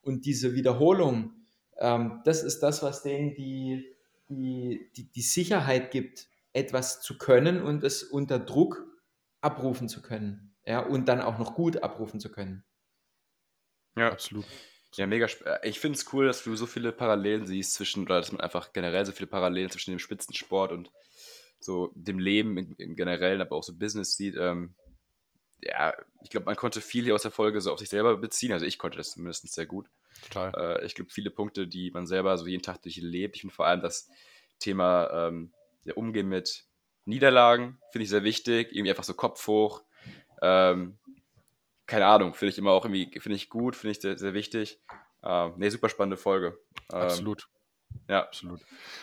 Und 0.00 0.26
diese 0.26 0.54
Wiederholung, 0.54 1.32
ähm, 1.78 2.20
das 2.24 2.42
ist 2.42 2.60
das, 2.60 2.82
was 2.82 3.02
denen 3.02 3.34
die, 3.34 3.94
die, 4.28 4.90
die, 4.96 5.10
die 5.10 5.22
Sicherheit 5.22 5.90
gibt, 5.90 6.28
etwas 6.52 7.00
zu 7.00 7.18
können 7.18 7.62
und 7.62 7.82
es 7.84 8.02
unter 8.02 8.38
Druck 8.38 8.86
abrufen 9.40 9.88
zu 9.88 10.02
können. 10.02 10.54
Ja, 10.66 10.80
und 10.80 11.08
dann 11.08 11.20
auch 11.20 11.38
noch 11.38 11.54
gut 11.54 11.82
abrufen 11.82 12.20
zu 12.20 12.30
können. 12.30 12.64
Ja, 13.96 14.10
absolut. 14.10 14.46
Ja, 14.94 15.06
mega. 15.06 15.26
Äh, 15.26 15.68
ich 15.68 15.80
finde 15.80 15.98
es 15.98 16.12
cool, 16.12 16.26
dass 16.26 16.44
du 16.44 16.56
so 16.56 16.66
viele 16.66 16.92
Parallelen 16.92 17.46
siehst 17.46 17.74
zwischen, 17.74 18.04
oder 18.04 18.18
dass 18.18 18.32
man 18.32 18.40
einfach 18.40 18.72
generell 18.72 19.04
so 19.04 19.12
viele 19.12 19.26
Parallelen 19.26 19.70
zwischen 19.70 19.90
dem 19.90 19.98
Spitzensport 19.98 20.72
und 20.72 20.90
so 21.64 21.92
dem 21.94 22.18
Leben 22.18 22.56
im, 22.56 22.74
im 22.76 22.96
Generellen, 22.96 23.40
aber 23.40 23.56
auch 23.56 23.62
so 23.62 23.74
Business 23.74 24.16
sieht. 24.16 24.36
Ähm, 24.36 24.74
ja, 25.62 25.94
ich 26.22 26.30
glaube, 26.30 26.46
man 26.46 26.56
konnte 26.56 26.80
viel 26.80 27.04
hier 27.04 27.14
aus 27.14 27.22
der 27.22 27.30
Folge 27.30 27.60
so 27.60 27.72
auf 27.72 27.78
sich 27.78 27.88
selber 27.88 28.16
beziehen. 28.16 28.52
Also 28.52 28.66
ich 28.66 28.78
konnte 28.78 28.98
das 28.98 29.12
zumindest 29.12 29.52
sehr 29.52 29.66
gut. 29.66 29.88
Total. 30.22 30.80
Äh, 30.80 30.86
ich 30.86 30.94
glaube, 30.94 31.10
viele 31.10 31.30
Punkte, 31.30 31.66
die 31.66 31.90
man 31.90 32.06
selber 32.06 32.36
so 32.36 32.46
jeden 32.46 32.62
Tag 32.62 32.82
durchlebt. 32.82 33.36
Ich 33.36 33.42
finde 33.42 33.54
vor 33.54 33.66
allem 33.66 33.80
das 33.80 34.08
Thema 34.58 35.28
ähm, 35.28 35.52
der 35.84 35.96
Umgehen 35.96 36.28
mit 36.28 36.64
Niederlagen, 37.06 37.78
finde 37.92 38.04
ich 38.04 38.10
sehr 38.10 38.24
wichtig. 38.24 38.72
Irgendwie 38.72 38.90
einfach 38.90 39.04
so 39.04 39.14
Kopf 39.14 39.46
hoch. 39.46 39.82
Ähm, 40.42 40.98
keine 41.86 42.06
Ahnung, 42.06 42.34
finde 42.34 42.50
ich 42.50 42.58
immer 42.58 42.72
auch 42.72 42.84
irgendwie, 42.84 43.18
finde 43.20 43.36
ich 43.36 43.50
gut, 43.50 43.76
finde 43.76 43.92
ich 43.92 44.00
sehr, 44.00 44.18
sehr 44.18 44.34
wichtig. 44.34 44.80
Ähm, 45.22 45.54
ne, 45.56 45.70
super 45.70 45.88
spannende 45.88 46.16
Folge. 46.16 46.58
Ähm, 46.92 47.00
Absolut. 47.00 47.48
Ja, 48.08 48.22
absolut. 48.22 48.60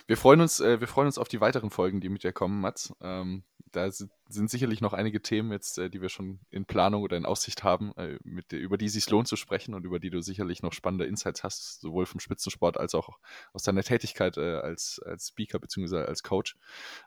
Wir 0.07 0.17
freuen 0.17 0.41
uns, 0.41 0.59
äh, 0.59 0.79
wir 0.79 0.87
freuen 0.87 1.07
uns 1.07 1.17
auf 1.17 1.27
die 1.27 1.41
weiteren 1.41 1.71
Folgen, 1.71 2.01
die 2.01 2.09
mit 2.09 2.23
dir 2.23 2.33
kommen, 2.33 2.61
Mats. 2.61 2.93
Ähm, 3.01 3.43
da 3.71 3.89
sind, 3.91 4.11
sicherlich 4.27 4.81
noch 4.81 4.93
einige 4.93 5.21
Themen 5.21 5.51
jetzt, 5.51 5.77
äh, 5.77 5.89
die 5.89 6.01
wir 6.01 6.09
schon 6.09 6.39
in 6.49 6.65
Planung 6.65 7.03
oder 7.03 7.17
in 7.17 7.25
Aussicht 7.25 7.63
haben, 7.63 7.93
äh, 7.97 8.19
mit, 8.23 8.51
über 8.53 8.77
die 8.77 8.85
es 8.85 8.93
sich 8.93 9.09
lohnt 9.09 9.27
zu 9.27 9.35
sprechen 9.35 9.73
und 9.73 9.85
über 9.85 9.99
die 9.99 10.09
du 10.09 10.21
sicherlich 10.21 10.61
noch 10.61 10.73
spannende 10.73 11.05
Insights 11.05 11.43
hast, 11.43 11.81
sowohl 11.81 12.05
vom 12.05 12.19
Spitzensport 12.19 12.77
als 12.77 12.95
auch 12.95 13.17
aus 13.53 13.63
deiner 13.63 13.83
Tätigkeit 13.83 14.37
äh, 14.37 14.57
als, 14.57 15.01
als 15.05 15.29
Speaker 15.29 15.59
bzw. 15.59 16.03
als 16.03 16.23
Coach. 16.23 16.57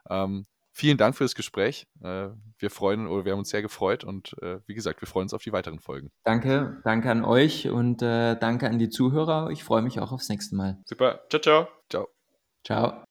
Ähm, 0.09 0.47
vielen 0.75 0.97
Dank 0.97 1.15
für 1.15 1.23
das 1.23 1.35
Gespräch. 1.35 1.87
Äh, 2.03 2.27
wir 2.59 2.69
freuen 2.69 3.07
oder 3.07 3.25
wir 3.25 3.31
haben 3.31 3.39
uns 3.39 3.49
sehr 3.49 3.61
gefreut 3.61 4.03
und 4.03 4.35
äh, 4.41 4.59
wie 4.67 4.75
gesagt, 4.75 5.01
wir 5.01 5.07
freuen 5.07 5.23
uns 5.23 5.33
auf 5.33 5.41
die 5.41 5.53
weiteren 5.53 5.79
Folgen. 5.79 6.11
Danke, 6.23 6.81
danke 6.83 7.09
an 7.09 7.23
euch 7.23 7.69
und 7.69 8.01
äh, 8.01 8.35
danke 8.35 8.67
an 8.67 8.77
die 8.77 8.89
Zuhörer. 8.89 9.49
Ich 9.51 9.63
freue 9.63 9.81
mich 9.81 9.99
auch 9.99 10.11
aufs 10.11 10.29
nächste 10.29 10.55
Mal. 10.55 10.77
Super. 10.85 11.21
Ciao, 11.29 11.41
ciao. 11.41 11.67
Ciao. 11.89 12.07
Ciao. 12.63 13.01